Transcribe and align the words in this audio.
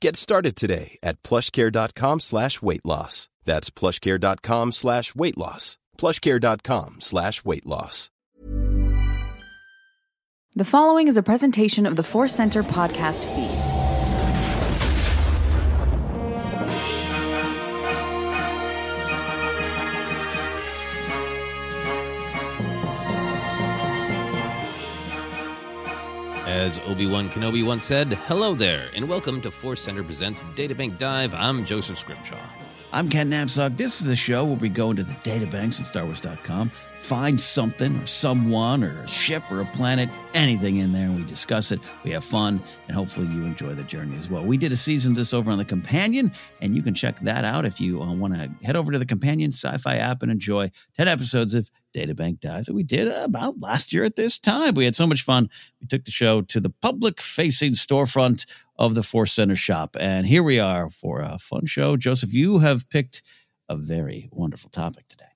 Get 0.00 0.16
started 0.16 0.54
today 0.56 0.98
at 1.02 1.22
plushcare.com 1.22 2.20
slash 2.20 2.62
weight 2.62 2.84
loss. 2.84 3.28
That's 3.44 3.70
plushcare.com 3.70 4.72
slash 4.72 5.14
weight 5.14 5.36
loss. 5.38 5.78
Plushcare.com 5.96 6.96
slash 7.00 7.44
weight 7.44 7.66
loss. 7.66 8.10
The 10.54 10.64
following 10.64 11.08
is 11.08 11.16
a 11.16 11.22
presentation 11.22 11.84
of 11.86 11.96
the 11.96 12.02
Force 12.02 12.34
Center 12.34 12.62
podcast 12.62 13.24
feed. 13.34 13.57
As 26.58 26.80
Obi 26.86 27.06
Wan 27.06 27.28
Kenobi 27.28 27.64
once 27.64 27.84
said, 27.84 28.12
hello 28.26 28.52
there, 28.52 28.90
and 28.96 29.08
welcome 29.08 29.40
to 29.42 29.48
Force 29.48 29.80
Center 29.80 30.02
Presents 30.02 30.42
Databank 30.56 30.98
Dive. 30.98 31.32
I'm 31.32 31.64
Joseph 31.64 32.00
Scrimshaw. 32.00 32.36
I'm 32.92 33.08
Ken 33.08 33.30
Napzok. 33.30 33.76
This 33.76 34.00
is 34.00 34.08
the 34.08 34.16
show 34.16 34.44
where 34.44 34.56
we 34.56 34.68
go 34.68 34.90
into 34.90 35.04
the 35.04 35.12
databanks 35.12 35.80
at 35.80 35.86
StarWars.com, 35.94 36.72
find 36.98 37.40
something 37.40 37.96
or 37.96 38.06
someone 38.06 38.82
or 38.82 38.90
a 38.90 39.08
ship 39.08 39.42
or 39.50 39.60
a 39.60 39.64
planet, 39.66 40.10
anything 40.34 40.76
in 40.76 40.92
there, 40.92 41.06
and 41.06 41.16
we 41.16 41.24
discuss 41.24 41.70
it. 41.72 41.80
We 42.04 42.10
have 42.10 42.24
fun, 42.24 42.60
and 42.86 42.94
hopefully 42.94 43.26
you 43.28 43.44
enjoy 43.44 43.72
the 43.72 43.84
journey 43.84 44.16
as 44.16 44.28
well. 44.28 44.44
We 44.44 44.56
did 44.56 44.72
a 44.72 44.76
season 44.76 45.14
this 45.14 45.32
over 45.32 45.50
on 45.50 45.58
the 45.58 45.64
Companion, 45.64 46.32
and 46.60 46.74
you 46.74 46.82
can 46.82 46.94
check 46.94 47.18
that 47.20 47.44
out 47.44 47.64
if 47.64 47.80
you 47.80 48.02
uh, 48.02 48.12
want 48.12 48.34
to 48.34 48.50
head 48.66 48.76
over 48.76 48.92
to 48.92 48.98
the 48.98 49.06
Companion 49.06 49.52
Sci-Fi 49.52 49.96
app 49.96 50.22
and 50.22 50.30
enjoy 50.30 50.70
10 50.96 51.08
episodes 51.08 51.54
of 51.54 51.70
Databank 51.96 52.40
Dive 52.40 52.66
that 52.66 52.74
we 52.74 52.82
did 52.82 53.08
about 53.08 53.60
last 53.60 53.92
year 53.92 54.04
at 54.04 54.16
this 54.16 54.38
time. 54.38 54.74
We 54.74 54.84
had 54.84 54.94
so 54.94 55.06
much 55.06 55.22
fun. 55.22 55.48
We 55.80 55.86
took 55.86 56.04
the 56.04 56.10
show 56.10 56.42
to 56.42 56.60
the 56.60 56.70
public-facing 56.82 57.72
storefront 57.72 58.44
of 58.76 58.94
the 58.94 59.02
Force 59.02 59.32
Center 59.32 59.56
shop. 59.56 59.96
And 59.98 60.26
here 60.26 60.42
we 60.42 60.58
are 60.58 60.90
for 60.90 61.20
a 61.20 61.38
fun 61.38 61.66
show. 61.66 61.96
Joseph, 61.96 62.34
you 62.34 62.58
have 62.58 62.90
picked 62.90 63.22
a 63.68 63.76
very 63.76 64.28
wonderful 64.32 64.70
topic 64.70 65.06
today. 65.08 65.27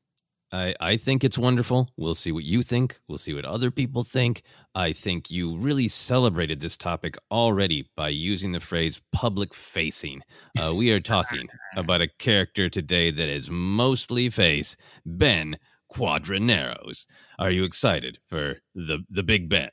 I, 0.52 0.74
I 0.80 0.96
think 0.98 1.24
it's 1.24 1.38
wonderful. 1.38 1.88
We'll 1.96 2.14
see 2.14 2.30
what 2.30 2.44
you 2.44 2.62
think. 2.62 2.98
We'll 3.08 3.18
see 3.18 3.32
what 3.32 3.46
other 3.46 3.70
people 3.70 4.04
think. 4.04 4.42
I 4.74 4.92
think 4.92 5.30
you 5.30 5.56
really 5.56 5.88
celebrated 5.88 6.60
this 6.60 6.76
topic 6.76 7.16
already 7.30 7.88
by 7.96 8.08
using 8.08 8.52
the 8.52 8.60
phrase 8.60 9.00
public 9.12 9.54
facing. 9.54 10.20
Uh, 10.60 10.75
we 10.76 10.93
are 10.93 11.00
talking 11.00 11.49
about 11.76 12.02
a 12.02 12.08
character 12.19 12.69
today 12.69 13.10
that 13.10 13.28
is 13.28 13.50
mostly 13.50 14.28
face, 14.28 14.76
Ben 15.06 15.56
Quadraneros. 15.90 17.06
Are 17.38 17.50
you 17.50 17.64
excited 17.64 18.19
for 18.26 18.56
the 18.75 19.04
the 19.08 19.22
Big 19.22 19.49
Ben? 19.49 19.70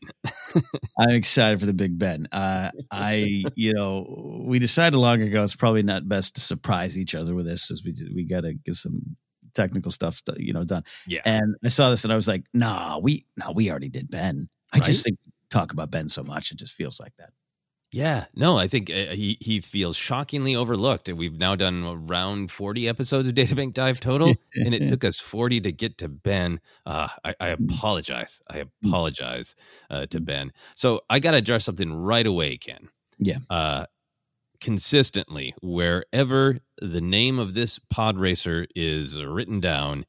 I'm 0.99 1.11
excited 1.11 1.59
for 1.59 1.65
the 1.65 1.73
Big 1.73 1.99
Ben. 1.99 2.27
Uh, 2.31 2.71
I, 2.91 3.43
you 3.55 3.73
know, 3.73 4.43
we 4.45 4.59
decided 4.59 4.97
long 4.97 5.21
ago 5.21 5.43
it's 5.43 5.55
probably 5.55 5.83
not 5.83 6.07
best 6.07 6.35
to 6.35 6.41
surprise 6.41 6.97
each 6.97 7.15
other 7.15 7.35
with 7.35 7.45
this, 7.45 7.69
as 7.69 7.83
we 7.85 7.93
we 8.13 8.25
got 8.25 8.41
to 8.41 8.53
get 8.53 8.75
some 8.75 9.17
technical 9.53 9.91
stuff, 9.91 10.21
you 10.37 10.53
know, 10.53 10.63
done. 10.63 10.83
Yeah. 11.07 11.21
And 11.25 11.55
I 11.63 11.69
saw 11.69 11.89
this 11.89 12.03
and 12.03 12.13
I 12.13 12.15
was 12.15 12.27
like, 12.27 12.43
Nah, 12.53 12.99
we, 12.99 13.25
no, 13.37 13.51
we 13.51 13.69
already 13.69 13.89
did 13.89 14.09
Ben. 14.09 14.47
I 14.73 14.77
right? 14.77 14.85
just 14.85 15.03
think 15.03 15.17
talk 15.49 15.73
about 15.73 15.91
Ben 15.91 16.07
so 16.09 16.23
much, 16.23 16.51
it 16.51 16.57
just 16.57 16.73
feels 16.73 16.99
like 16.99 17.13
that. 17.17 17.31
Yeah, 17.91 18.25
no, 18.35 18.55
I 18.55 18.67
think 18.67 18.91
uh, 18.91 19.13
he 19.13 19.37
he 19.41 19.59
feels 19.61 19.97
shockingly 19.97 20.55
overlooked. 20.55 21.09
And 21.09 21.17
we've 21.17 21.39
now 21.39 21.55
done 21.55 21.83
around 21.83 22.51
forty 22.51 22.87
episodes 22.87 23.27
of 23.27 23.33
Data 23.33 23.55
Bank 23.55 23.73
Dive 23.73 23.99
total, 23.99 24.27
and 24.55 24.75
it 24.75 24.87
took 24.89 25.03
us 25.03 25.19
forty 25.19 25.59
to 25.61 25.71
get 25.71 25.97
to 25.99 26.07
Ben. 26.07 26.59
Uh, 26.85 27.07
I, 27.23 27.33
I 27.39 27.47
apologize. 27.47 28.43
I 28.47 28.63
apologize 28.83 29.55
uh, 29.89 30.05
to 30.05 30.21
Ben. 30.21 30.53
So 30.75 31.01
I 31.09 31.19
got 31.19 31.31
to 31.31 31.37
address 31.37 31.65
something 31.65 31.91
right 31.91 32.27
away, 32.27 32.57
Ken. 32.57 32.89
Yeah. 33.17 33.39
Uh, 33.49 33.85
consistently, 34.59 35.53
wherever 35.61 36.59
the 36.81 37.01
name 37.01 37.39
of 37.39 37.53
this 37.53 37.79
pod 37.89 38.19
racer 38.19 38.65
is 38.75 39.23
written 39.23 39.59
down, 39.59 40.05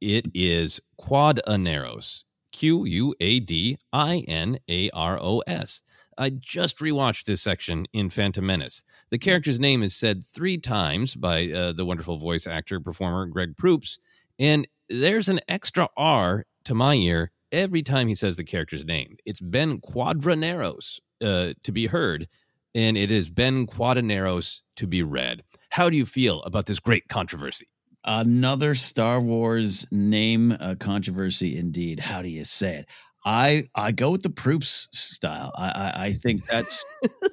it 0.00 0.28
is 0.34 0.80
Quadinaros. 1.00 2.24
Q 2.54 2.84
U 2.84 3.14
A 3.18 3.40
D 3.40 3.76
I 3.92 4.24
N 4.28 4.58
A 4.70 4.88
R 4.94 5.18
O 5.20 5.42
S. 5.46 5.82
I 6.16 6.30
just 6.30 6.78
rewatched 6.78 7.24
this 7.24 7.42
section 7.42 7.86
in 7.92 8.08
Phantom 8.08 8.46
Menace. 8.46 8.84
The 9.10 9.18
character's 9.18 9.58
name 9.58 9.82
is 9.82 9.96
said 9.96 10.22
three 10.22 10.58
times 10.58 11.16
by 11.16 11.50
uh, 11.50 11.72
the 11.72 11.84
wonderful 11.84 12.16
voice 12.16 12.46
actor 12.46 12.78
performer 12.78 13.26
Greg 13.26 13.56
Proops, 13.56 13.98
and 14.38 14.68
there's 14.88 15.28
an 15.28 15.40
extra 15.48 15.88
R 15.96 16.44
to 16.64 16.74
my 16.74 16.94
ear 16.94 17.32
every 17.50 17.82
time 17.82 18.06
he 18.06 18.14
says 18.14 18.36
the 18.36 18.44
character's 18.44 18.84
name. 18.84 19.16
It's 19.24 19.40
Ben 19.40 19.78
Quadraneros 19.78 21.00
uh, 21.24 21.54
to 21.62 21.72
be 21.72 21.86
heard, 21.86 22.26
and 22.74 22.96
it 22.96 23.10
is 23.10 23.30
Ben 23.30 23.66
Quadinaros 23.66 24.62
to 24.76 24.86
be 24.86 25.02
read. 25.02 25.42
How 25.70 25.90
do 25.90 25.96
you 25.96 26.06
feel 26.06 26.42
about 26.42 26.66
this 26.66 26.80
great 26.80 27.08
controversy? 27.08 27.68
Another 28.04 28.74
Star 28.74 29.20
Wars 29.20 29.86
name 29.90 30.52
uh, 30.52 30.74
controversy, 30.78 31.56
indeed. 31.56 32.00
How 32.00 32.22
do 32.22 32.28
you 32.28 32.44
say 32.44 32.76
it? 32.76 32.90
I 33.24 33.64
I 33.74 33.92
go 33.92 34.10
with 34.10 34.22
the 34.22 34.30
Proops 34.30 34.88
style. 34.92 35.52
I 35.56 35.64
I, 35.96 36.04
I 36.06 36.12
think 36.12 36.44
that's 36.44 36.84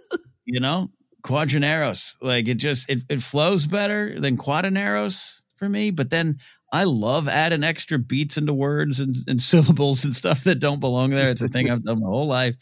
you 0.45 0.59
know 0.59 0.89
Quadraneros. 1.23 2.15
Like 2.21 2.47
it 2.47 2.55
just 2.55 2.89
it, 2.89 3.03
it 3.09 3.21
flows 3.21 3.67
better 3.67 4.19
than 4.19 4.37
Quadinaros 4.37 5.41
for 5.57 5.69
me. 5.69 5.91
But 5.91 6.09
then 6.09 6.37
I 6.73 6.85
love 6.85 7.27
adding 7.27 7.63
extra 7.63 7.99
beats 7.99 8.37
into 8.37 8.53
words 8.53 8.99
and, 8.99 9.15
and 9.27 9.41
syllables 9.41 10.03
and 10.03 10.15
stuff 10.15 10.43
that 10.45 10.59
don't 10.59 10.79
belong 10.79 11.11
there. 11.11 11.29
It's 11.29 11.41
a 11.41 11.47
thing 11.47 11.69
I've 11.69 11.83
done 11.83 11.99
my 11.99 12.07
whole 12.07 12.27
life. 12.27 12.55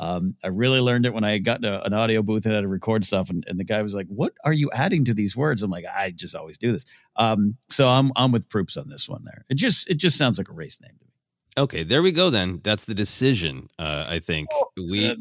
Um, 0.00 0.34
I 0.42 0.48
really 0.48 0.80
learned 0.80 1.04
it 1.04 1.12
when 1.12 1.24
I 1.24 1.36
got 1.36 1.60
to 1.60 1.84
an 1.84 1.92
audio 1.92 2.22
booth 2.22 2.46
and 2.46 2.54
had 2.54 2.62
to 2.62 2.68
record 2.68 3.04
stuff, 3.04 3.28
and, 3.28 3.44
and 3.46 3.60
the 3.60 3.64
guy 3.64 3.82
was 3.82 3.94
like, 3.94 4.06
"What 4.06 4.32
are 4.44 4.52
you 4.52 4.70
adding 4.72 5.04
to 5.04 5.14
these 5.14 5.36
words?" 5.36 5.62
I'm 5.62 5.70
like, 5.70 5.84
"I 5.84 6.10
just 6.10 6.34
always 6.34 6.56
do 6.56 6.72
this." 6.72 6.86
Um, 7.16 7.58
so 7.68 7.86
I'm 7.86 8.10
I'm 8.16 8.32
with 8.32 8.48
Proops 8.48 8.78
on 8.78 8.88
this 8.88 9.10
one. 9.10 9.22
There, 9.26 9.44
it 9.50 9.56
just 9.56 9.90
it 9.90 9.98
just 9.98 10.16
sounds 10.16 10.38
like 10.38 10.48
a 10.48 10.54
race 10.54 10.80
name 10.80 10.96
to 10.98 11.04
me. 11.04 11.62
Okay, 11.62 11.82
there 11.82 12.00
we 12.00 12.12
go. 12.12 12.30
Then 12.30 12.60
that's 12.64 12.86
the 12.86 12.94
decision. 12.94 13.68
Uh, 13.78 14.06
I 14.08 14.20
think 14.20 14.48
we. 14.74 15.14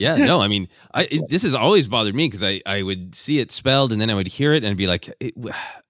Yeah, 0.00 0.16
no, 0.16 0.42
I 0.42 0.48
mean, 0.48 0.68
I 0.92 1.06
it, 1.08 1.22
this 1.28 1.44
has 1.44 1.54
always 1.54 1.86
bothered 1.86 2.14
me 2.14 2.26
because 2.26 2.42
I 2.42 2.60
I 2.66 2.82
would 2.82 3.14
see 3.14 3.38
it 3.38 3.52
spelled 3.52 3.92
and 3.92 4.00
then 4.00 4.10
I 4.10 4.16
would 4.16 4.26
hear 4.26 4.52
it 4.52 4.64
and 4.64 4.76
be 4.76 4.88
like, 4.88 5.08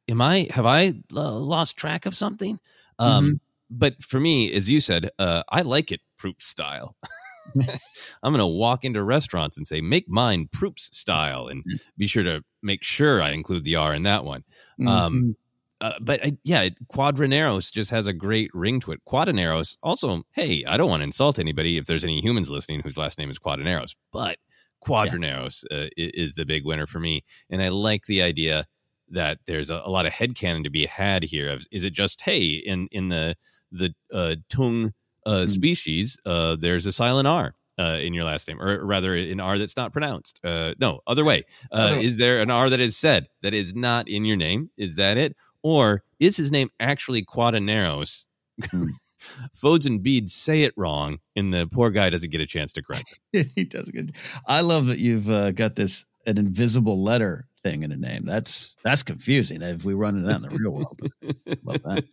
"Am 0.06 0.20
I 0.20 0.48
have 0.50 0.66
I 0.66 0.92
lost 1.10 1.78
track 1.78 2.04
of 2.04 2.14
something?" 2.14 2.58
Um, 2.98 3.24
mm-hmm. 3.24 3.34
But 3.70 4.02
for 4.02 4.20
me, 4.20 4.52
as 4.52 4.68
you 4.68 4.80
said, 4.80 5.08
uh, 5.18 5.42
I 5.50 5.62
like 5.62 5.90
it 5.92 6.02
Proops 6.18 6.46
style. 6.46 6.94
I'm 8.22 8.32
going 8.32 8.38
to 8.38 8.46
walk 8.46 8.84
into 8.84 9.02
restaurants 9.02 9.56
and 9.56 9.66
say, 9.66 9.80
make 9.80 10.08
mine 10.08 10.48
Proops 10.52 10.88
style 10.96 11.46
and 11.46 11.64
mm. 11.64 11.80
be 11.96 12.06
sure 12.06 12.24
to 12.24 12.42
make 12.62 12.82
sure 12.82 13.22
I 13.22 13.30
include 13.30 13.64
the 13.64 13.76
R 13.76 13.94
in 13.94 14.02
that 14.04 14.24
one. 14.24 14.44
Um, 14.80 14.86
mm-hmm. 14.86 14.88
Um, 14.88 15.36
uh, 15.80 15.92
but 16.00 16.24
I, 16.24 16.32
yeah, 16.42 16.68
Quadraneros 16.90 17.70
just 17.70 17.90
has 17.90 18.06
a 18.06 18.12
great 18.12 18.50
ring 18.54 18.80
to 18.80 18.92
it. 18.92 19.02
Quadinaros 19.06 19.76
also, 19.82 20.22
hey, 20.34 20.64
I 20.66 20.76
don't 20.76 20.88
want 20.88 21.00
to 21.00 21.04
insult 21.04 21.38
anybody 21.38 21.76
if 21.76 21.86
there's 21.86 22.04
any 22.04 22.20
humans 22.20 22.50
listening 22.50 22.80
whose 22.80 22.96
last 22.96 23.18
name 23.18 23.28
is 23.28 23.38
Quadinaros, 23.38 23.94
but 24.10 24.38
Quadraneros 24.82 25.64
yeah. 25.70 25.84
uh, 25.84 25.88
is 25.96 26.34
the 26.34 26.46
big 26.46 26.64
winner 26.64 26.86
for 26.86 26.98
me. 26.98 27.22
And 27.50 27.60
I 27.60 27.68
like 27.68 28.06
the 28.06 28.22
idea 28.22 28.64
that 29.10 29.40
there's 29.46 29.68
a, 29.68 29.82
a 29.84 29.90
lot 29.90 30.06
of 30.06 30.12
headcanon 30.12 30.64
to 30.64 30.70
be 30.70 30.86
had 30.86 31.24
here. 31.24 31.50
Of, 31.50 31.66
is 31.70 31.84
it 31.84 31.92
just, 31.92 32.22
hey, 32.22 32.44
in, 32.44 32.88
in 32.90 33.08
the, 33.08 33.34
the 33.70 33.94
uh, 34.12 34.36
Toong 34.48 34.92
uh, 35.26 35.40
mm. 35.40 35.48
species, 35.48 36.18
uh, 36.24 36.56
there's 36.58 36.86
a 36.86 36.92
silent 36.92 37.28
R. 37.28 37.52
Uh, 37.78 37.98
in 38.00 38.14
your 38.14 38.24
last 38.24 38.48
name, 38.48 38.58
or 38.58 38.82
rather, 38.86 39.14
an 39.14 39.38
R 39.38 39.58
that's 39.58 39.76
not 39.76 39.92
pronounced. 39.92 40.40
Uh, 40.42 40.72
no, 40.80 41.00
other 41.06 41.26
way. 41.26 41.42
Uh, 41.70 41.94
is 42.00 42.16
there 42.16 42.40
an 42.40 42.50
R 42.50 42.70
that 42.70 42.80
is 42.80 42.96
said 42.96 43.28
that 43.42 43.52
is 43.52 43.74
not 43.74 44.08
in 44.08 44.24
your 44.24 44.38
name? 44.38 44.70
Is 44.78 44.94
that 44.94 45.18
it, 45.18 45.36
or 45.62 46.02
is 46.18 46.38
his 46.38 46.50
name 46.50 46.70
actually 46.80 47.22
Quadinaros? 47.22 48.28
Mm. 48.62 48.86
Fodes 49.52 49.84
and 49.84 50.02
Beed 50.02 50.30
say 50.30 50.62
it 50.62 50.72
wrong, 50.74 51.18
and 51.34 51.52
the 51.52 51.66
poor 51.66 51.90
guy 51.90 52.08
doesn't 52.08 52.30
get 52.30 52.40
a 52.40 52.46
chance 52.46 52.72
to 52.72 52.82
correct 52.82 53.20
it. 53.34 53.48
he 53.54 53.64
does 53.64 53.90
good. 53.90 54.12
I 54.46 54.62
love 54.62 54.86
that 54.86 54.98
you've 54.98 55.30
uh, 55.30 55.52
got 55.52 55.74
this 55.74 56.06
an 56.26 56.38
invisible 56.38 57.02
letter 57.02 57.46
thing 57.62 57.82
in 57.82 57.92
a 57.92 57.96
name. 57.96 58.24
That's 58.24 58.76
that's 58.84 59.02
confusing. 59.02 59.62
If 59.62 59.84
we 59.84 59.94
run 59.94 60.16
it 60.16 60.30
out 60.30 60.36
in 60.36 60.42
the 60.42 60.58
real 60.58 60.72
world, 60.72 60.98
love 61.64 61.82
that. 61.82 62.04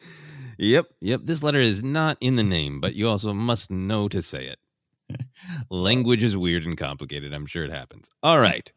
Yep, 0.57 0.87
yep. 1.01 1.21
This 1.23 1.43
letter 1.43 1.59
is 1.59 1.83
not 1.83 2.17
in 2.21 2.35
the 2.35 2.43
name, 2.43 2.79
but 2.81 2.95
you 2.95 3.07
also 3.07 3.33
must 3.33 3.71
know 3.71 4.07
to 4.07 4.21
say 4.21 4.47
it. 4.47 4.59
Language 5.69 6.23
is 6.23 6.37
weird 6.37 6.65
and 6.65 6.77
complicated. 6.77 7.33
I'm 7.33 7.45
sure 7.45 7.63
it 7.63 7.71
happens. 7.71 8.09
All 8.21 8.39
right. 8.39 8.71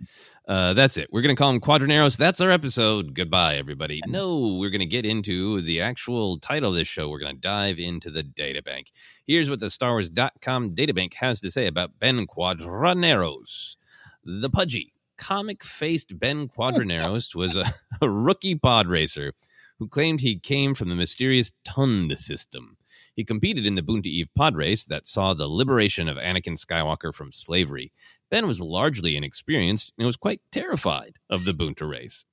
Uh, 0.48 0.74
that's 0.74 0.96
it. 0.96 1.08
We're 1.10 1.22
going 1.22 1.34
to 1.34 1.40
call 1.40 1.50
him 1.50 1.60
Quadraneros. 1.60 2.16
That's 2.16 2.40
our 2.40 2.50
episode. 2.50 3.14
Goodbye, 3.14 3.56
everybody. 3.56 4.00
No, 4.08 4.56
we're 4.58 4.70
going 4.70 4.80
to 4.80 4.86
get 4.86 5.04
into 5.04 5.60
the 5.60 5.80
actual 5.80 6.36
title 6.36 6.70
of 6.70 6.76
this 6.76 6.88
show. 6.88 7.10
We're 7.10 7.18
going 7.18 7.34
to 7.34 7.40
dive 7.40 7.78
into 7.78 8.10
the 8.10 8.22
databank. 8.22 8.90
Here's 9.26 9.50
what 9.50 9.60
the 9.60 9.68
Star 9.68 9.92
Wars.com 9.92 10.74
databank 10.74 11.14
has 11.14 11.40
to 11.40 11.50
say 11.50 11.66
about 11.66 11.98
Ben 11.98 12.26
Quadraneros. 12.26 13.76
The 14.24 14.48
pudgy, 14.48 14.92
comic 15.18 15.64
faced 15.64 16.18
Ben 16.18 16.48
Quadraneros 16.48 17.34
was 17.34 17.56
a, 17.56 17.64
a 18.00 18.08
rookie 18.08 18.54
pod 18.54 18.86
racer 18.86 19.32
who 19.78 19.88
claimed 19.88 20.20
he 20.20 20.38
came 20.38 20.74
from 20.74 20.88
the 20.88 20.94
mysterious 20.94 21.52
Tund 21.64 22.16
system. 22.18 22.76
He 23.14 23.24
competed 23.24 23.66
in 23.66 23.74
the 23.74 23.82
Boonta 23.82 24.06
Eve 24.06 24.28
pod 24.36 24.56
race 24.56 24.84
that 24.84 25.06
saw 25.06 25.32
the 25.32 25.48
liberation 25.48 26.08
of 26.08 26.18
Anakin 26.18 26.58
Skywalker 26.58 27.14
from 27.14 27.32
slavery. 27.32 27.92
Ben 28.30 28.46
was 28.46 28.60
largely 28.60 29.16
inexperienced 29.16 29.92
and 29.96 30.06
was 30.06 30.16
quite 30.16 30.40
terrified 30.50 31.16
of 31.30 31.44
the 31.44 31.52
Boonta 31.52 31.88
race. 31.88 32.24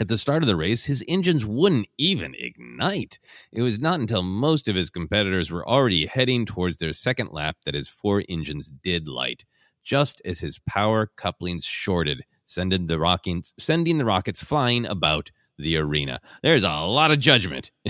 At 0.00 0.06
the 0.06 0.16
start 0.16 0.44
of 0.44 0.46
the 0.46 0.54
race, 0.54 0.84
his 0.84 1.04
engines 1.08 1.44
wouldn't 1.44 1.88
even 1.98 2.34
ignite. 2.38 3.18
It 3.52 3.62
was 3.62 3.80
not 3.80 3.98
until 3.98 4.22
most 4.22 4.68
of 4.68 4.76
his 4.76 4.90
competitors 4.90 5.50
were 5.50 5.68
already 5.68 6.06
heading 6.06 6.46
towards 6.46 6.76
their 6.76 6.92
second 6.92 7.30
lap 7.32 7.56
that 7.64 7.74
his 7.74 7.88
four 7.88 8.22
engines 8.28 8.68
did 8.68 9.08
light, 9.08 9.44
just 9.82 10.22
as 10.24 10.38
his 10.38 10.60
power 10.60 11.10
couplings 11.16 11.64
shorted, 11.64 12.22
sending 12.44 12.86
the, 12.86 13.00
rockets, 13.00 13.54
sending 13.58 13.98
the 13.98 14.04
rockets 14.04 14.40
flying 14.40 14.86
about 14.86 15.32
the 15.58 15.78
arena. 15.78 16.18
There's 16.42 16.64
a 16.64 16.70
lot 16.70 17.10
of 17.10 17.18
judgment 17.18 17.70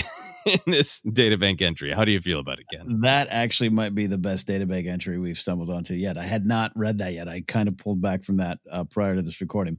in 0.47 0.59
this 0.67 1.01
databank 1.03 1.63
entry. 1.63 1.93
How 1.93 2.05
do 2.05 2.13
you 2.13 2.21
feel 2.21 2.41
about 2.41 2.59
it, 2.59 2.67
Ken? 2.73 3.01
That 3.03 3.29
actually 3.31 3.71
might 3.71 3.95
be 3.95 4.07
the 4.07 4.19
best 4.19 4.47
databank 4.49 4.89
entry 4.89 5.19
we've 5.19 5.39
stumbled 5.39 5.71
onto 5.71 5.95
yet. 5.95 6.19
I 6.19 6.25
had 6.25 6.47
not 6.47 6.73
read 6.75 6.99
that 6.99 7.13
yet. 7.13 7.29
I 7.29 7.43
kind 7.47 7.69
of 7.69 7.77
pulled 7.77 8.01
back 8.01 8.23
from 8.23 8.37
that 8.37 8.59
uh, 8.71 8.85
prior 8.85 9.15
to 9.15 9.23
this 9.23 9.41
recording. 9.41 9.79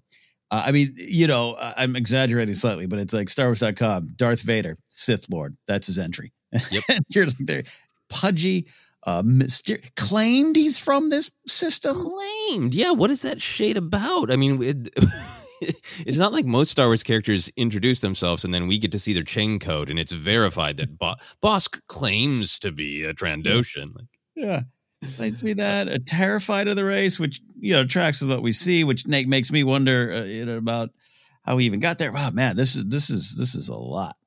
Uh, 0.51 0.63
I 0.67 0.71
mean, 0.71 0.93
you 0.95 1.27
know, 1.27 1.55
I'm 1.59 1.95
exaggerating 1.95 2.55
slightly, 2.55 2.87
but 2.87 2.99
it's 2.99 3.13
like 3.13 3.29
Star 3.29 3.47
Wars.com, 3.47 4.09
Darth 4.15 4.41
Vader, 4.41 4.77
Sith 4.89 5.27
Lord. 5.31 5.55
That's 5.67 5.87
his 5.87 5.97
entry. 5.97 6.31
Yep. 6.71 6.83
You're 7.09 7.25
like 7.25 7.35
there, 7.39 7.63
pudgy, 8.09 8.67
uh, 9.05 9.21
myster- 9.21 9.83
claimed 9.95 10.55
he's 10.55 10.79
from 10.79 11.09
this 11.09 11.29
system. 11.47 11.95
Claimed, 11.95 12.73
yeah. 12.73 12.91
What 12.91 13.11
is 13.11 13.21
that 13.21 13.41
shade 13.41 13.77
about? 13.77 14.31
I 14.31 14.37
mean, 14.37 14.61
it, 14.61 14.89
it's 16.05 16.17
not 16.17 16.33
like 16.33 16.45
most 16.45 16.71
Star 16.71 16.87
Wars 16.87 17.03
characters 17.03 17.51
introduce 17.55 17.99
themselves 18.01 18.43
and 18.43 18.53
then 18.53 18.67
we 18.67 18.77
get 18.77 18.91
to 18.91 18.99
see 18.99 19.13
their 19.13 19.23
chain 19.23 19.59
code 19.59 19.89
and 19.89 19.99
it's 19.99 20.11
verified 20.11 20.77
that 20.77 20.97
Bo- 20.97 21.15
Bossk 21.41 21.79
claims 21.87 22.59
to 22.59 22.71
be 22.71 23.03
a 23.03 23.13
Trandoshan. 23.13 23.95
Like, 23.95 24.07
yeah. 24.35 24.61
Claims 25.15 25.37
to 25.37 25.45
be 25.45 25.53
that 25.53 25.87
a 25.87 25.97
terrified 25.97 26.67
of 26.67 26.75
the 26.75 26.83
race, 26.83 27.19
which 27.19 27.39
you 27.57 27.73
know 27.73 27.85
tracks 27.85 28.19
with 28.19 28.29
what 28.29 28.41
we 28.41 28.51
see, 28.51 28.83
which 28.83 29.07
makes 29.07 29.49
me 29.49 29.63
wonder, 29.63 30.13
uh, 30.13 30.23
you 30.23 30.45
know, 30.45 30.57
about 30.57 30.89
how 31.43 31.57
he 31.57 31.65
even 31.65 31.79
got 31.79 31.97
there. 31.97 32.11
Wow, 32.11 32.31
man, 32.31 32.57
this 32.57 32.75
is 32.75 32.83
this 32.83 33.09
is 33.09 33.37
this 33.37 33.55
is 33.55 33.69
a 33.69 33.75
lot 33.75 34.17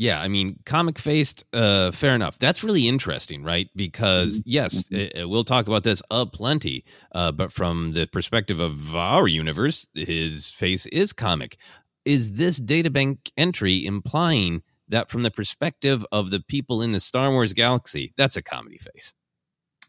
yeah, 0.00 0.18
I 0.18 0.28
mean, 0.28 0.58
comic 0.64 0.98
faced, 0.98 1.44
uh, 1.52 1.90
fair 1.90 2.14
enough. 2.14 2.38
That's 2.38 2.64
really 2.64 2.88
interesting, 2.88 3.44
right? 3.44 3.68
Because 3.76 4.38
mm-hmm. 4.38 4.50
yes, 4.50 4.88
it, 4.90 4.94
mm-hmm. 4.94 5.18
it, 5.18 5.28
we'll 5.28 5.44
talk 5.44 5.68
about 5.68 5.84
this 5.84 6.00
a 6.10 6.24
plenty, 6.24 6.86
uh, 7.14 7.32
but 7.32 7.52
from 7.52 7.92
the 7.92 8.06
perspective 8.06 8.60
of 8.60 8.96
our 8.96 9.28
universe, 9.28 9.86
his 9.92 10.46
face 10.46 10.86
is 10.86 11.12
comic. 11.12 11.58
Is 12.06 12.32
this 12.32 12.58
databank 12.58 13.30
entry 13.36 13.84
implying 13.84 14.62
that 14.88 15.10
from 15.10 15.20
the 15.20 15.30
perspective 15.30 16.06
of 16.10 16.30
the 16.30 16.42
people 16.48 16.80
in 16.80 16.92
the 16.92 17.00
Star 17.00 17.30
Wars 17.30 17.52
galaxy, 17.52 18.10
that's 18.16 18.38
a 18.38 18.42
comedy 18.42 18.78
face? 18.78 19.12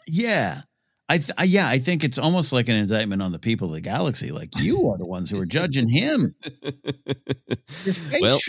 Yeah, 0.09 0.63
I, 1.11 1.17
th- 1.17 1.31
I, 1.37 1.43
yeah, 1.43 1.67
I 1.67 1.77
think 1.77 2.05
it's 2.05 2.17
almost 2.17 2.53
like 2.53 2.69
an 2.69 2.77
indictment 2.77 3.21
on 3.21 3.33
the 3.33 3.39
people 3.39 3.67
of 3.67 3.73
the 3.73 3.81
galaxy. 3.81 4.31
Like 4.31 4.57
you 4.59 4.89
are 4.91 4.97
the 4.97 5.05
ones 5.05 5.29
who 5.29 5.41
are 5.41 5.45
judging 5.45 5.89
him. 5.89 6.33
well, 8.21 8.39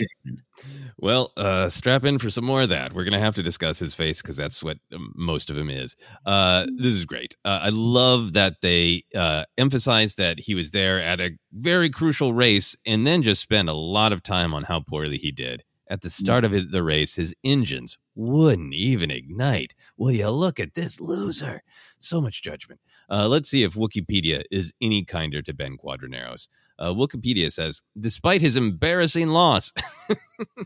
Well, 0.97 1.33
uh, 1.35 1.67
strap 1.67 2.05
in 2.05 2.19
for 2.19 2.29
some 2.29 2.45
more 2.45 2.61
of 2.61 2.69
that. 2.69 2.93
We're 2.93 3.03
going 3.03 3.15
to 3.15 3.19
have 3.19 3.35
to 3.35 3.43
discuss 3.43 3.79
his 3.79 3.95
face 3.95 4.21
because 4.21 4.37
that's 4.37 4.63
what 4.63 4.77
um, 4.93 5.11
most 5.13 5.49
of 5.49 5.57
him 5.57 5.69
is. 5.69 5.97
Uh, 6.25 6.65
this 6.77 6.93
is 6.93 7.03
great. 7.03 7.35
Uh, 7.43 7.59
I 7.63 7.69
love 7.73 8.31
that 8.31 8.61
they 8.61 9.03
uh, 9.13 9.43
emphasize 9.57 10.15
that 10.15 10.39
he 10.39 10.55
was 10.55 10.71
there 10.71 11.01
at 11.01 11.19
a 11.19 11.31
very 11.51 11.89
crucial 11.89 12.33
race 12.33 12.77
and 12.85 13.05
then 13.05 13.23
just 13.23 13.41
spend 13.41 13.67
a 13.67 13.73
lot 13.73 14.13
of 14.13 14.23
time 14.23 14.53
on 14.53 14.63
how 14.63 14.79
poorly 14.79 15.17
he 15.17 15.33
did. 15.33 15.63
At 15.89 15.99
the 15.99 16.09
start 16.09 16.45
of 16.45 16.71
the 16.71 16.81
race, 16.81 17.17
his 17.17 17.35
engines 17.43 17.97
wouldn't 18.15 18.73
even 18.73 19.11
ignite. 19.11 19.73
Will 19.97 20.11
you 20.11 20.29
look 20.29 20.59
at 20.59 20.73
this 20.73 20.99
loser? 20.99 21.61
So 21.99 22.21
much 22.21 22.43
judgment. 22.43 22.79
Uh, 23.09 23.27
let's 23.27 23.49
see 23.49 23.63
if 23.63 23.73
Wikipedia 23.73 24.43
is 24.51 24.73
any 24.81 25.03
kinder 25.03 25.41
to 25.41 25.53
Ben 25.53 25.77
Quadraneros. 25.77 26.47
Uh, 26.79 26.91
Wikipedia 26.91 27.51
says, 27.51 27.81
despite 27.95 28.41
his 28.41 28.55
embarrassing 28.55 29.29
loss, 29.29 29.71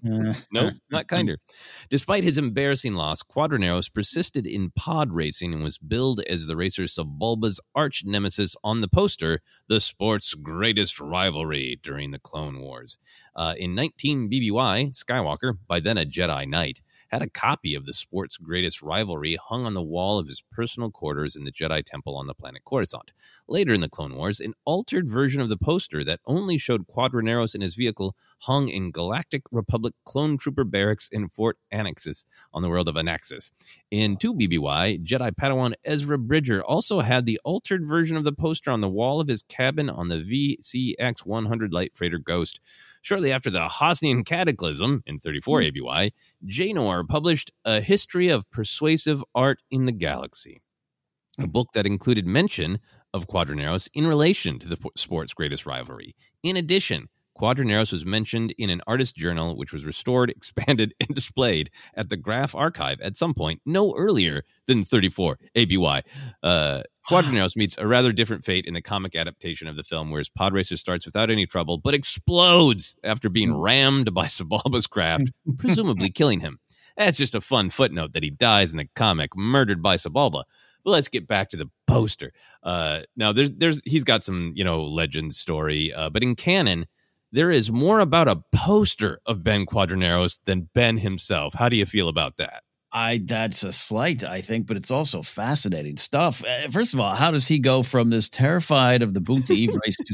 no, 0.03 0.71
not 0.91 1.07
kinder. 1.07 1.37
Despite 1.89 2.23
his 2.23 2.37
embarrassing 2.37 2.93
loss, 2.93 3.21
Quadraneros 3.23 3.93
persisted 3.93 4.47
in 4.47 4.71
pod 4.71 5.11
racing 5.11 5.53
and 5.53 5.63
was 5.63 5.77
billed 5.77 6.21
as 6.29 6.45
the 6.45 6.55
racer 6.55 6.83
Sebulba's 6.83 7.59
arch 7.75 8.03
nemesis 8.05 8.55
on 8.63 8.79
the 8.79 8.87
poster, 8.87 9.41
the 9.67 9.81
sport's 9.81 10.33
greatest 10.33 10.99
rivalry 10.99 11.77
during 11.83 12.11
the 12.11 12.19
Clone 12.19 12.59
Wars. 12.59 12.97
Uh, 13.35 13.53
in 13.57 13.75
19 13.75 14.29
BBY, 14.29 14.97
Skywalker, 14.97 15.57
by 15.67 15.79
then 15.81 15.97
a 15.97 16.05
Jedi 16.05 16.47
Knight, 16.47 16.79
had 17.09 17.21
a 17.21 17.29
copy 17.29 17.73
of 17.75 17.85
the 17.85 17.93
sport's 17.93 18.37
greatest 18.37 18.81
rivalry 18.81 19.35
hung 19.35 19.65
on 19.65 19.73
the 19.73 19.81
wall 19.81 20.19
of 20.19 20.27
his 20.27 20.43
personal 20.51 20.91
quarters 20.91 21.35
in 21.35 21.43
the 21.43 21.51
Jedi 21.51 21.83
Temple 21.83 22.15
on 22.15 22.27
the 22.27 22.33
planet 22.33 22.63
Coruscant. 22.65 23.11
Later 23.47 23.73
in 23.73 23.81
the 23.81 23.89
Clone 23.89 24.15
Wars, 24.15 24.39
an 24.39 24.53
altered 24.65 25.09
version 25.09 25.41
of 25.41 25.49
the 25.49 25.57
poster 25.57 26.03
that 26.03 26.19
only 26.25 26.57
showed 26.57 26.87
Quadraneros 26.87 27.55
in 27.55 27.61
his 27.61 27.75
vehicle 27.75 28.15
hung 28.41 28.67
in 28.67 28.91
Galactic 28.91 29.43
Republic 29.51 29.93
clone 30.05 30.37
trooper 30.37 30.63
barracks 30.63 31.07
in 31.11 31.29
Fort 31.29 31.57
Anaxes 31.71 32.25
on 32.53 32.61
the 32.61 32.69
world 32.69 32.87
of 32.87 32.97
Anaxes. 32.97 33.51
In 33.89 34.17
2 34.17 34.33
BBY, 34.33 35.03
Jedi 35.03 35.31
Padawan 35.31 35.73
Ezra 35.85 36.17
Bridger 36.17 36.63
also 36.63 36.99
had 36.99 37.25
the 37.25 37.39
altered 37.45 37.87
version 37.87 38.17
of 38.17 38.23
the 38.23 38.33
poster 38.33 38.71
on 38.71 38.81
the 38.81 38.89
wall 38.89 39.21
of 39.21 39.27
his 39.27 39.43
cabin 39.43 39.89
on 39.89 40.09
the 40.09 40.17
VCX 40.17 41.25
100 41.25 41.73
light 41.73 41.95
freighter 41.95 42.17
Ghost. 42.17 42.59
Shortly 43.01 43.31
after 43.31 43.49
the 43.49 43.67
Hosnian 43.67 44.25
Cataclysm 44.25 45.03
in 45.05 45.19
34 45.19 45.61
hmm. 45.61 45.67
ABY, 45.67 46.13
Janor 46.45 47.07
published 47.07 47.51
A 47.65 47.81
History 47.81 48.29
of 48.29 48.49
Persuasive 48.51 49.23
Art 49.33 49.61
in 49.71 49.85
the 49.85 49.91
Galaxy, 49.91 50.61
a 51.41 51.47
book 51.47 51.69
that 51.73 51.85
included 51.85 52.25
mention 52.25 52.79
of 53.13 53.27
Quadraneros 53.27 53.89
in 53.93 54.05
relation 54.07 54.59
to 54.59 54.67
the 54.67 54.77
sport's 54.95 55.33
greatest 55.33 55.65
rivalry. 55.65 56.13
In 56.43 56.57
addition, 56.57 57.07
Quadraneros 57.37 57.91
was 57.91 58.05
mentioned 58.05 58.53
in 58.57 58.69
an 58.69 58.81
artist 58.87 59.15
journal 59.15 59.55
which 59.55 59.71
was 59.71 59.85
restored, 59.85 60.29
expanded, 60.37 60.93
and 60.99 61.15
displayed 61.15 61.69
at 61.95 62.09
the 62.09 62.17
Graf 62.17 62.55
Archive 62.55 62.99
at 63.01 63.15
some 63.15 63.33
point 63.33 63.61
no 63.65 63.93
earlier 63.97 64.43
than 64.67 64.83
34 64.83 65.37
ABY. 65.55 66.01
Uh, 66.43 66.81
Quadraneros 67.09 67.55
meets 67.55 67.77
a 67.77 67.87
rather 67.87 68.11
different 68.11 68.43
fate 68.43 68.65
in 68.65 68.73
the 68.73 68.81
comic 68.81 69.15
adaptation 69.15 69.67
of 69.67 69.77
the 69.77 69.83
film, 69.83 70.11
whereas 70.11 70.29
Podracer 70.29 70.77
starts 70.77 71.05
without 71.05 71.29
any 71.29 71.45
trouble 71.45 71.77
but 71.77 71.93
explodes 71.93 72.97
after 73.03 73.29
being 73.29 73.55
rammed 73.55 74.13
by 74.13 74.25
Sebulba's 74.25 74.87
craft, 74.87 75.31
presumably 75.57 76.09
killing 76.09 76.41
him. 76.41 76.59
That's 76.97 77.17
just 77.17 77.35
a 77.35 77.41
fun 77.41 77.69
footnote 77.69 78.13
that 78.13 78.23
he 78.23 78.31
dies 78.31 78.71
in 78.71 78.77
the 78.77 78.89
comic, 78.95 79.37
murdered 79.37 79.81
by 79.81 79.95
Sebulba. 79.95 80.43
But 80.83 80.91
let's 80.91 81.07
get 81.07 81.27
back 81.27 81.49
to 81.49 81.57
the 81.57 81.69
poster. 81.85 82.31
Uh, 82.63 83.01
now, 83.15 83.31
there's, 83.31 83.51
there's, 83.51 83.81
he's 83.85 84.03
got 84.03 84.23
some, 84.23 84.51
you 84.55 84.63
know, 84.63 84.83
legend 84.83 85.33
story, 85.33 85.93
uh, 85.93 86.09
but 86.09 86.23
in 86.23 86.35
canon, 86.35 86.85
there 87.31 87.51
is 87.51 87.71
more 87.71 87.99
about 87.99 88.27
a 88.27 88.43
poster 88.53 89.19
of 89.25 89.43
Ben 89.43 89.65
Quadraneros 89.65 90.39
than 90.45 90.69
Ben 90.73 90.97
himself. 90.97 91.55
How 91.55 91.69
do 91.69 91.75
you 91.75 91.85
feel 91.85 92.09
about 92.09 92.37
that? 92.37 92.63
I 92.91 93.21
that's 93.23 93.63
a 93.63 93.71
slight, 93.71 94.23
I 94.23 94.41
think, 94.41 94.65
but 94.65 94.77
it's 94.77 94.91
also 94.91 95.21
fascinating 95.21 95.97
stuff. 95.97 96.43
Uh, 96.43 96.69
First 96.69 96.93
of 96.93 96.99
all, 96.99 97.13
how 97.13 97.31
does 97.31 97.47
he 97.47 97.59
go 97.59 97.83
from 97.83 98.09
this 98.09 98.29
terrified 98.29 99.03
of 99.03 99.13
the 99.13 99.21
Eve 99.49 99.71
race 99.85 99.97
to 99.97 100.13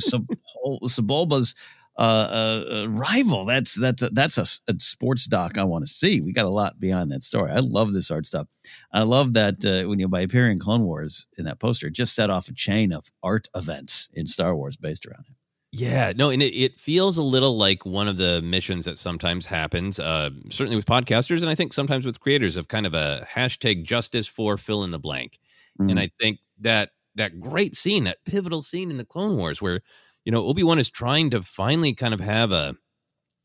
Sebulba's 0.90 1.54
uh, 1.98 2.02
uh, 2.02 2.76
uh, 2.76 2.90
rival? 2.90 3.46
That's 3.46 3.80
that's 3.80 4.02
a, 4.02 4.10
that's 4.10 4.38
a, 4.40 4.48
a 4.72 4.80
sports 4.80 5.28
doc 5.28 5.60
I 5.60 5.64
want 5.66 5.86
to 5.86 5.94
see. 5.94 6.20
We 6.20 6.34
got 6.34 6.46
a 6.46 6.50
lot 6.50 6.80
behind 6.80 7.12
that 7.12 7.22
story. 7.22 7.52
I 7.52 7.60
love 7.60 7.94
this 7.94 8.10
art 8.10 8.26
stuff. 8.26 8.48
I 8.92 9.04
love 9.04 9.34
that 9.34 9.64
uh, 9.64 9.88
when 9.88 10.00
you 10.00 10.08
by 10.08 10.22
appearing 10.22 10.54
in 10.54 10.60
Clone 10.60 10.84
Wars 10.84 11.28
in 11.38 11.46
that 11.46 11.60
poster, 11.60 11.88
it 11.88 11.94
just 11.94 12.16
set 12.16 12.32
off 12.32 12.50
a 12.50 12.54
chain 12.54 12.92
of 12.92 13.06
art 13.22 13.50
events 13.56 14.10
in 14.14 14.26
Star 14.26 14.56
Wars 14.56 14.78
based 14.78 15.06
around 15.06 15.26
him. 15.28 15.36
Yeah, 15.76 16.14
no, 16.16 16.30
and 16.30 16.44
it, 16.44 16.54
it 16.54 16.80
feels 16.80 17.18
a 17.18 17.24
little 17.24 17.58
like 17.58 17.84
one 17.84 18.08
of 18.08 18.18
the 18.18 18.44
missions 18.44 18.86
that 18.86 18.96
sometimes 18.96 19.48
happens, 19.48 20.00
uh, 20.00 20.30
certainly 20.50 20.76
with 20.76 20.86
podcasters, 20.86 21.42
and 21.42 21.50
I 21.50 21.56
think 21.56 21.74
sometimes 21.74 22.06
with 22.06 22.20
creators 22.20 22.58
of 22.58 22.68
kind 22.68 22.86
of 22.86 22.94
a 22.94 23.26
hashtag 23.28 23.84
justice 23.84 24.28
for 24.28 24.56
fill 24.56 24.84
in 24.84 24.92
the 24.92 25.00
blank. 25.00 25.40
Mm-hmm. 25.82 25.90
And 25.90 26.00
I 26.00 26.12
think 26.22 26.38
that 26.60 26.92
that 27.16 27.40
great 27.40 27.74
scene, 27.74 28.04
that 28.04 28.24
pivotal 28.24 28.62
scene 28.62 28.92
in 28.92 28.98
the 28.98 29.06
Clone 29.06 29.36
Wars, 29.36 29.64
where 29.64 29.80
you 30.26 30.32
know 30.32 30.46
Obi 30.46 30.62
Wan 30.62 30.78
is 30.78 30.92
trying 30.92 31.32
to 31.32 31.42
finally 31.42 31.96
kind 31.96 32.14
of 32.14 32.20
have 32.20 32.52
a 32.52 32.76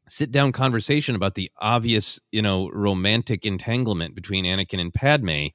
sit 0.06 0.30
down 0.30 0.52
conversation 0.52 1.14
about 1.14 1.34
the 1.34 1.50
obvious, 1.56 2.20
you 2.30 2.42
know, 2.42 2.68
romantic 2.74 3.46
entanglement 3.46 4.14
between 4.14 4.44
Anakin 4.44 4.82
and 4.82 4.92
Padme, 4.92 5.46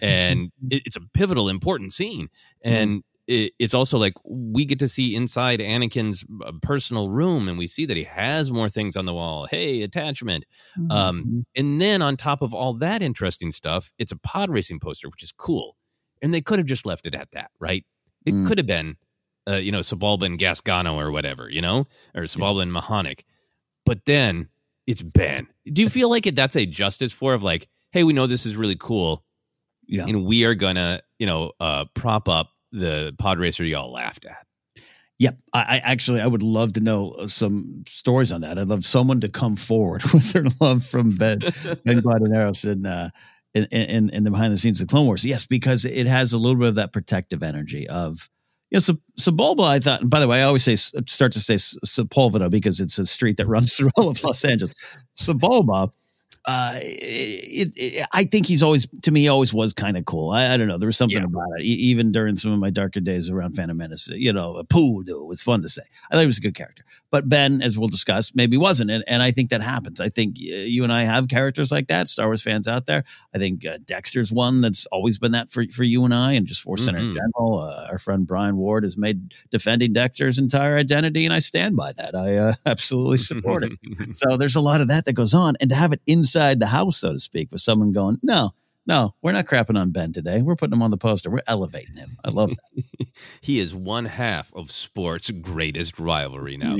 and 0.00 0.52
it, 0.70 0.82
it's 0.86 0.96
a 0.96 1.00
pivotal, 1.12 1.48
important 1.48 1.92
scene, 1.92 2.28
and 2.62 3.02
it, 3.30 3.52
it's 3.58 3.74
also 3.74 3.96
like 3.96 4.14
we 4.24 4.64
get 4.64 4.78
to 4.80 4.88
see 4.88 5.14
inside 5.14 5.60
Anakin's 5.60 6.24
uh, 6.44 6.52
personal 6.60 7.08
room, 7.08 7.48
and 7.48 7.56
we 7.56 7.66
see 7.66 7.86
that 7.86 7.96
he 7.96 8.04
has 8.04 8.52
more 8.52 8.68
things 8.68 8.96
on 8.96 9.06
the 9.06 9.14
wall. 9.14 9.46
Hey, 9.50 9.82
attachment. 9.82 10.44
Um, 10.90 11.46
and 11.56 11.80
then 11.80 12.02
on 12.02 12.16
top 12.16 12.42
of 12.42 12.52
all 12.52 12.74
that 12.74 13.02
interesting 13.02 13.50
stuff, 13.52 13.92
it's 13.98 14.12
a 14.12 14.16
pod 14.18 14.50
racing 14.50 14.80
poster, 14.80 15.08
which 15.08 15.22
is 15.22 15.32
cool. 15.32 15.76
And 16.20 16.34
they 16.34 16.40
could 16.40 16.58
have 16.58 16.66
just 16.66 16.84
left 16.84 17.06
it 17.06 17.14
at 17.14 17.30
that, 17.30 17.50
right? 17.60 17.84
It 18.26 18.34
Mm. 18.34 18.46
could 18.46 18.58
have 18.58 18.66
been, 18.66 18.96
uh, 19.48 19.54
you 19.56 19.72
know, 19.72 19.80
Sebulba 19.80 20.24
and 20.26 20.38
Gasgano 20.38 20.94
or 20.96 21.10
whatever, 21.10 21.48
you 21.48 21.62
know, 21.62 21.86
or 22.14 22.24
Sebulba 22.24 22.62
and 22.62 22.72
Mawhonic. 22.72 23.22
But 23.86 24.04
then 24.04 24.48
it's 24.86 25.02
Ben. 25.02 25.46
Do 25.72 25.82
you 25.82 25.88
feel 25.88 26.10
like 26.10 26.26
it? 26.26 26.36
That's 26.36 26.56
a 26.56 26.66
justice 26.66 27.12
for 27.12 27.32
of 27.34 27.42
like, 27.42 27.68
hey, 27.92 28.04
we 28.04 28.12
know 28.12 28.26
this 28.26 28.44
is 28.44 28.56
really 28.56 28.76
cool, 28.78 29.24
Yeah. 29.86 30.06
and 30.06 30.24
we 30.26 30.44
are 30.44 30.54
gonna, 30.54 31.00
you 31.18 31.26
know, 31.26 31.52
uh, 31.60 31.84
prop 31.94 32.28
up 32.28 32.50
the 32.72 33.14
pod 33.18 33.38
racer 33.38 33.64
y'all 33.64 33.92
laughed 33.92 34.24
at. 34.24 34.46
Yep. 35.18 35.38
I, 35.52 35.60
I 35.60 35.90
actually 35.92 36.20
I 36.20 36.26
would 36.26 36.42
love 36.42 36.72
to 36.74 36.80
know 36.80 37.10
uh, 37.18 37.26
some 37.26 37.84
stories 37.86 38.32
on 38.32 38.40
that. 38.40 38.58
I'd 38.58 38.68
love 38.68 38.84
someone 38.84 39.20
to 39.20 39.28
come 39.28 39.54
forward 39.54 40.02
with 40.14 40.32
their 40.32 40.46
love 40.60 40.84
from 40.84 41.16
Ben 41.16 41.38
Ben 41.84 42.00
Quadinaros 42.00 42.70
in, 42.70 42.86
uh, 42.86 43.10
in 43.54 43.66
in 43.70 44.10
in 44.10 44.24
the 44.24 44.30
behind 44.30 44.52
the 44.52 44.58
scenes 44.58 44.80
of 44.80 44.88
Clone 44.88 45.06
Wars. 45.06 45.24
Yes, 45.24 45.46
because 45.46 45.84
it 45.84 46.06
has 46.06 46.32
a 46.32 46.38
little 46.38 46.58
bit 46.58 46.68
of 46.68 46.74
that 46.76 46.92
protective 46.92 47.42
energy 47.42 47.86
of 47.88 48.28
you 48.70 48.76
know, 48.76 48.80
Seb- 48.80 49.00
Sebulba, 49.18 49.64
I 49.64 49.78
thought, 49.80 50.00
and 50.00 50.10
by 50.10 50.20
the 50.20 50.28
way, 50.28 50.40
I 50.40 50.44
always 50.44 50.62
say, 50.62 50.76
start 50.76 51.32
to 51.32 51.40
say 51.40 51.56
Sepulveda 51.56 52.50
because 52.50 52.78
it's 52.78 52.98
a 52.98 53.04
street 53.04 53.36
that 53.38 53.46
runs 53.46 53.74
through 53.74 53.90
all 53.96 54.08
of 54.08 54.22
Los 54.22 54.44
Angeles. 54.44 54.72
Sebulba, 55.18 55.90
uh, 56.46 56.72
it, 56.76 57.72
it, 57.76 58.06
I 58.12 58.24
think 58.24 58.46
he's 58.46 58.62
always, 58.62 58.88
to 59.02 59.10
me, 59.10 59.28
always 59.28 59.52
was 59.52 59.72
kind 59.72 59.96
of 59.96 60.04
cool. 60.06 60.30
I, 60.30 60.54
I 60.54 60.56
don't 60.56 60.68
know. 60.68 60.78
There 60.78 60.86
was 60.86 60.96
something 60.96 61.18
Yeah. 61.18 61.24
about 61.24 61.46
it, 61.58 61.64
even 61.64 62.12
during 62.12 62.36
some 62.36 62.52
of 62.52 62.58
my 62.58 62.70
darker 62.70 63.00
days 63.00 63.30
around 63.30 63.56
Phantom 63.56 63.76
Menace. 63.76 64.08
You 64.08 64.32
know, 64.32 64.62
Pooh, 64.68 65.02
it 65.06 65.26
was 65.26 65.42
fun 65.42 65.62
to 65.62 65.68
say. 65.68 65.82
I 66.10 66.14
thought 66.14 66.20
he 66.20 66.26
was 66.26 66.38
a 66.38 66.42
good 66.42 66.54
character. 66.54 66.84
But 67.10 67.28
Ben, 67.28 67.60
as 67.60 67.78
we'll 67.78 67.88
discuss, 67.88 68.32
maybe 68.34 68.56
wasn't. 68.56 68.90
And, 68.90 69.04
and 69.08 69.22
I 69.22 69.32
think 69.32 69.50
that 69.50 69.62
happens. 69.62 70.00
I 70.00 70.08
think 70.08 70.36
uh, 70.38 70.54
you 70.54 70.84
and 70.84 70.92
I 70.92 71.02
have 71.02 71.28
characters 71.28 71.70
like 71.72 71.88
that, 71.88 72.08
Star 72.08 72.26
Wars 72.26 72.40
fans 72.42 72.66
out 72.68 72.86
there. 72.86 73.04
I 73.34 73.38
think 73.38 73.66
uh, 73.66 73.78
Dexter's 73.84 74.32
one 74.32 74.60
that's 74.60 74.86
always 74.86 75.18
been 75.18 75.32
that 75.32 75.50
for, 75.50 75.64
for 75.74 75.82
you 75.82 76.04
and 76.04 76.14
I, 76.14 76.32
and 76.32 76.46
just 76.46 76.62
Force 76.62 76.84
Center 76.84 76.98
in 77.00 77.10
Mhm. 77.10 77.14
general. 77.14 77.58
Uh, 77.60 77.88
our 77.90 77.98
friend 77.98 78.26
Brian 78.26 78.56
Ward 78.56 78.84
has 78.84 78.96
made 78.96 79.34
defending 79.50 79.92
Dexter's 79.92 80.38
entire 80.38 80.76
identity, 80.76 81.24
and 81.24 81.34
I 81.34 81.40
stand 81.40 81.76
by 81.76 81.92
that. 81.96 82.14
I 82.14 82.36
uh, 82.36 82.52
absolutely 82.66 83.18
support 83.18 83.64
it. 83.64 83.72
So 84.12 84.36
there's 84.36 84.56
a 84.56 84.60
lot 84.60 84.80
of 84.80 84.88
that 84.88 85.04
that 85.04 85.12
goes 85.14 85.34
on, 85.34 85.54
and 85.60 85.68
to 85.70 85.76
have 85.76 85.92
it 85.92 86.00
inside 86.30 86.60
the 86.60 86.66
house, 86.66 86.98
so 86.98 87.12
to 87.12 87.18
speak, 87.18 87.50
with 87.50 87.60
someone 87.60 87.92
going, 87.92 88.18
"No, 88.22 88.50
no, 88.86 89.14
we're 89.22 89.32
not 89.32 89.46
crapping 89.46 89.78
on 89.78 89.90
Ben 89.90 90.12
today. 90.12 90.42
We're 90.42 90.56
putting 90.56 90.74
him 90.74 90.82
on 90.82 90.90
the 90.90 90.96
poster. 90.96 91.30
We're 91.30 91.42
elevating 91.46 91.96
him." 91.96 92.16
I 92.24 92.30
love 92.30 92.50
that. 92.50 93.06
he 93.40 93.58
is 93.58 93.74
one 93.74 94.04
half 94.04 94.52
of 94.54 94.70
sports' 94.70 95.30
greatest 95.30 95.98
rivalry 95.98 96.56
now. 96.56 96.76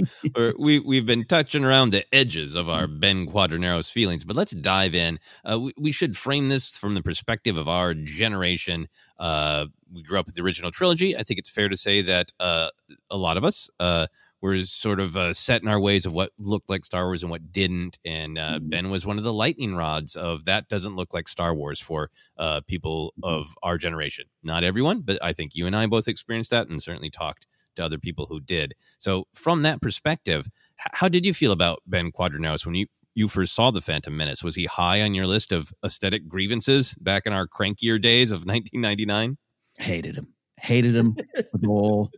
We 0.59 0.78
we've 0.78 1.07
been 1.07 1.25
touching 1.25 1.64
around 1.64 1.90
the 1.90 2.04
edges 2.14 2.54
of 2.54 2.69
our 2.69 2.87
Ben 2.87 3.26
Quadraneros 3.26 3.90
feelings, 3.90 4.25
but 4.25 4.37
let's 4.37 4.52
dive 4.52 4.95
in. 4.95 5.19
Uh, 5.45 5.59
we, 5.61 5.73
we 5.78 5.92
should 5.92 6.16
frame 6.16 6.49
this 6.49 6.71
from 6.71 6.95
the 6.95 7.02
perspective 7.02 7.57
of 7.57 7.69
our 7.69 7.95
generation. 7.95 8.87
Uh, 9.19 9.66
we 9.92 10.02
grew 10.02 10.19
up 10.19 10.26
with 10.26 10.37
the 10.37 10.42
original 10.42 10.71
trilogy. 10.71 11.16
I 11.16 11.23
think 11.23 11.38
it's 11.38 11.50
fair 11.50 11.69
to 11.69 11.76
say 11.76 12.02
that 12.02 12.33
uh, 12.38 12.69
a 13.11 13.16
lot 13.16 13.37
of 13.37 13.45
us 13.45 13.69
uh, 13.80 14.07
were 14.42 14.59
sort 14.62 15.00
of 15.00 15.16
uh, 15.16 15.35
set 15.35 15.62
in 15.62 15.68
our 15.68 15.80
ways 15.80 16.06
of 16.06 16.12
what 16.12 16.30
looked 16.38 16.70
like 16.70 16.85
Star 16.85 17.04
Wars 17.06 17.23
and 17.23 17.30
what 17.30 17.52
didn't. 17.52 17.99
And 18.04 18.38
uh, 18.38 18.59
Ben 18.62 18.90
was 18.90 19.06
one 19.06 19.18
of 19.18 19.25
the 19.25 19.32
lightning 19.32 19.75
rods 19.75 20.16
of 20.16 20.44
that 20.47 20.68
doesn't 20.68 20.97
look 20.97 21.12
like 21.12 21.28
Star 21.28 21.54
Wars 21.54 21.80
for 21.80 22.11
uh, 22.37 22.61
people 22.66 23.14
of 23.23 23.54
our 23.62 23.78
generation. 23.78 24.26
Not 24.42 24.64
everyone, 24.64 25.02
but 25.02 25.18
I 25.23 25.32
think 25.32 25.54
you 25.54 25.66
and 25.66 25.76
I 25.76 25.87
both 25.87 26.09
experienced 26.09 26.50
that 26.50 26.68
and 26.68 26.82
certainly 26.82 27.11
talked 27.11 27.47
to 27.76 27.85
other 27.85 27.99
people 27.99 28.26
who 28.26 28.40
did. 28.40 28.75
So, 28.99 29.25
from 29.35 29.62
that 29.62 29.80
perspective, 29.80 30.49
how 30.76 31.09
did 31.09 31.26
you 31.26 31.35
feel 31.35 31.52
about 31.52 31.82
Ben 31.87 32.11
Quadinaros 32.11 32.64
when 32.66 32.75
you 32.75 32.87
you 33.14 33.28
first 33.28 33.54
saw 33.54 33.70
the 33.70 33.80
Phantom 33.80 34.16
Menace? 34.16 34.42
Was 34.42 34.54
he 34.54 34.64
high 34.64 35.02
on 35.02 35.14
your 35.14 35.26
list 35.26 35.52
of 35.52 35.73
aesthetic 35.85 36.28
grievances 36.28 36.94
back 36.94 37.26
in 37.26 37.32
our 37.32 37.47
crankier 37.47 38.00
days 38.00 38.30
of 38.30 38.40
1999? 38.47 39.38
Hated 39.78 40.16
him. 40.16 40.35
Hated 40.59 40.94
him 40.94 41.14
with 41.35 41.66
all 41.66 42.11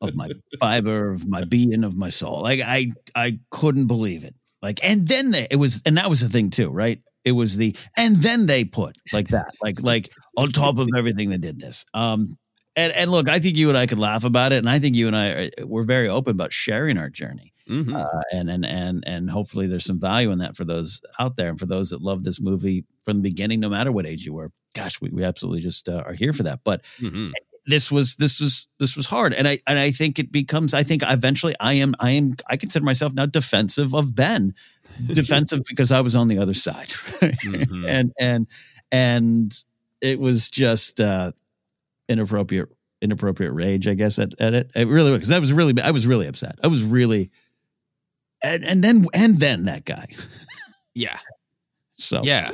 of 0.00 0.14
my 0.14 0.28
fiber, 0.60 1.10
of 1.10 1.26
my 1.28 1.44
being, 1.44 1.84
of 1.84 1.96
my 1.96 2.08
soul. 2.08 2.42
Like 2.42 2.60
I, 2.64 2.92
I 3.14 3.38
couldn't 3.50 3.86
believe 3.86 4.24
it. 4.24 4.34
Like, 4.62 4.80
and 4.82 5.06
then 5.06 5.30
they, 5.30 5.46
it 5.50 5.56
was, 5.56 5.82
and 5.84 5.96
that 5.96 6.08
was 6.08 6.20
the 6.20 6.28
thing 6.28 6.50
too, 6.50 6.70
right? 6.70 7.00
It 7.24 7.32
was 7.32 7.56
the, 7.56 7.76
and 7.96 8.16
then 8.16 8.46
they 8.46 8.64
put 8.64 8.96
like 9.12 9.28
that, 9.28 9.50
like, 9.62 9.82
like 9.82 10.10
on 10.36 10.50
top 10.50 10.78
of 10.78 10.88
everything 10.96 11.30
they 11.30 11.38
did 11.38 11.58
this. 11.58 11.84
Um, 11.94 12.36
and, 12.76 12.92
and 12.92 13.10
look, 13.10 13.28
I 13.28 13.38
think 13.38 13.56
you 13.56 13.68
and 13.68 13.78
I 13.78 13.86
could 13.86 13.98
laugh 13.98 14.24
about 14.24 14.52
it, 14.52 14.56
and 14.56 14.68
I 14.68 14.78
think 14.78 14.96
you 14.96 15.06
and 15.06 15.16
I 15.16 15.30
are, 15.30 15.66
we're 15.66 15.84
very 15.84 16.08
open 16.08 16.32
about 16.32 16.52
sharing 16.52 16.98
our 16.98 17.08
journey, 17.08 17.52
mm-hmm. 17.68 17.94
uh, 17.94 18.20
and 18.32 18.50
and 18.50 18.66
and 18.66 19.04
and 19.06 19.30
hopefully 19.30 19.68
there's 19.68 19.84
some 19.84 20.00
value 20.00 20.32
in 20.32 20.38
that 20.38 20.56
for 20.56 20.64
those 20.64 21.00
out 21.20 21.36
there, 21.36 21.50
and 21.50 21.58
for 21.58 21.66
those 21.66 21.90
that 21.90 22.02
love 22.02 22.24
this 22.24 22.40
movie 22.40 22.84
from 23.04 23.18
the 23.18 23.22
beginning, 23.22 23.60
no 23.60 23.68
matter 23.68 23.92
what 23.92 24.06
age 24.06 24.26
you 24.26 24.34
were. 24.34 24.50
Gosh, 24.74 25.00
we, 25.00 25.10
we 25.10 25.22
absolutely 25.22 25.60
just 25.60 25.88
uh, 25.88 26.02
are 26.04 26.14
here 26.14 26.32
for 26.32 26.42
that. 26.42 26.60
But 26.64 26.82
mm-hmm. 27.00 27.30
This 27.66 27.90
was 27.90 28.16
this 28.16 28.40
was 28.40 28.68
this 28.78 28.96
was 28.96 29.06
hard, 29.06 29.32
and 29.32 29.48
I 29.48 29.58
and 29.66 29.78
I 29.78 29.90
think 29.90 30.18
it 30.18 30.30
becomes. 30.30 30.74
I 30.74 30.82
think 30.82 31.02
eventually 31.06 31.54
I 31.60 31.74
am 31.74 31.94
I 32.00 32.10
am 32.12 32.34
I 32.48 32.56
consider 32.56 32.84
myself 32.84 33.14
now 33.14 33.26
defensive 33.26 33.94
of 33.94 34.14
Ben, 34.14 34.54
defensive 35.06 35.62
because 35.68 35.92
I 35.92 36.00
was 36.00 36.16
on 36.16 36.28
the 36.28 36.38
other 36.38 36.54
side, 36.54 36.88
mm-hmm. 36.88 37.84
and 37.88 38.12
and 38.20 38.48
and 38.92 39.64
it 40.00 40.18
was 40.18 40.48
just. 40.48 41.00
uh 41.00 41.32
inappropriate 42.08 42.68
inappropriate 43.00 43.52
rage, 43.52 43.86
I 43.86 43.94
guess, 43.94 44.18
at, 44.18 44.38
at 44.40 44.54
it. 44.54 44.70
It 44.74 44.88
really 44.88 45.10
was 45.10 45.20
because 45.20 45.32
I 45.32 45.38
was 45.38 45.52
really 45.52 45.80
I 45.80 45.90
was 45.90 46.06
really 46.06 46.26
upset. 46.26 46.58
I 46.62 46.68
was 46.68 46.82
really 46.82 47.30
and 48.42 48.64
and 48.64 48.82
then 48.82 49.06
and 49.14 49.36
then 49.38 49.66
that 49.66 49.84
guy. 49.84 50.06
yeah. 50.94 51.18
So 51.96 52.22
yeah, 52.24 52.50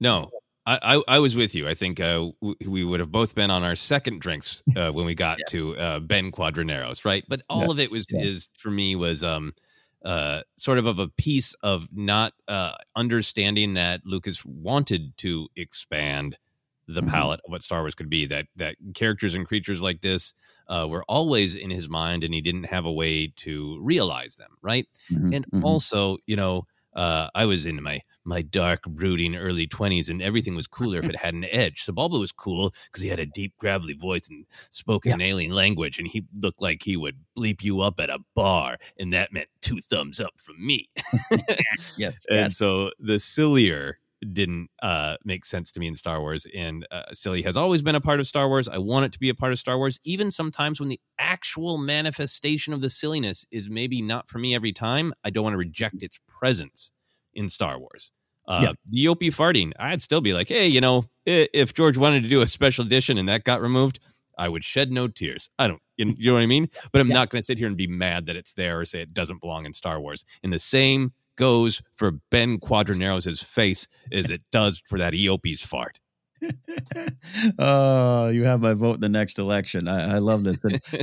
no, 0.00 0.30
I, 0.64 0.78
I, 0.82 1.16
I 1.16 1.18
was 1.18 1.34
with 1.34 1.54
you. 1.54 1.68
I 1.68 1.74
think 1.74 1.98
uh, 2.00 2.30
w- 2.40 2.54
we 2.68 2.84
would 2.84 3.00
have 3.00 3.10
both 3.10 3.34
been 3.34 3.50
on 3.50 3.64
our 3.64 3.74
second 3.76 4.20
drinks 4.20 4.62
uh, 4.76 4.92
when 4.92 5.06
we 5.06 5.14
got 5.14 5.38
yeah. 5.40 5.44
to 5.50 5.76
uh, 5.76 6.00
Ben 6.00 6.30
Quadinaros, 6.30 7.04
right? 7.04 7.24
But 7.28 7.42
all 7.48 7.62
yeah. 7.64 7.70
of 7.70 7.78
it 7.80 7.90
was 7.90 8.06
yeah. 8.12 8.22
is 8.22 8.48
for 8.56 8.70
me 8.70 8.94
was 8.96 9.22
um 9.22 9.52
uh 10.04 10.42
sort 10.56 10.78
of 10.78 10.86
of 10.86 10.98
a 10.98 11.08
piece 11.08 11.54
of 11.62 11.88
not 11.92 12.32
uh 12.48 12.72
understanding 12.96 13.74
that 13.74 14.00
Lucas 14.04 14.44
wanted 14.44 15.16
to 15.18 15.48
expand 15.56 16.38
the 16.88 17.02
Mhm. 17.02 17.10
palette 17.10 17.40
of 17.44 17.52
what 17.52 17.62
Star 17.62 17.82
Wars 17.82 17.94
could 17.94 18.10
be. 18.10 18.26
That 18.26 18.46
that 18.56 18.76
characters 18.94 19.34
and 19.34 19.46
creatures 19.46 19.80
like 19.82 20.00
this 20.00 20.34
uh, 20.68 20.86
were 20.88 21.04
always 21.08 21.54
in 21.54 21.70
his 21.70 21.88
mind, 21.88 22.24
and 22.24 22.32
he 22.34 22.40
didn't 22.40 22.64
have 22.64 22.84
a 22.84 22.92
way 22.92 23.28
to 23.36 23.78
realize 23.80 24.36
them, 24.36 24.56
right? 24.62 24.86
Mhm, 25.10 25.34
And 25.34 25.50
mhm. 25.50 25.64
also, 25.64 26.18
you 26.26 26.36
know, 26.36 26.62
uh, 26.94 27.28
I 27.34 27.46
was 27.46 27.66
in 27.66 27.82
my 27.82 28.00
my 28.24 28.42
dark, 28.42 28.84
brooding 28.84 29.34
early 29.34 29.66
twenties, 29.66 30.08
and 30.08 30.22
everything 30.22 30.54
was 30.54 30.66
cooler 30.66 30.98
if 30.98 31.08
it 31.08 31.16
had 31.16 31.34
an 31.34 31.44
edge. 31.50 31.84
Sebulba 31.84 32.20
was 32.20 32.32
cool 32.32 32.70
because 32.86 33.02
he 33.02 33.08
had 33.08 33.20
a 33.20 33.26
deep, 33.26 33.54
gravelly 33.58 33.94
voice 33.94 34.28
and 34.28 34.46
spoke 34.70 35.06
in 35.06 35.12
an 35.12 35.20
alien 35.20 35.52
language, 35.52 35.98
and 35.98 36.08
he 36.08 36.24
looked 36.40 36.60
like 36.60 36.82
he 36.82 36.96
would 36.96 37.18
bleep 37.36 37.62
you 37.62 37.80
up 37.80 37.98
at 37.98 38.10
a 38.10 38.18
bar, 38.34 38.76
and 38.98 39.12
that 39.12 39.32
meant 39.32 39.48
two 39.60 39.80
thumbs 39.80 40.20
up 40.20 40.34
from 40.38 40.64
me. 40.64 40.88
yes, 41.96 42.26
and 42.28 42.38
yes. 42.38 42.56
so 42.56 42.90
the 42.98 43.18
sillier 43.18 43.98
didn't 44.32 44.68
uh, 44.82 45.16
make 45.24 45.44
sense 45.44 45.72
to 45.72 45.80
me 45.80 45.86
in 45.86 45.94
Star 45.94 46.20
Wars. 46.20 46.46
And 46.54 46.86
uh, 46.90 47.02
silly 47.12 47.42
has 47.42 47.56
always 47.56 47.82
been 47.82 47.94
a 47.94 48.00
part 48.00 48.20
of 48.20 48.26
Star 48.26 48.48
Wars. 48.48 48.68
I 48.68 48.78
want 48.78 49.06
it 49.06 49.12
to 49.12 49.18
be 49.18 49.28
a 49.28 49.34
part 49.34 49.52
of 49.52 49.58
Star 49.58 49.76
Wars, 49.78 49.98
even 50.04 50.30
sometimes 50.30 50.78
when 50.80 50.88
the 50.88 51.00
actual 51.18 51.78
manifestation 51.78 52.72
of 52.72 52.80
the 52.82 52.90
silliness 52.90 53.44
is 53.50 53.68
maybe 53.68 54.02
not 54.02 54.28
for 54.28 54.38
me 54.38 54.54
every 54.54 54.72
time. 54.72 55.12
I 55.24 55.30
don't 55.30 55.44
want 55.44 55.54
to 55.54 55.58
reject 55.58 56.02
its 56.02 56.18
presence 56.28 56.92
in 57.34 57.48
Star 57.48 57.78
Wars. 57.78 58.12
Uh, 58.46 58.60
Yeah. 58.62 58.72
The 58.86 59.04
Eopie 59.06 59.28
farting, 59.28 59.72
I'd 59.78 60.02
still 60.02 60.20
be 60.20 60.32
like, 60.34 60.48
hey, 60.48 60.66
you 60.66 60.80
know, 60.80 61.04
if 61.24 61.72
George 61.74 61.96
wanted 61.96 62.24
to 62.24 62.28
do 62.28 62.42
a 62.42 62.46
special 62.46 62.84
edition 62.84 63.16
and 63.18 63.28
that 63.28 63.44
got 63.44 63.60
removed, 63.60 64.00
I 64.36 64.48
would 64.48 64.64
shed 64.64 64.90
no 64.90 65.08
tears. 65.08 65.50
I 65.58 65.68
don't, 65.68 65.80
you 65.96 66.14
you 66.18 66.30
know 66.30 66.34
what 66.36 66.42
I 66.42 66.46
mean? 66.46 66.68
But 66.90 67.00
I'm 67.00 67.08
not 67.08 67.28
going 67.28 67.40
to 67.40 67.44
sit 67.44 67.58
here 67.58 67.68
and 67.68 67.76
be 67.76 67.86
mad 67.86 68.26
that 68.26 68.34
it's 68.34 68.54
there 68.54 68.80
or 68.80 68.84
say 68.84 69.00
it 69.02 69.14
doesn't 69.14 69.40
belong 69.40 69.66
in 69.66 69.72
Star 69.72 70.00
Wars. 70.00 70.24
In 70.42 70.50
the 70.50 70.58
same 70.58 71.12
goes 71.36 71.82
for 71.92 72.12
Ben 72.30 72.58
Quadinaros' 72.58 73.44
face 73.44 73.88
as 74.12 74.30
it 74.30 74.42
does 74.50 74.82
for 74.86 74.98
that 74.98 75.14
Eopie's 75.14 75.64
fart. 75.64 76.00
oh, 77.58 78.28
you 78.28 78.44
have 78.44 78.60
my 78.60 78.74
vote 78.74 78.96
in 78.96 79.00
the 79.00 79.08
next 79.08 79.38
election. 79.38 79.88
I, 79.88 80.16
I 80.16 80.18
love 80.18 80.44
this. 80.44 80.58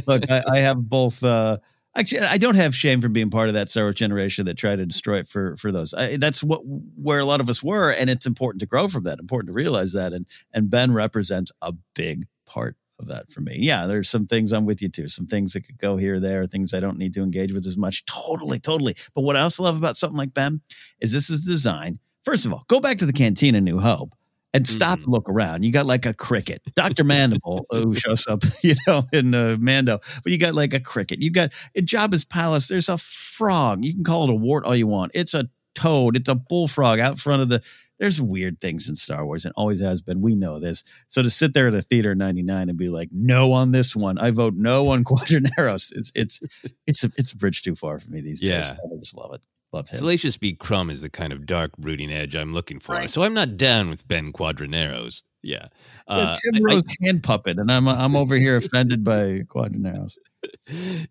Look, 0.07 0.29
I, 0.29 0.43
I 0.51 0.59
have 0.59 0.77
both. 0.89 1.23
Uh, 1.23 1.57
actually, 1.95 2.21
I 2.21 2.37
don't 2.37 2.55
have 2.55 2.75
shame 2.75 3.01
for 3.01 3.09
being 3.09 3.29
part 3.29 3.47
of 3.47 3.53
that 3.53 3.69
Star 3.69 3.91
generation 3.91 4.45
that 4.45 4.57
tried 4.57 4.77
to 4.77 4.85
destroy 4.85 5.19
it 5.19 5.27
for 5.27 5.55
for 5.55 5.71
those. 5.71 5.93
I, 5.93 6.17
that's 6.17 6.43
what 6.43 6.61
where 6.65 7.19
a 7.19 7.25
lot 7.25 7.39
of 7.39 7.49
us 7.49 7.63
were, 7.63 7.91
and 7.91 8.09
it's 8.09 8.25
important 8.25 8.59
to 8.61 8.67
grow 8.67 8.87
from 8.87 9.03
that. 9.05 9.19
Important 9.19 9.47
to 9.47 9.53
realize 9.53 9.93
that, 9.93 10.13
and 10.13 10.25
and 10.53 10.69
Ben 10.69 10.93
represents 10.93 11.51
a 11.61 11.73
big 11.95 12.25
part 12.45 12.75
of 12.99 13.07
that 13.07 13.29
for 13.29 13.41
me. 13.41 13.57
Yeah, 13.59 13.87
there's 13.87 14.09
some 14.09 14.25
things 14.25 14.51
I'm 14.51 14.65
with 14.65 14.81
you 14.81 14.89
too. 14.89 15.07
Some 15.07 15.25
things 15.25 15.53
that 15.53 15.61
could 15.61 15.77
go 15.77 15.97
here 15.97 16.19
there, 16.19 16.45
things 16.45 16.73
I 16.73 16.79
don't 16.79 16.97
need 16.97 17.13
to 17.13 17.21
engage 17.21 17.53
with 17.53 17.65
as 17.65 17.77
much. 17.77 18.05
Totally, 18.05 18.59
totally. 18.59 18.95
But 19.15 19.21
what 19.21 19.35
I 19.35 19.41
also 19.41 19.63
love 19.63 19.77
about 19.77 19.97
something 19.97 20.17
like 20.17 20.33
Ben 20.33 20.61
is 20.99 21.11
this 21.11 21.29
is 21.29 21.45
design. 21.45 21.99
First 22.23 22.45
of 22.45 22.53
all, 22.53 22.65
go 22.67 22.79
back 22.79 22.97
to 22.99 23.05
the 23.05 23.13
cantina 23.13 23.61
New 23.61 23.79
Hope 23.79 24.13
and 24.53 24.67
stop 24.67 24.97
and 24.99 25.07
look 25.07 25.29
around. 25.29 25.63
You 25.63 25.71
got 25.71 25.85
like 25.85 26.05
a 26.05 26.13
cricket, 26.13 26.61
Dr. 26.75 27.03
Mandible, 27.03 27.65
who 27.69 27.93
shows 27.93 28.25
up, 28.27 28.41
you 28.63 28.75
know, 28.87 29.03
in 29.13 29.33
uh, 29.33 29.57
Mando, 29.59 29.99
but 30.23 30.31
you 30.31 30.37
got 30.37 30.55
like 30.55 30.73
a 30.73 30.79
cricket. 30.79 31.21
You 31.21 31.31
got 31.31 31.53
in 31.75 31.85
Jabba's 31.85 32.25
palace, 32.25 32.67
there's 32.67 32.89
a 32.89 32.97
frog. 32.97 33.83
You 33.83 33.93
can 33.93 34.03
call 34.03 34.25
it 34.25 34.29
a 34.29 34.35
wart 34.35 34.65
all 34.65 34.75
you 34.75 34.87
want. 34.87 35.11
It's 35.13 35.33
a 35.33 35.49
toad, 35.75 36.17
it's 36.17 36.29
a 36.29 36.35
bullfrog 36.35 36.99
out 36.99 37.19
front 37.19 37.41
of 37.41 37.49
the. 37.49 37.63
There's 37.99 38.21
weird 38.21 38.59
things 38.61 38.87
in 38.89 38.95
Star 38.95 39.25
Wars 39.25 39.45
and 39.45 39.53
always 39.57 39.81
has 39.81 40.01
been. 40.01 40.21
We 40.21 40.35
know 40.35 40.59
this. 40.59 40.83
So 41.09 41.21
to 41.21 41.29
sit 41.29 41.53
there 41.53 41.67
at 41.67 41.75
a 41.75 41.81
theater 41.81 42.13
in 42.13 42.17
99 42.17 42.69
and 42.69 42.77
be 42.77 42.89
like, 42.89 43.09
no 43.11 43.51
on 43.53 43.71
this 43.71 43.95
one, 43.95 44.17
I 44.17 44.31
vote 44.31 44.53
no 44.55 44.87
on 44.89 45.03
Quadraneros. 45.05 45.91
It's, 45.95 46.11
it's, 46.15 46.39
it's, 46.87 47.03
a, 47.03 47.11
it's 47.17 47.33
a 47.33 47.37
bridge 47.37 47.61
too 47.61 47.75
far 47.75 47.99
for 47.99 48.09
me 48.09 48.21
these 48.21 48.41
Yeah. 48.41 48.59
days. 48.59 48.71
I 48.71 48.97
just 48.99 49.17
love 49.17 49.33
it. 49.33 49.41
Love 49.71 49.87
him. 49.89 49.99
Salacious 49.99 50.37
B. 50.37 50.53
Crumb 50.53 50.89
is 50.89 51.01
the 51.01 51.09
kind 51.09 51.31
of 51.33 51.45
dark, 51.45 51.77
brooding 51.77 52.11
edge 52.11 52.35
I'm 52.35 52.53
looking 52.53 52.79
for. 52.79 52.99
So 53.07 53.23
I'm 53.23 53.33
not 53.35 53.55
down 53.57 53.89
with 53.89 54.07
Ben 54.07 54.31
Quadinaros. 54.33 55.21
Yeah. 55.43 55.67
Yeah, 56.09 56.15
Uh, 56.15 56.35
Tim 56.43 56.55
I- 56.55 56.57
I- 56.57 56.73
Rose 56.73 56.81
hand 57.03 57.23
puppet, 57.23 57.59
and 57.59 57.71
I'm 57.71 57.87
I'm 57.87 58.15
over 58.15 58.35
here 58.35 58.57
offended 58.57 59.03
by 59.05 59.41
Quadraneros. 59.47 60.17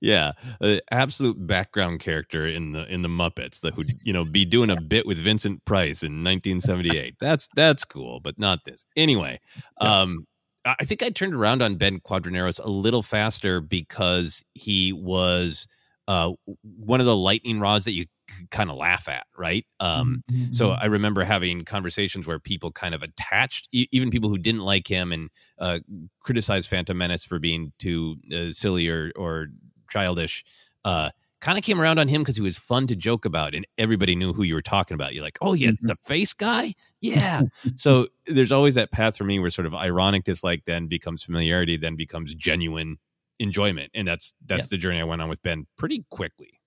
Yeah, 0.00 0.32
uh, 0.60 0.76
absolute 0.90 1.46
background 1.46 2.00
character 2.00 2.46
in 2.46 2.72
the 2.72 2.86
in 2.92 3.02
the 3.02 3.08
Muppets 3.08 3.60
that 3.60 3.76
would 3.76 3.90
you 4.04 4.12
know 4.12 4.24
be 4.24 4.44
doing 4.44 4.70
a 4.70 4.80
bit 4.80 5.06
with 5.06 5.18
Vincent 5.18 5.64
Price 5.64 6.02
in 6.02 6.24
1978. 6.24 7.16
That's 7.20 7.48
that's 7.54 7.84
cool, 7.84 8.20
but 8.20 8.38
not 8.38 8.64
this. 8.64 8.84
Anyway, 8.96 9.38
um, 9.80 10.26
I 10.64 10.84
think 10.84 11.02
I 11.02 11.10
turned 11.10 11.34
around 11.34 11.62
on 11.62 11.76
Ben 11.76 12.00
Quadraneros 12.00 12.62
a 12.62 12.68
little 12.68 13.02
faster 13.02 13.60
because 13.60 14.44
he 14.54 14.92
was 14.92 15.66
uh, 16.06 16.32
one 16.62 17.00
of 17.00 17.06
the 17.06 17.16
lightning 17.16 17.60
rods 17.60 17.84
that 17.84 17.92
you 17.92 18.06
kind 18.50 18.70
of 18.70 18.76
laugh 18.76 19.08
at, 19.08 19.26
right? 19.36 19.64
Um, 19.80 20.22
so 20.50 20.70
I 20.70 20.86
remember 20.86 21.24
having 21.24 21.64
conversations 21.64 22.26
where 22.26 22.38
people 22.38 22.70
kind 22.70 22.94
of 22.94 23.02
attached, 23.02 23.68
e- 23.72 23.88
even 23.92 24.10
people 24.10 24.30
who 24.30 24.38
didn't 24.38 24.62
like 24.62 24.88
him 24.88 25.12
and 25.12 25.30
uh, 25.58 25.80
criticized 26.20 26.68
Phantom 26.68 26.96
Menace 26.96 27.24
for 27.24 27.38
being 27.38 27.72
too 27.78 28.16
uh, 28.32 28.50
silly 28.50 28.88
or, 28.88 29.12
or 29.16 29.48
childish, 29.90 30.44
uh, 30.84 31.10
kind 31.40 31.56
of 31.56 31.64
came 31.64 31.80
around 31.80 31.98
on 31.98 32.08
him 32.08 32.22
because 32.22 32.36
he 32.36 32.42
was 32.42 32.58
fun 32.58 32.86
to 32.88 32.96
joke 32.96 33.24
about 33.24 33.54
and 33.54 33.66
everybody 33.76 34.16
knew 34.16 34.32
who 34.32 34.42
you 34.42 34.54
were 34.54 34.62
talking 34.62 34.94
about. 34.94 35.14
You're 35.14 35.24
like, 35.24 35.38
oh, 35.40 35.54
yeah, 35.54 35.70
the 35.80 35.94
face 35.94 36.32
guy? 36.32 36.72
Yeah. 37.00 37.42
so 37.76 38.06
there's 38.26 38.52
always 38.52 38.74
that 38.74 38.90
path 38.90 39.16
for 39.16 39.24
me 39.24 39.38
where 39.38 39.50
sort 39.50 39.66
of 39.66 39.74
ironic 39.74 40.24
dislike 40.24 40.64
then 40.66 40.86
becomes 40.86 41.22
familiarity, 41.22 41.76
then 41.76 41.96
becomes 41.96 42.34
genuine 42.34 42.98
enjoyment. 43.38 43.90
And 43.94 44.06
that's 44.06 44.34
that's 44.44 44.68
the 44.68 44.76
journey 44.76 45.00
I 45.00 45.04
went 45.04 45.22
on 45.22 45.28
with 45.28 45.42
Ben 45.42 45.66
pretty 45.76 46.04
quickly. 46.10 46.57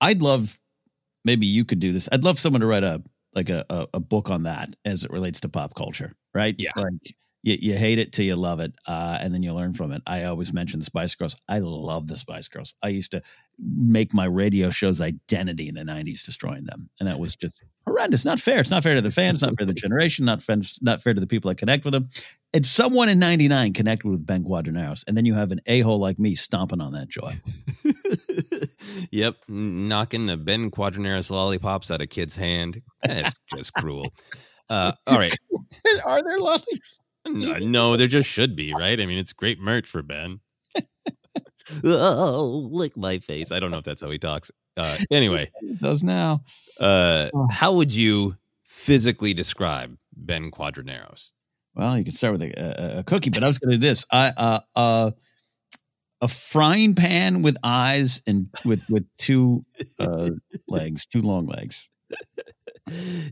I'd 0.00 0.22
love 0.22 0.58
maybe 1.24 1.46
you 1.46 1.64
could 1.64 1.80
do 1.80 1.92
this. 1.92 2.08
I'd 2.10 2.24
love 2.24 2.38
someone 2.38 2.60
to 2.60 2.66
write 2.66 2.84
a 2.84 3.02
like 3.34 3.50
a, 3.50 3.64
a, 3.70 3.86
a 3.94 4.00
book 4.00 4.30
on 4.30 4.44
that 4.44 4.74
as 4.84 5.04
it 5.04 5.10
relates 5.10 5.40
to 5.40 5.48
pop 5.48 5.74
culture, 5.74 6.14
right? 6.34 6.54
Yeah. 6.58 6.70
Like 6.76 7.14
you, 7.42 7.56
you 7.60 7.76
hate 7.76 7.98
it 7.98 8.12
till 8.12 8.24
you 8.24 8.34
love 8.34 8.60
it, 8.60 8.72
uh, 8.86 9.18
and 9.20 9.32
then 9.32 9.42
you 9.42 9.52
learn 9.52 9.72
from 9.72 9.92
it. 9.92 10.02
I 10.06 10.24
always 10.24 10.52
mention 10.52 10.80
the 10.80 10.84
Spice 10.84 11.14
Girls. 11.14 11.36
I 11.48 11.60
love 11.60 12.08
the 12.08 12.16
Spice 12.16 12.48
Girls. 12.48 12.74
I 12.82 12.88
used 12.88 13.12
to 13.12 13.22
make 13.58 14.12
my 14.12 14.24
radio 14.24 14.70
show's 14.70 15.00
identity 15.00 15.68
in 15.68 15.74
the 15.74 15.82
'90s, 15.82 16.24
destroying 16.24 16.64
them, 16.64 16.88
and 16.98 17.08
that 17.08 17.20
was 17.20 17.36
just 17.36 17.60
horrendous. 17.86 18.24
Not 18.24 18.40
fair. 18.40 18.58
It's 18.60 18.70
not 18.70 18.82
fair 18.82 18.96
to 18.96 19.00
the 19.00 19.10
fans. 19.10 19.42
Not 19.42 19.54
fair 19.56 19.66
to 19.66 19.72
the 19.72 19.74
generation. 19.74 20.24
Not 20.24 20.42
fair, 20.42 20.56
not 20.80 21.00
fair 21.00 21.14
to 21.14 21.20
the 21.20 21.26
people 21.26 21.50
that 21.50 21.58
connect 21.58 21.84
with 21.84 21.92
them. 21.92 22.08
And 22.52 22.66
someone 22.66 23.08
in 23.08 23.18
'99 23.18 23.72
connected 23.72 24.08
with 24.08 24.26
Ben 24.26 24.44
Quadraneros, 24.44 25.04
and 25.06 25.16
then 25.16 25.24
you 25.24 25.34
have 25.34 25.52
an 25.52 25.60
a 25.66 25.80
hole 25.80 26.00
like 26.00 26.18
me 26.18 26.34
stomping 26.34 26.80
on 26.80 26.92
that 26.92 27.08
joy. 27.08 27.34
Yep, 29.12 29.36
knocking 29.48 30.26
the 30.26 30.36
Ben 30.36 30.70
Quadraneros 30.70 31.30
lollipops 31.30 31.90
out 31.90 32.02
of 32.02 32.08
kid's 32.08 32.36
hand. 32.36 32.82
That's 33.02 33.38
just 33.54 33.72
cruel. 33.74 34.12
Uh, 34.68 34.92
all 35.06 35.18
right. 35.18 35.36
Are 36.06 36.22
there 36.22 36.38
lollipops? 36.38 36.94
No, 37.26 37.58
no, 37.58 37.96
there 37.96 38.06
just 38.06 38.30
should 38.30 38.56
be, 38.56 38.72
right? 38.72 39.00
I 39.00 39.06
mean, 39.06 39.18
it's 39.18 39.32
great 39.32 39.60
merch 39.60 39.88
for 39.88 40.02
Ben. 40.02 40.40
oh, 41.84 42.68
lick 42.72 42.96
my 42.96 43.18
face. 43.18 43.52
I 43.52 43.60
don't 43.60 43.70
know 43.70 43.78
if 43.78 43.84
that's 43.84 44.00
how 44.00 44.10
he 44.10 44.18
talks. 44.18 44.50
Uh, 44.76 44.96
anyway, 45.10 45.50
it 45.60 45.80
does 45.80 46.02
now. 46.02 46.40
Uh, 46.80 47.28
how 47.50 47.74
would 47.74 47.92
you 47.92 48.34
physically 48.62 49.34
describe 49.34 49.96
Ben 50.16 50.50
Quadraneros? 50.50 51.32
Well, 51.74 51.98
you 51.98 52.04
can 52.04 52.12
start 52.12 52.32
with 52.32 52.42
a, 52.42 52.96
a, 52.96 52.98
a 53.00 53.04
cookie, 53.04 53.30
but 53.30 53.42
I 53.42 53.46
was 53.46 53.58
going 53.58 53.72
to 53.72 53.76
do 53.76 53.86
this. 53.86 54.04
I 54.10 54.32
uh, 54.36 54.60
uh, 54.74 55.10
a 56.20 56.28
frying 56.28 56.94
pan 56.94 57.42
with 57.42 57.56
eyes 57.62 58.22
and 58.26 58.48
with 58.64 58.84
with 58.90 59.06
two 59.16 59.62
uh, 59.98 60.30
legs, 60.68 61.06
two 61.06 61.22
long 61.22 61.46
legs. 61.46 61.88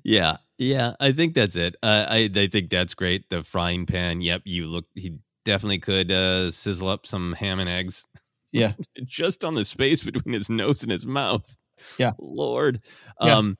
Yeah, 0.04 0.36
yeah, 0.58 0.92
I 1.00 1.12
think 1.12 1.34
that's 1.34 1.56
it. 1.56 1.76
Uh, 1.82 2.06
I 2.08 2.30
I 2.34 2.46
think 2.46 2.70
that's 2.70 2.94
great. 2.94 3.28
The 3.30 3.42
frying 3.42 3.86
pan. 3.86 4.20
Yep, 4.20 4.42
you 4.44 4.68
look. 4.68 4.86
He 4.94 5.18
definitely 5.44 5.78
could 5.78 6.12
uh, 6.12 6.50
sizzle 6.50 6.88
up 6.88 7.06
some 7.06 7.32
ham 7.34 7.58
and 7.58 7.68
eggs. 7.68 8.04
Yeah, 8.52 8.72
just 9.04 9.44
on 9.44 9.54
the 9.54 9.64
space 9.64 10.04
between 10.04 10.34
his 10.34 10.50
nose 10.50 10.82
and 10.82 10.92
his 10.92 11.06
mouth. 11.06 11.56
Yeah, 11.98 12.12
Lord. 12.18 12.80
Yeah. 13.20 13.36
Um, 13.36 13.58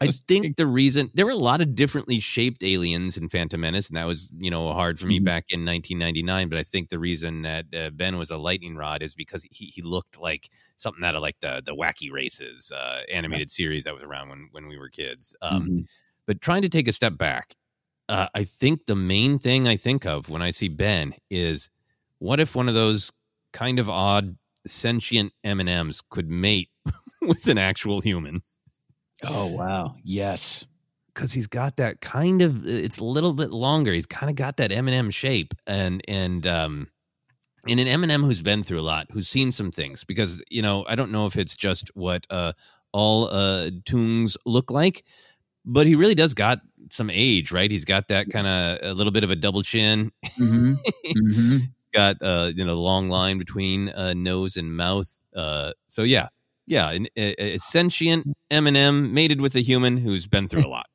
I 0.00 0.06
think 0.06 0.56
the 0.56 0.66
reason 0.66 1.10
there 1.14 1.24
were 1.26 1.32
a 1.32 1.36
lot 1.36 1.60
of 1.60 1.74
differently 1.74 2.18
shaped 2.20 2.62
aliens 2.64 3.16
in 3.16 3.28
Phantom 3.28 3.60
Menace, 3.60 3.88
and 3.88 3.96
that 3.96 4.06
was 4.06 4.32
you 4.38 4.50
know 4.50 4.72
hard 4.72 4.98
for 4.98 5.06
me 5.06 5.20
Mhm. 5.20 5.24
back 5.24 5.44
in 5.50 5.64
1999. 5.64 6.48
But 6.48 6.58
I 6.58 6.62
think 6.62 6.88
the 6.88 6.98
reason 6.98 7.42
that 7.42 7.66
uh, 7.74 7.90
Ben 7.90 8.18
was 8.18 8.30
a 8.30 8.36
lightning 8.38 8.74
rod 8.76 9.02
is 9.02 9.14
because 9.14 9.44
he, 9.52 9.66
he 9.66 9.82
looked 9.82 10.18
like 10.18 10.48
something 10.76 11.04
out 11.04 11.14
of 11.14 11.22
like 11.22 11.38
the 11.40 11.62
the 11.64 11.74
Wacky 11.76 12.10
Races 12.10 12.72
uh, 12.72 13.02
animated 13.12 13.50
series 13.50 13.84
that 13.84 13.94
was 13.94 14.02
around 14.02 14.28
when 14.28 14.48
when 14.52 14.66
we 14.68 14.76
were 14.78 14.88
kids. 14.88 15.36
Um, 15.42 15.68
Mhm. 15.68 15.88
But 16.26 16.40
trying 16.40 16.62
to 16.62 16.68
take 16.68 16.86
a 16.88 16.92
step 16.92 17.16
back, 17.16 17.54
uh, 18.08 18.28
I 18.34 18.44
think 18.44 18.86
the 18.86 18.96
main 18.96 19.38
thing 19.38 19.66
I 19.68 19.76
think 19.76 20.04
of 20.06 20.28
when 20.28 20.42
I 20.42 20.50
see 20.50 20.68
Ben 20.68 21.14
is 21.30 21.70
what 22.18 22.40
if 22.40 22.54
one 22.56 22.68
of 22.68 22.74
those 22.74 23.12
kind 23.52 23.78
of 23.78 23.88
odd 23.88 24.36
sentient 24.66 25.32
M 25.42 25.60
and 25.60 25.68
M's 25.68 26.00
could 26.10 26.28
mate 26.30 26.68
with 27.22 27.46
an 27.46 27.58
actual 27.58 28.00
human? 28.00 28.42
Oh 29.26 29.54
wow, 29.56 29.96
yes. 30.04 30.64
because 31.14 31.32
he's 31.32 31.46
got 31.46 31.76
that 31.76 32.00
kind 32.00 32.42
of 32.42 32.62
it's 32.66 32.98
a 32.98 33.04
little 33.04 33.34
bit 33.34 33.50
longer. 33.50 33.92
He's 33.92 34.06
kind 34.06 34.30
of 34.30 34.36
got 34.36 34.56
that 34.58 34.72
m&m 34.72 35.10
shape 35.10 35.54
and 35.66 36.02
and 36.08 36.46
um 36.46 36.88
and 37.68 37.80
an 37.80 37.88
m&m 37.88 38.22
who's 38.22 38.42
been 38.42 38.62
through 38.62 38.80
a 38.80 38.82
lot 38.82 39.06
who's 39.12 39.28
seen 39.28 39.52
some 39.52 39.70
things. 39.70 40.04
Because 40.04 40.42
you 40.50 40.62
know 40.62 40.84
i 40.88 40.94
don't 40.96 41.12
know 41.12 41.26
if 41.26 41.36
it's 41.36 41.56
just 41.56 41.90
what 41.94 42.26
uh 42.30 42.52
all 42.92 43.26
uh 43.30 43.70
toons 43.84 44.36
look 44.46 44.70
like 44.70 45.04
but 45.64 45.86
he 45.86 45.94
really 45.94 46.14
does 46.14 46.34
got 46.34 46.60
some 46.90 47.10
age 47.10 47.52
right? 47.52 47.70
He's 47.70 47.84
got 47.84 48.08
that 48.08 48.30
kind 48.30 48.46
of 48.46 48.78
a 48.82 48.94
little 48.94 49.12
bit 49.12 49.24
of 49.24 49.30
a 49.30 49.36
double 49.36 49.62
chin. 49.62 50.10
Hmm 50.36 50.72
hmm 51.12 51.56
He's 51.58 51.88
got 51.94 52.16
uh 52.22 52.50
you 52.54 52.64
know 52.64 52.80
long 52.80 53.08
line 53.08 53.38
between 53.38 53.90
uh 53.90 54.14
nose 54.14 54.56
and 54.56 54.76
mouth 54.76 55.20
uh 55.36 55.72
so 55.88 56.02
yeah 56.02 56.28
yeah 56.70 56.90
an, 56.90 57.06
a, 57.18 57.54
a 57.54 57.58
sentient 57.58 58.26
m&m 58.50 59.12
mated 59.12 59.42
with 59.42 59.54
a 59.54 59.60
human 59.60 59.98
who's 59.98 60.26
been 60.26 60.48
through 60.48 60.64
a 60.66 60.68
lot 60.68 60.86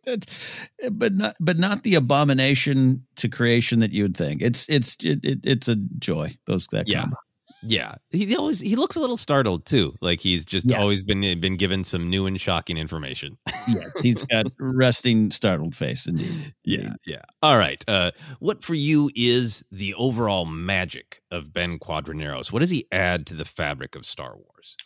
That's, 0.04 0.70
but 0.92 1.12
not 1.12 1.36
but 1.40 1.58
not 1.58 1.82
the 1.82 1.94
abomination 1.94 3.04
to 3.16 3.28
creation 3.28 3.80
that 3.80 3.92
you 3.92 4.04
would 4.04 4.16
think. 4.16 4.40
It's 4.40 4.66
it's 4.68 4.96
it, 5.02 5.22
it, 5.22 5.40
it's 5.44 5.68
a 5.68 5.76
joy. 5.76 6.34
Those 6.46 6.66
that 6.68 6.88
Yeah. 6.88 7.02
combo. 7.02 7.16
Yeah, 7.62 7.94
he 8.10 8.34
always 8.36 8.60
he 8.60 8.74
looks 8.76 8.96
a 8.96 9.00
little 9.00 9.16
startled 9.16 9.66
too, 9.66 9.94
like 10.00 10.20
he's 10.20 10.44
just 10.44 10.70
Yes. 10.70 10.80
always 10.80 11.02
been 11.04 11.20
been 11.40 11.56
given 11.56 11.84
some 11.84 12.08
new 12.08 12.26
and 12.26 12.40
shocking 12.40 12.78
information. 12.78 13.36
Yes, 13.68 14.00
he's 14.02 14.22
got 14.22 14.46
resting 14.58 15.30
startled 15.30 15.74
face 15.74 16.06
indeed. 16.06 16.54
yeah, 16.64 16.94
yeah. 17.06 17.22
All 17.42 17.58
right, 17.58 17.82
uh, 17.86 18.12
what 18.38 18.62
for 18.64 18.74
you 18.74 19.10
is 19.14 19.62
the 19.70 19.94
overall 19.94 20.46
magic 20.46 21.20
of 21.30 21.52
Ben 21.52 21.78
Quadraneros? 21.78 22.50
What 22.52 22.60
does 22.60 22.70
he 22.70 22.86
add 22.90 23.26
to 23.26 23.34
the 23.34 23.44
fabric 23.44 23.94
of 23.94 24.04
Star 24.04 24.34
Wars? 24.36 24.76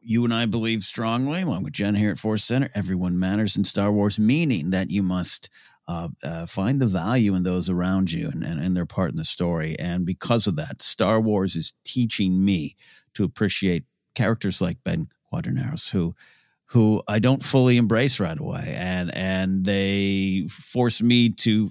you 0.00 0.24
and 0.24 0.32
I 0.32 0.46
believe 0.46 0.80
strongly, 0.82 1.42
along 1.42 1.64
with 1.64 1.74
Jen 1.74 1.94
here 1.94 2.10
at 2.10 2.16
Force 2.18 2.42
Center, 2.42 2.70
everyone 2.74 3.18
matters 3.18 3.56
in 3.56 3.64
Star 3.64 3.92
Wars, 3.92 4.18
meaning 4.18 4.70
that 4.70 4.88
you 4.88 5.02
must 5.02 5.50
uh, 5.88 6.08
uh, 6.22 6.46
find 6.46 6.80
the 6.80 6.86
value 6.86 7.34
in 7.34 7.42
those 7.42 7.70
around 7.70 8.12
you 8.12 8.28
and, 8.28 8.44
and, 8.44 8.60
and 8.60 8.76
their 8.76 8.86
part 8.86 9.10
in 9.10 9.16
the 9.16 9.24
story. 9.24 9.74
And 9.78 10.04
because 10.04 10.46
of 10.46 10.56
that, 10.56 10.82
Star 10.82 11.18
Wars 11.18 11.56
is 11.56 11.72
teaching 11.84 12.44
me 12.44 12.74
to 13.14 13.24
appreciate 13.24 13.84
characters 14.14 14.60
like 14.60 14.84
Ben 14.84 15.08
Quadraneros, 15.32 15.90
who 15.90 16.14
who 16.66 17.02
I 17.08 17.18
don't 17.18 17.42
fully 17.42 17.78
embrace 17.78 18.20
right 18.20 18.38
away, 18.38 18.74
and 18.76 19.10
and 19.14 19.64
they 19.64 20.46
force 20.50 21.00
me 21.00 21.30
to 21.30 21.70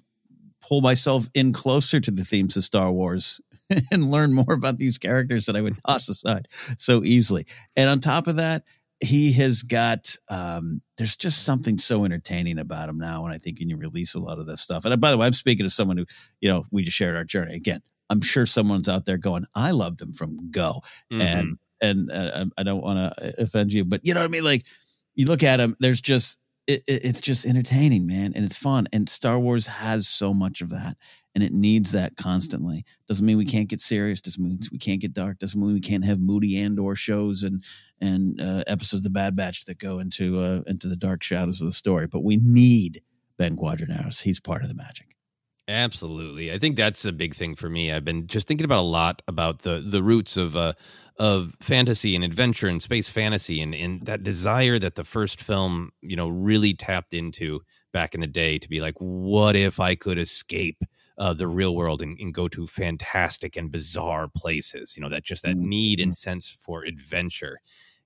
pull 0.68 0.82
myself 0.82 1.30
in 1.36 1.54
closer 1.54 2.00
to 2.00 2.12
the 2.12 2.24
themes 2.24 2.58
of 2.58 2.64
Star 2.64 2.92
Wars 2.92 3.40
and 3.92 4.10
learn 4.10 4.34
more 4.34 4.54
about 4.54 4.78
these 4.78 4.98
characters 4.98 5.46
that 5.46 5.56
I 5.56 5.62
would 5.62 5.78
toss 5.86 6.10
aside 6.10 6.48
so 6.78 7.04
easily. 7.04 7.46
And 7.76 7.90
on 7.90 8.00
top 8.00 8.28
of 8.28 8.38
that, 8.38 8.64
he 9.00 9.32
has 9.34 9.62
got 9.62 10.16
um 10.30 10.82
there's 10.98 11.16
just 11.16 11.44
something 11.44 11.78
so 11.78 12.04
entertaining 12.04 12.58
about 12.58 12.90
him 12.90 12.98
now 12.98 13.24
and 13.24 13.34
i 13.34 13.38
think 13.38 13.60
when 13.60 13.70
you 13.70 13.78
release 13.78 14.16
a 14.16 14.20
lot 14.20 14.40
of 14.40 14.48
this 14.48 14.62
stuff 14.62 14.86
and 14.86 14.94
uh, 14.94 14.98
by 14.98 15.12
the 15.12 15.18
way 15.18 15.28
i'm 15.28 15.34
speaking 15.34 15.66
to 15.66 15.70
someone 15.70 15.98
who 15.98 16.06
you 16.42 16.50
know 16.50 16.64
we 16.72 16.82
just 16.84 16.98
shared 16.98 17.16
our 17.16 17.24
journey 17.24 17.54
again 17.54 17.82
i'm 18.10 18.22
sure 18.22 18.46
someone's 18.46 18.90
out 18.90 19.06
there 19.06 19.18
going 19.18 19.46
i 19.56 19.72
love 19.72 19.98
them 19.98 20.14
from 20.14 20.50
go 20.52 20.82
Mm-hmm. 21.12 21.22
and 21.22 21.58
and 21.80 22.12
uh, 22.12 22.46
i 22.58 22.64
don't 22.64 22.82
want 22.82 23.16
to 23.18 23.42
offend 23.42 23.72
you 23.72 23.86
but 23.86 24.02
you 24.04 24.14
know 24.16 24.20
what 24.22 24.26
i 24.30 24.32
mean 24.32 24.44
like 24.44 24.66
you 25.14 25.26
look 25.28 25.44
at 25.44 25.60
him 25.60 25.76
there's 25.80 26.02
just 26.02 26.40
it, 26.66 26.82
it, 26.88 27.06
it's 27.06 27.22
just 27.22 27.46
entertaining 27.46 28.08
man 28.08 28.34
and 28.36 28.44
it's 28.44 28.58
fun 28.58 28.88
and 28.92 29.08
star 29.08 29.40
wars 29.40 29.68
has 29.68 30.08
so 30.08 30.34
much 30.34 30.62
of 30.62 30.70
that 30.72 30.96
and 31.38 31.44
it 31.44 31.54
needs 31.54 31.92
that 31.92 32.18
constantly. 32.18 32.84
Doesn't 33.08 33.24
mean 33.24 33.38
we 33.38 33.46
can't 33.46 33.70
get 33.70 33.80
serious. 33.80 34.22
Doesn't 34.22 34.44
mean 34.44 34.58
we 34.72 34.80
can't 34.80 35.00
get 35.00 35.14
dark. 35.14 35.38
Doesn't 35.38 35.62
mean 35.62 35.72
we 35.72 35.80
can't 35.80 36.04
have 36.04 36.20
moody 36.20 36.58
Andor 36.58 36.96
shows 36.96 37.44
and 37.44 37.64
and 38.02 38.42
uh, 38.42 38.64
episodes 38.66 39.02
of 39.02 39.04
the 39.04 39.12
bad 39.12 39.36
batch 39.36 39.66
that 39.66 39.78
go 39.78 40.00
into 40.00 40.40
uh, 40.40 40.62
into 40.66 40.88
the 40.88 40.96
dark 40.96 41.22
shadows 41.22 41.62
of 41.62 41.68
the 41.68 41.72
story. 41.72 42.08
But 42.08 42.24
we 42.24 42.38
need 42.38 43.02
ben 43.38 43.56
quadraneros. 43.56 44.24
He's 44.24 44.40
part 44.40 44.64
of 44.64 44.68
the 44.68 44.74
magic. 44.74 45.16
Absolutely. 45.68 46.52
I 46.52 46.58
think 46.58 46.76
that's 46.76 47.06
a 47.06 47.12
big 47.12 47.36
thing 47.36 47.54
for 47.54 47.70
me. 47.70 47.92
I've 47.92 48.06
been 48.06 48.26
just 48.26 48.48
thinking 48.48 48.66
about 48.66 48.80
a 48.80 48.90
lot 48.90 49.22
about 49.28 49.62
the 49.62 49.80
the 49.88 50.02
roots 50.02 50.38
of 50.38 50.56
uh 50.56 50.74
of 51.20 51.56
fantasy 51.60 52.16
and 52.16 52.24
adventure 52.24 52.68
and 52.68 52.82
space 52.82 53.10
fantasy 53.10 53.62
and, 53.62 53.76
and 53.76 54.04
that 54.08 54.24
desire 54.24 54.80
that 54.80 54.96
the 54.96 55.04
first 55.04 55.40
film, 55.40 55.92
you 56.02 56.16
know, 56.16 56.30
really 56.30 56.74
tapped 56.74 57.14
into 57.14 57.62
back 57.94 58.16
in 58.16 58.22
the 58.22 58.28
day 58.28 58.58
to 58.58 58.68
be 58.68 58.82
like, 58.82 58.96
what 58.98 59.56
if 59.56 59.80
I 59.80 59.94
could 59.94 60.18
escape 60.18 60.82
uh, 61.18 61.34
the 61.34 61.48
real 61.48 61.76
world 61.76 62.02
and, 62.02 62.18
and 62.20 62.34
go 62.34 62.48
to 62.48 62.68
fantastic 62.68 63.56
and 63.56 63.72
bizarre 63.72 64.28
places? 64.28 64.96
You 64.96 65.04
know, 65.04 65.10
that 65.10 65.24
just 65.24 65.44
that 65.44 65.58
need 65.58 66.00
and 66.00 66.16
sense 66.16 66.56
for 66.60 66.84
adventure. 66.84 67.60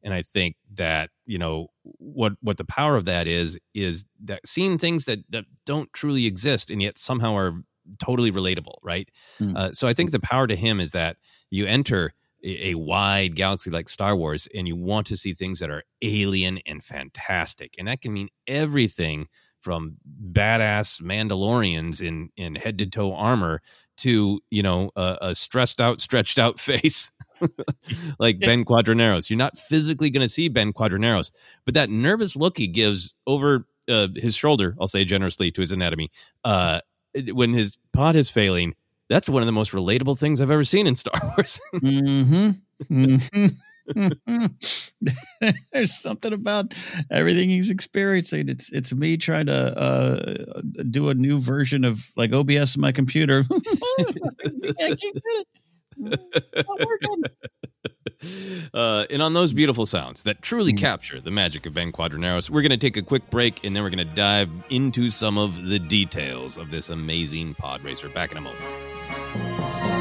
And 0.04 0.14
I 0.14 0.22
think 0.24 0.56
that, 0.74 1.12
you 1.26 1.38
know, 1.38 1.68
what 1.84 2.34
what 2.42 2.58
the 2.58 2.66
power 2.66 2.96
of 2.96 3.06
that 3.06 3.28
is 3.28 3.60
is 3.74 4.06
that 4.24 4.46
seeing 4.46 4.78
things 4.78 5.06
that 5.06 5.20
that 5.30 5.46
don't 5.66 5.92
truly 5.94 6.26
exist 6.26 6.70
and 6.70 6.82
yet 6.82 6.98
somehow 6.98 7.36
are 7.36 7.54
totally 8.00 8.32
relatable, 8.32 8.76
right? 8.82 9.10
Mm. 9.40 9.56
Uh, 9.56 9.72
so 9.74 9.88
I 9.88 9.94
think 9.94 10.12
the 10.12 10.20
power 10.20 10.48
to 10.48 10.56
him 10.56 10.80
is 10.80 10.92
that 10.92 11.18
you 11.50 11.66
enter 11.66 12.14
a, 12.44 12.72
a 12.72 12.76
wide 12.76 13.36
galaxy 13.36 13.70
like 13.70 13.90
Star 13.90 14.16
Wars 14.16 14.48
and 14.56 14.68
you 14.68 14.76
want 14.76 15.08
to 15.08 15.18
see 15.18 15.34
things 15.34 15.60
that 15.60 15.70
are 15.70 15.84
alien 16.02 16.60
and 16.66 16.84
fantastic, 16.84 17.76
and 17.78 17.88
that 17.88 18.02
can 18.02 18.14
mean 18.14 18.30
everything 18.48 19.28
from 19.62 19.98
badass 20.32 21.02
Mandalorians 21.02 22.02
in 22.02 22.30
in 22.36 22.56
head 22.56 22.78
to 22.80 22.86
toe 22.86 23.14
armor 23.14 23.62
to 23.98 24.42
you 24.50 24.64
know 24.64 24.92
a, 24.96 25.18
a 25.22 25.36
stressed 25.36 25.80
out, 25.80 26.02
stretched 26.02 26.40
out 26.40 26.60
face. 26.60 27.12
like 28.20 28.40
Ben 28.40 28.64
Quadraneros. 28.64 29.28
You're 29.28 29.38
not 29.38 29.58
physically 29.58 30.12
going 30.12 30.22
to 30.22 30.30
see 30.30 30.48
Ben 30.48 30.74
Quadraneros, 30.74 31.32
but 31.66 31.74
that 31.74 31.90
nervous 31.90 32.36
look 32.36 32.60
he 32.60 32.68
gives 32.68 33.16
over 33.26 33.66
uh, 33.90 34.10
his 34.16 34.36
shoulder, 34.36 34.76
I'll 34.80 34.88
say 34.88 35.06
generously 35.06 35.50
to 35.52 35.62
his 35.62 35.72
anatomy, 35.72 36.12
uh, 36.44 36.82
when 37.34 37.54
his 37.54 37.78
pod 37.94 38.16
is 38.16 38.30
failing, 38.30 38.76
that's 39.10 39.28
one 39.28 39.42
of 39.42 39.48
the 39.48 39.52
most 39.52 39.72
relatable 39.72 40.18
things 40.18 40.40
I've 40.40 40.52
ever 40.52 40.64
seen 40.64 40.88
in 40.88 40.96
Star 40.96 41.14
Wars. 41.24 41.60
mm-hmm. 41.76 42.52
Mm-hmm. 42.94 43.46
There's 45.74 45.94
something 46.00 46.34
about 46.34 46.74
everything 47.10 47.50
he's 47.50 47.70
experiencing. 47.70 48.50
It's 48.50 48.72
it's 48.72 48.94
me 48.94 49.18
trying 49.18 49.48
to 49.48 49.78
uh, 49.78 50.62
do 50.90 51.10
a 51.10 51.14
new 51.14 51.38
version 51.40 51.84
of 51.84 52.06
like 52.16 52.34
OBS 52.34 52.76
in 52.76 52.82
my 52.82 52.92
computer. 52.92 53.44
I 53.52 53.64
can't 54.78 55.00
get 55.00 55.24
it. 55.26 55.48
Uh, 58.74 59.06
and 59.10 59.22
on 59.22 59.34
those 59.34 59.52
beautiful 59.54 59.86
sounds 59.86 60.24
that 60.24 60.42
truly 60.42 60.74
capture 60.74 61.20
the 61.20 61.32
magic 61.32 61.66
of 61.66 61.74
Ben 61.74 61.92
Quadraneros, 61.92 62.50
we're 62.50 62.62
going 62.62 62.70
to 62.72 62.78
take 62.78 62.98
a 62.98 63.02
quick 63.02 63.30
break 63.30 63.64
and 63.66 63.76
then 63.76 63.84
we're 63.84 63.90
going 63.90 64.08
to 64.08 64.16
dive 64.16 64.50
into 64.70 65.10
some 65.10 65.38
of 65.38 65.68
the 65.68 65.80
details 65.80 66.58
of 66.58 66.70
this 66.70 66.90
amazing 66.90 67.56
pod 67.56 67.84
racer. 67.84 68.10
Back 68.10 68.32
in 68.32 68.38
a 68.38 68.42
moment. 68.42 70.01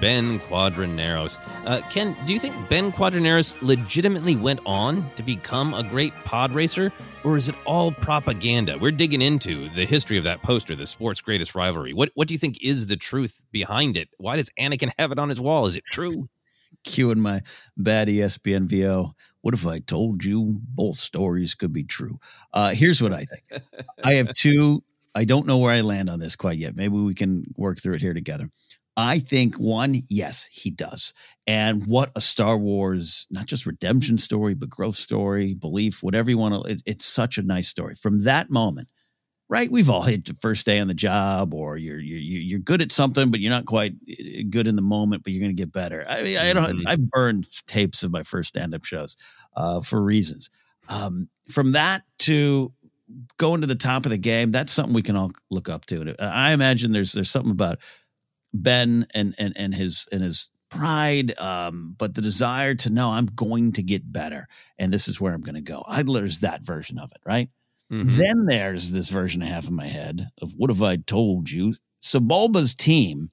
Ben 0.00 0.38
Quadraneros. 0.38 1.38
Uh, 1.66 1.80
Ken, 1.90 2.16
do 2.26 2.32
you 2.32 2.38
think 2.38 2.54
Ben 2.68 2.92
Quadraneros 2.92 3.60
legitimately 3.62 4.36
went 4.36 4.60
on 4.64 5.10
to 5.14 5.22
become 5.22 5.74
a 5.74 5.82
great 5.82 6.14
pod 6.24 6.52
racer, 6.52 6.92
or 7.24 7.36
is 7.36 7.48
it 7.48 7.54
all 7.64 7.90
propaganda? 7.90 8.78
We're 8.78 8.92
digging 8.92 9.22
into 9.22 9.68
the 9.70 9.84
history 9.84 10.18
of 10.18 10.24
that 10.24 10.42
poster, 10.42 10.74
the 10.74 10.86
sport's 10.86 11.20
greatest 11.20 11.54
rivalry. 11.54 11.92
What 11.92 12.10
what 12.14 12.28
do 12.28 12.34
you 12.34 12.38
think 12.38 12.62
is 12.62 12.86
the 12.86 12.96
truth 12.96 13.42
behind 13.50 13.96
it? 13.96 14.08
Why 14.18 14.36
does 14.36 14.50
Anakin 14.58 14.90
have 14.98 15.12
it 15.12 15.18
on 15.18 15.28
his 15.28 15.40
wall? 15.40 15.66
Is 15.66 15.76
it 15.76 15.84
true? 15.84 16.26
Cueing 16.86 17.16
my 17.16 17.40
bad 17.76 18.08
ESPN 18.08 18.66
VO. 18.66 19.12
What 19.40 19.54
if 19.54 19.66
I 19.66 19.80
told 19.80 20.24
you 20.24 20.60
both 20.62 20.96
stories 20.96 21.54
could 21.54 21.72
be 21.72 21.84
true? 21.84 22.18
Uh, 22.52 22.70
here's 22.70 23.02
what 23.02 23.12
I 23.12 23.24
think. 23.24 23.62
I 24.04 24.14
have 24.14 24.32
two. 24.32 24.82
I 25.14 25.24
don't 25.24 25.46
know 25.46 25.58
where 25.58 25.72
I 25.72 25.80
land 25.80 26.08
on 26.08 26.20
this 26.20 26.36
quite 26.36 26.58
yet. 26.58 26.76
Maybe 26.76 26.94
we 26.94 27.14
can 27.14 27.44
work 27.56 27.82
through 27.82 27.94
it 27.94 28.00
here 28.00 28.14
together. 28.14 28.44
I 28.98 29.20
think 29.20 29.56
one, 29.56 29.94
yes, 30.10 30.48
he 30.52 30.70
does. 30.70 31.14
And 31.46 31.86
what 31.86 32.12
a 32.16 32.20
Star 32.20 32.58
Wars, 32.58 33.28
not 33.30 33.46
just 33.46 33.66
redemption 33.66 34.18
story, 34.18 34.54
but 34.54 34.70
growth 34.70 34.96
story, 34.96 35.54
belief, 35.54 36.02
whatever 36.02 36.30
you 36.30 36.38
want 36.38 36.64
to, 36.64 36.72
it, 36.72 36.82
it's 36.86 37.06
such 37.06 37.38
a 37.38 37.42
nice 37.42 37.68
story. 37.68 37.94
From 37.94 38.24
that 38.24 38.50
moment, 38.50 38.92
right? 39.48 39.70
We've 39.70 39.90
all 39.90 40.02
hit 40.02 40.26
the 40.26 40.34
first 40.34 40.66
day 40.66 40.78
on 40.80 40.88
the 40.88 40.94
job, 40.94 41.54
or 41.54 41.76
you're 41.76 42.00
you're 42.00 42.20
you're 42.42 42.58
good 42.60 42.82
at 42.82 42.92
something, 42.92 43.30
but 43.30 43.40
you're 43.40 43.50
not 43.52 43.66
quite 43.66 43.94
eh, 44.08 44.42
good 44.50 44.68
in 44.68 44.76
the 44.76 44.82
moment, 44.82 45.22
but 45.24 45.32
you're 45.32 45.42
going 45.42 45.56
to 45.56 45.62
get 45.62 45.72
better. 45.72 46.04
I 46.08 46.22
mean, 46.22 46.38
I 46.38 46.52
don't. 46.52 46.78
Mhm. 46.78 46.84
I 46.86 46.96
burned 46.96 47.48
tapes 47.66 48.02
of 48.02 48.10
my 48.12 48.22
first 48.22 48.50
stand-up 48.50 48.84
shows 48.84 49.16
uh, 49.56 49.80
for 49.80 50.02
reasons. 50.02 50.50
Um, 50.90 51.28
from 51.48 51.72
that 51.72 52.02
to 52.20 52.72
going 53.38 53.60
to 53.62 53.66
the 53.66 53.74
top 53.74 54.04
of 54.04 54.10
the 54.10 54.18
game, 54.18 54.50
that's 54.50 54.72
something 54.72 54.94
we 54.94 55.02
can 55.02 55.16
all 55.16 55.32
look 55.50 55.68
up 55.68 55.86
to. 55.86 56.00
And 56.02 56.16
I 56.20 56.52
imagine 56.52 56.92
there's 56.92 57.12
there's 57.12 57.30
something 57.30 57.52
about 57.52 57.78
Ben 58.54 59.06
and 59.14 59.34
and 59.38 59.54
and 59.56 59.74
his 59.74 60.06
and 60.12 60.22
his 60.22 60.50
pride, 60.70 61.38
um, 61.38 61.94
but 61.98 62.14
the 62.14 62.20
desire 62.22 62.74
to 62.74 62.90
know 62.90 63.10
I'm 63.10 63.26
going 63.26 63.72
to 63.72 63.82
get 63.82 64.12
better, 64.12 64.48
and 64.78 64.92
this 64.92 65.08
is 65.08 65.20
where 65.20 65.32
I'm 65.32 65.40
going 65.40 65.54
to 65.54 65.60
go. 65.60 65.82
I 65.86 66.02
there's 66.02 66.40
that 66.40 66.62
version 66.62 66.98
of 66.98 67.10
it, 67.12 67.20
right? 67.24 67.48
Mhm. 67.92 68.12
Then 68.12 68.46
there's 68.46 68.92
this 68.92 69.08
version 69.08 69.42
I 69.42 69.46
have 69.46 69.66
in 69.68 69.74
my 69.74 69.86
head 69.86 70.26
of 70.42 70.52
what 70.56 70.70
have 70.70 70.82
I 70.82 70.96
told 70.96 71.50
you? 71.50 71.74
Sebulba's 72.02 72.74
team 72.74 73.30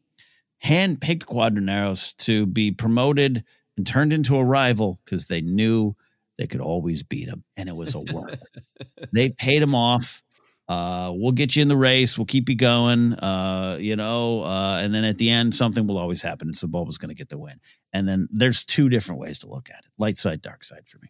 handpicked 0.64 1.26
Quadraneros 1.26 2.16
to 2.18 2.46
be 2.46 2.72
promoted 2.72 3.44
and 3.78 3.86
turned 3.86 4.14
into 4.14 4.38
a 4.38 4.46
rival 4.46 5.00
because 5.04 5.28
they 5.28 5.42
knew 5.42 5.96
they 6.38 6.48
could 6.48 6.62
always 6.62 7.04
beat 7.04 7.28
him, 7.28 7.44
and 7.58 7.68
it 7.70 7.76
was 7.76 7.96
a 7.96 8.00
work. 8.14 8.32
they 9.14 9.30
paid 9.30 9.62
him 9.62 9.76
off. 9.76 10.22
Uh, 10.68 11.12
we'll 11.16 11.32
get 11.32 11.56
you 11.56 11.62
in 11.62 11.68
the 11.68 11.78
race. 11.78 12.18
We'll 12.18 12.26
keep 12.26 12.50
you 12.50 12.56
going. 12.56 13.14
Uh, 13.14 13.78
you 13.80 13.96
know, 13.96 14.42
uh, 14.44 14.80
and 14.82 14.94
then 14.94 15.04
at 15.04 15.18
the 15.18 15.30
end, 15.30 15.54
something 15.54 15.86
will 15.86 15.98
always 15.98 16.22
happen, 16.22 16.48
and 16.48 16.56
Sebulba's 16.56 16.98
going 16.98 17.10
to 17.10 17.16
get 17.16 17.30
the 17.30 17.38
win. 17.38 17.60
And 17.94 18.08
then 18.08 18.28
there's 18.32 18.66
two 18.66 18.90
different 18.90 19.22
ways 19.22 19.40
to 19.40 19.50
look 19.50 19.70
at 19.70 19.80
it: 19.86 19.92
light 19.98 20.18
side, 20.18 20.42
dark 20.42 20.64
side 20.64 20.88
for 20.88 20.98
me. 21.02 21.10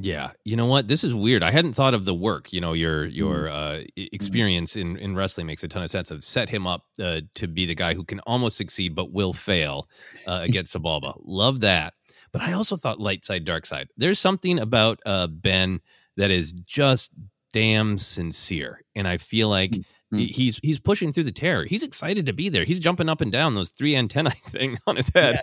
Yeah, 0.00 0.30
you 0.44 0.54
know 0.56 0.66
what? 0.66 0.86
This 0.86 1.02
is 1.02 1.12
weird. 1.12 1.42
I 1.42 1.50
hadn't 1.50 1.72
thought 1.72 1.92
of 1.94 2.04
the 2.04 2.14
work. 2.14 2.52
You 2.52 2.60
know, 2.60 2.72
your 2.72 3.06
Mm. 3.08 3.14
your 3.14 3.48
uh, 3.48 3.80
e- 3.96 4.08
experience 4.12 4.76
in 4.76 4.96
in 4.96 5.14
wrestling 5.16 5.46
makes 5.46 5.62
a 5.64 5.68
ton 5.68 5.82
of 5.82 5.90
sense. 5.90 6.10
Of 6.10 6.22
set 6.24 6.48
him 6.50 6.66
up 6.66 6.84
uh, 7.02 7.20
to 7.34 7.48
be 7.48 7.66
the 7.66 7.74
guy 7.74 7.94
who 7.94 8.04
can 8.04 8.20
almost 8.20 8.56
succeed 8.56 8.94
but 8.94 9.12
will 9.12 9.32
fail 9.32 9.88
uh, 10.26 10.40
against 10.48 10.74
Sebulba. 10.74 11.14
Love 11.24 11.60
that. 11.60 11.94
but 12.32 12.42
I 12.42 12.52
also 12.52 12.76
thought 12.76 13.00
light 13.00 13.24
side, 13.24 13.44
dark 13.44 13.64
side. 13.66 13.88
There's 13.96 14.18
something 14.20 14.58
about 14.60 15.00
uh, 15.06 15.26
Ben 15.28 15.80
that 16.16 16.30
is 16.30 16.52
just 16.52 17.12
damn 17.52 17.98
sincere, 17.98 18.82
and 18.94 19.06
I 19.08 19.16
feel 19.16 19.48
like 19.48 19.72
Mm-hmm. 20.10 20.24
he's 20.24 20.58
he's 20.62 20.80
pushing 20.80 21.12
through 21.12 21.24
the 21.24 21.32
terror. 21.32 21.66
He's 21.66 21.82
excited 21.82 22.24
to 22.24 22.32
be 22.32 22.48
there. 22.48 22.64
He's 22.64 22.80
jumping 22.80 23.10
up 23.10 23.20
and 23.20 23.30
down 23.30 23.54
those 23.54 23.68
three 23.68 23.94
antennae 23.94 24.30
thing 24.34 24.74
on 24.86 24.96
his 24.96 25.10
head. 25.14 25.34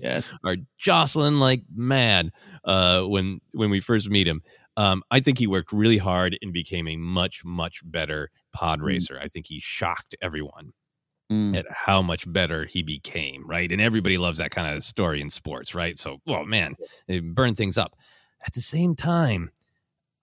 Yeah. 0.00 0.20
Are 0.44 0.54
jostling 0.78 1.40
like 1.40 1.62
mad 1.74 2.30
uh, 2.64 3.02
when 3.02 3.40
when 3.50 3.70
we 3.70 3.80
first 3.80 4.08
meet 4.08 4.28
him. 4.28 4.40
Um, 4.76 5.02
I 5.10 5.18
think 5.18 5.38
he 5.40 5.48
worked 5.48 5.72
really 5.72 5.98
hard 5.98 6.38
and 6.40 6.52
became 6.52 6.86
a 6.86 6.96
much 6.96 7.44
much 7.44 7.80
better 7.84 8.30
pod 8.52 8.82
racer. 8.82 9.18
I 9.20 9.26
think 9.26 9.46
he 9.48 9.58
shocked 9.58 10.14
everyone 10.22 10.74
Mm. 11.32 11.56
at 11.56 11.66
how 11.70 12.00
much 12.02 12.30
better 12.32 12.66
he 12.66 12.84
became, 12.84 13.44
right? 13.48 13.72
And 13.72 13.80
everybody 13.80 14.16
loves 14.16 14.38
that 14.38 14.52
kind 14.52 14.72
of 14.76 14.80
story 14.84 15.20
in 15.22 15.28
sports, 15.30 15.74
right? 15.74 15.96
So, 15.98 16.18
well, 16.26 16.44
man, 16.44 16.74
it 17.08 17.34
burned 17.34 17.56
things 17.56 17.76
up. 17.78 17.96
At 18.46 18.52
the 18.52 18.60
same 18.60 18.94
time, 18.94 19.50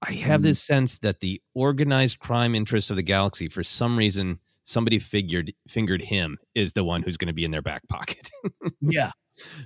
I 0.07 0.13
have 0.13 0.41
this 0.41 0.61
sense 0.61 0.97
that 0.99 1.19
the 1.19 1.41
organized 1.53 2.19
crime 2.19 2.55
interests 2.55 2.89
of 2.89 2.95
the 2.95 3.03
galaxy, 3.03 3.47
for 3.47 3.63
some 3.63 3.97
reason, 3.97 4.39
somebody 4.63 4.99
figured 4.99 5.53
fingered 5.67 6.03
him 6.03 6.37
is 6.55 6.73
the 6.73 6.83
one 6.83 7.03
who's 7.03 7.17
going 7.17 7.27
to 7.27 7.33
be 7.33 7.45
in 7.45 7.51
their 7.51 7.61
back 7.61 7.87
pocket. 7.87 8.29
Yeah. 8.81 9.11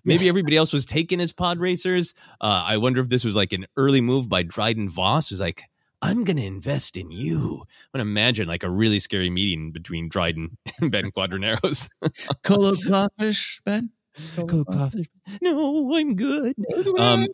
Maybe 0.04 0.30
everybody 0.30 0.58
else 0.58 0.72
was 0.72 0.86
taking 0.86 1.20
as 1.20 1.32
pod 1.32 1.58
racers. 1.58 2.14
Uh, 2.40 2.66
I 2.68 2.78
wonder 2.78 3.02
if 3.02 3.10
this 3.10 3.26
was 3.26 3.36
like 3.36 3.54
an 3.54 3.66
early 3.76 4.02
move 4.02 4.30
by 4.30 4.44
Dryden 4.44 4.90
Voss, 4.90 5.30
who's 5.30 5.40
like, 5.42 5.64
I'm 6.02 6.24
going 6.24 6.38
to 6.38 6.46
invest 6.46 6.98
in 6.98 7.12
you. 7.12 7.64
I'm 7.94 8.00
going 8.00 8.06
to 8.06 8.12
imagine 8.12 8.48
like 8.48 8.64
a 8.64 8.70
really 8.70 9.00
scary 9.00 9.30
meeting 9.30 9.72
between 9.72 10.08
Dryden 10.10 10.58
and 10.82 10.92
Ben 10.92 11.12
Quadraneros. 11.12 11.90
Colo 12.44 12.76
Clawfish, 12.76 13.62
Ben? 13.66 13.90
Colo 14.36 14.64
Clawfish. 14.66 15.08
No, 15.42 15.96
I'm 15.96 16.16
good. 16.16 16.54
Um, 17.00 17.26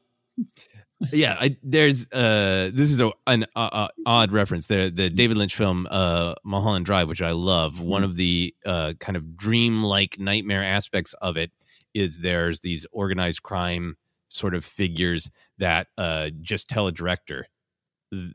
yeah, 1.12 1.36
I, 1.40 1.58
there's 1.64 2.12
uh, 2.12 2.70
this 2.74 2.92
is 2.92 3.00
a, 3.00 3.12
an 3.28 3.46
uh, 3.56 3.70
uh, 3.72 3.88
odd 4.06 4.32
reference. 4.32 4.68
The 4.68 4.92
the 4.94 5.10
David 5.10 5.38
Lynch 5.38 5.56
film 5.56 5.88
uh, 5.90 6.36
Mulholland 6.44 6.86
Drive, 6.86 7.08
which 7.08 7.22
I 7.22 7.32
love. 7.32 7.80
One 7.80 8.04
of 8.04 8.16
the 8.16 8.54
uh, 8.66 8.94
kind 9.00 9.18
of 9.18 9.36
dream-like 9.36 10.20
nightmare 10.20 10.64
aspects 10.64 11.14
of 11.16 11.38
it 11.38 11.52
is 11.94 12.20
there's 12.20 12.60
these 12.60 12.86
organized 12.92 13.44
crime 13.44 13.98
sort 14.30 14.56
of 14.56 14.64
figures 14.64 15.30
that 15.58 15.88
uh, 15.98 16.30
just 16.42 16.70
tell 16.70 16.88
a 16.88 16.92
director 16.92 17.48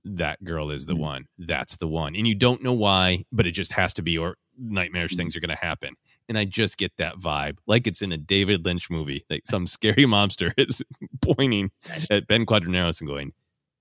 that 0.05 0.43
girl 0.45 0.71
is 0.71 0.87
the 0.87 0.97
one. 0.97 1.27
That's 1.39 1.77
the 1.77 1.89
one, 1.89 2.17
and 2.17 2.27
you 2.27 2.35
don't 2.35 2.63
know 2.63 2.75
why, 2.75 3.25
but 3.31 3.47
it 3.47 3.53
just 3.53 3.73
has 3.73 3.93
to 3.95 4.03
be, 4.03 4.19
or 4.19 4.37
nightmarish 4.59 5.17
things 5.17 5.37
are 5.37 5.41
going 5.41 5.57
to 5.57 5.65
happen. 5.67 5.95
And 6.29 6.37
I 6.37 6.45
just 6.45 6.77
get 6.77 6.97
that 6.97 7.17
vibe, 7.19 7.59
like 7.67 7.87
it's 7.87 8.03
in 8.03 8.11
a 8.11 8.17
David 8.17 8.65
Lynch 8.65 8.91
movie, 8.91 9.23
like 9.31 9.43
some 9.47 9.67
scary 9.67 10.07
monster 10.07 10.53
is 10.57 10.83
pointing 11.23 11.71
at 12.11 12.27
Ben 12.27 12.47
Quadinaros 12.47 13.01
and 13.01 13.09
going, 13.09 13.33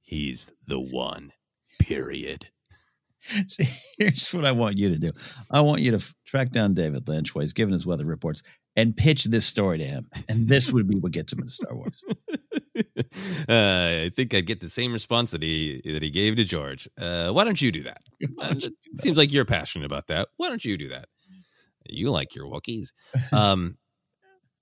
"He's 0.02 0.52
the 0.68 0.80
one." 0.80 1.32
Period. 1.80 2.50
Here's 3.98 4.30
what 4.32 4.46
I 4.46 4.52
want 4.52 4.78
you 4.78 4.90
to 4.90 4.98
do. 4.98 5.12
I 5.52 5.62
want 5.62 5.82
you 5.82 5.92
to 5.92 5.98
f- 5.98 6.14
track 6.26 6.52
down 6.52 6.74
David 6.74 7.08
Lynch 7.08 7.34
while 7.34 7.42
he's 7.42 7.54
giving 7.54 7.74
his 7.74 7.86
weather 7.86 8.06
reports 8.06 8.44
and 8.76 8.96
pitch 8.96 9.24
this 9.26 9.46
story 9.46 9.80
to 9.80 9.84
him. 9.84 10.10
And 10.30 10.48
this 10.48 10.72
would 10.72 10.88
be 10.88 10.98
what 10.98 11.12
gets 11.12 11.34
him 11.34 11.40
into 11.40 11.52
Star 11.52 11.76
Wars. 11.76 12.04
Uh, 13.48 14.04
I 14.06 14.12
think 14.14 14.34
I'd 14.34 14.46
get 14.46 14.60
the 14.60 14.68
same 14.68 14.92
response 14.92 15.32
that 15.32 15.42
he 15.42 15.82
that 15.86 16.04
he 16.04 16.10
gave 16.10 16.36
to 16.36 16.44
George. 16.44 16.90
Uh, 17.00 17.32
why 17.32 17.44
don't 17.46 17.62
you 17.62 17.72
do 17.72 17.84
that? 17.84 18.02
Uh, 18.38 18.56
it 18.58 18.74
seems 18.96 19.18
like 19.18 19.32
you're 19.32 19.46
passionate 19.46 19.86
about 19.86 20.08
that. 20.08 20.28
Why 20.38 20.50
don't 20.50 20.64
you 20.66 20.78
do 20.78 20.90
that? 20.90 21.06
You 21.88 22.12
like 22.12 22.36
your 22.36 22.46
Wookiees. 22.46 22.92
Um, 23.34 23.78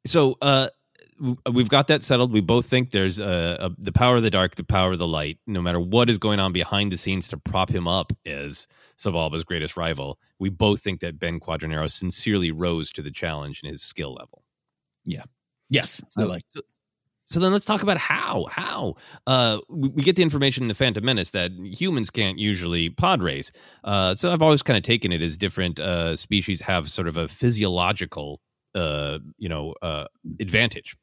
so 0.06 0.36
uh, 0.42 0.68
we've 1.52 1.70
got 1.70 1.88
that 1.88 2.04
settled. 2.04 2.32
We 2.34 2.42
both 2.42 2.66
think 2.66 2.92
there's 2.92 3.20
uh, 3.20 3.58
a, 3.60 3.72
the 3.78 3.92
power 3.92 4.16
of 4.16 4.24
the 4.24 4.30
dark, 4.30 4.56
the 4.56 4.64
power 4.64 4.92
of 4.92 5.00
the 5.00 5.08
light. 5.08 5.38
No 5.48 5.62
matter 5.62 5.80
what 5.80 6.10
is 6.10 6.18
going 6.18 6.40
on 6.40 6.52
behind 6.52 6.92
the 6.92 6.98
scenes 6.98 7.28
to 7.30 7.38
prop 7.38 7.70
him 7.70 7.88
up 7.88 8.12
as 8.26 8.68
Sebulba's 8.98 9.44
greatest 9.44 9.78
rival, 9.78 10.20
we 10.40 10.50
both 10.50 10.82
think 10.82 11.00
that 11.02 11.20
Ben 11.20 11.40
Quadinaros 11.40 11.92
sincerely 11.92 12.52
rose 12.52 12.92
to 12.92 13.02
the 13.02 13.12
challenge 13.12 13.62
in 13.64 13.70
his 13.70 13.82
skill 13.82 14.14
level. 14.14 14.44
Yeah. 15.06 15.24
Yes. 15.70 16.02
I 16.18 16.24
like 16.24 16.44
so, 16.48 16.62
so 17.26 17.40
then 17.40 17.52
let's 17.52 17.66
talk 17.66 17.84
about 17.84 17.98
how. 17.98 18.46
How 18.50 18.96
uh, 19.26 19.60
we, 19.70 20.04
get 20.04 20.16
the 20.16 20.24
information 20.24 20.64
in 20.64 20.68
the 20.68 20.76
Phantom 20.76 21.04
Menace 21.04 21.32
that 21.32 21.52
humans 21.52 22.10
can't 22.10 22.38
usually 22.38 22.90
pod 22.90 23.22
race. 23.22 23.52
Uh, 23.84 24.16
so 24.16 24.32
I've 24.32 24.42
always 24.42 24.62
kind 24.62 24.78
of 24.78 24.84
taken 24.84 25.12
it 25.12 25.22
as 25.22 25.38
different 25.38 25.80
uh, 25.80 26.16
species 26.16 26.62
have 26.62 26.90
sort 26.90 27.08
of 27.08 27.18
a 27.18 27.28
physiological, 27.28 28.42
uh, 28.76 29.20
you 29.38 29.50
know, 29.50 29.74
uh, 29.82 30.06
advantage. 30.40 30.96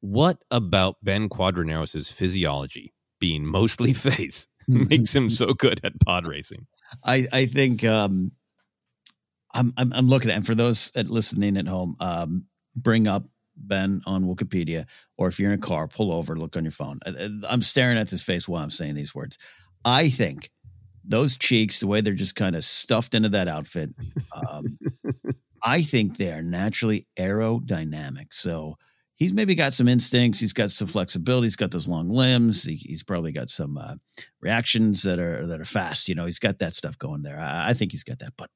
What 0.00 0.38
about 0.50 0.96
Ben 1.02 1.28
Quadinaros's 1.28 2.10
physiology 2.10 2.92
being 3.18 3.44
mostly 3.44 3.92
face 3.94 4.46
makes 4.68 5.14
him 5.14 5.30
so 5.30 5.52
good 5.52 5.80
at 5.84 5.98
pod 6.00 6.26
racing? 6.26 6.66
I, 7.04 7.26
I 7.32 7.46
think 7.46 7.84
um, 7.84 8.30
I'm, 9.52 9.72
I'm 9.76 9.92
I'm 9.92 10.06
looking 10.06 10.30
at 10.30 10.36
and 10.36 10.46
for 10.46 10.54
those 10.54 10.92
at 10.94 11.08
listening 11.08 11.56
at 11.56 11.66
home, 11.66 11.96
um, 11.98 12.46
bring 12.76 13.08
up 13.08 13.24
Ben 13.56 14.00
on 14.06 14.24
Wikipedia, 14.24 14.86
or 15.16 15.28
if 15.28 15.38
you're 15.40 15.50
in 15.52 15.58
a 15.58 15.62
car, 15.62 15.88
pull 15.88 16.12
over, 16.12 16.36
look 16.36 16.56
on 16.56 16.64
your 16.64 16.72
phone. 16.72 16.98
I- 17.06 17.10
I- 17.10 17.52
I'm 17.52 17.62
staring 17.62 17.98
at 17.98 18.08
this 18.08 18.22
face 18.22 18.46
while 18.46 18.62
I'm 18.62 18.70
saying 18.70 18.94
these 18.94 19.14
words. 19.14 19.38
I 19.84 20.08
think 20.08 20.50
those 21.04 21.36
cheeks, 21.36 21.80
the 21.80 21.86
way 21.86 22.00
they're 22.00 22.14
just 22.14 22.36
kind 22.36 22.56
of 22.56 22.64
stuffed 22.64 23.14
into 23.14 23.28
that 23.30 23.48
outfit, 23.48 23.90
um, 24.50 24.64
I 25.62 25.82
think 25.82 26.16
they 26.16 26.32
are 26.32 26.42
naturally 26.42 27.06
aerodynamic. 27.18 28.26
So 28.32 28.76
he's 29.14 29.32
maybe 29.32 29.54
got 29.54 29.72
some 29.72 29.88
instincts. 29.88 30.38
He's 30.38 30.52
got 30.52 30.70
some 30.70 30.88
flexibility. 30.88 31.46
He's 31.46 31.56
got 31.56 31.70
those 31.70 31.88
long 31.88 32.08
limbs. 32.08 32.64
He, 32.64 32.74
he's 32.74 33.02
probably 33.02 33.32
got 33.32 33.48
some 33.48 33.78
uh, 33.78 33.94
reactions 34.40 35.02
that 35.02 35.18
are 35.18 35.46
that 35.46 35.60
are 35.60 35.64
fast. 35.64 36.08
You 36.08 36.14
know, 36.14 36.26
he's 36.26 36.38
got 36.38 36.58
that 36.58 36.72
stuff 36.72 36.98
going 36.98 37.22
there. 37.22 37.38
I, 37.38 37.70
I 37.70 37.74
think 37.74 37.92
he's 37.92 38.04
got 38.04 38.18
that. 38.18 38.32
But 38.36 38.50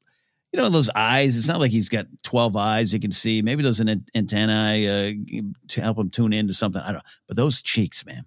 you 0.53 0.61
know, 0.61 0.69
those 0.69 0.91
eyes. 0.95 1.37
It's 1.37 1.47
not 1.47 1.61
like 1.61 1.71
he's 1.71 1.89
got 1.89 2.07
twelve 2.23 2.57
eyes 2.57 2.93
you 2.93 3.01
can 3.01 3.13
see. 3.13 3.43
Maybe 3.43 3.63
those 3.63 3.81
an- 3.81 4.05
antennae 4.15 4.89
uh, 4.89 5.43
to 5.69 5.81
help 5.81 5.99
him 5.99 6.11
tune 6.11 6.33
into 6.33 6.55
something. 6.55 6.83
I 6.83 6.87
don't. 6.87 6.95
know. 6.97 7.11
But 7.29 7.37
those 7.37 7.63
cheeks, 7.63 8.05
man, 8.05 8.23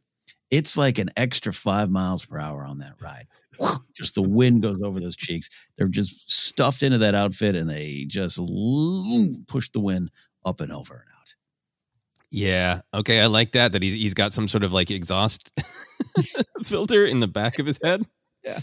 it's 0.49 0.77
like 0.77 0.99
an 0.99 1.09
extra 1.17 1.51
five 1.51 1.89
miles 1.89 2.25
per 2.25 2.39
hour 2.39 2.65
on 2.65 2.79
that 2.79 2.95
ride. 3.01 3.27
Just 3.93 4.15
the 4.15 4.21
wind 4.21 4.62
goes 4.62 4.81
over 4.83 4.99
those 4.99 5.15
cheeks. 5.15 5.49
They're 5.77 5.88
just 5.88 6.31
stuffed 6.31 6.81
into 6.81 6.97
that 6.99 7.13
outfit, 7.13 7.55
and 7.55 7.69
they 7.69 8.05
just 8.07 8.39
push 9.47 9.69
the 9.69 9.79
wind 9.79 10.09
up 10.43 10.59
and 10.59 10.71
over 10.71 10.93
and 10.93 11.03
out. 11.19 11.36
Yeah. 12.31 12.81
Okay. 12.93 13.21
I 13.21 13.27
like 13.27 13.51
that. 13.51 13.73
That 13.73 13.83
he's 13.83 13.93
he's 13.93 14.13
got 14.15 14.33
some 14.33 14.47
sort 14.47 14.63
of 14.63 14.73
like 14.73 14.89
exhaust 14.89 15.51
filter 16.63 17.05
in 17.05 17.19
the 17.19 17.27
back 17.27 17.59
of 17.59 17.67
his 17.67 17.79
head. 17.83 18.01
Yeah. 18.43 18.59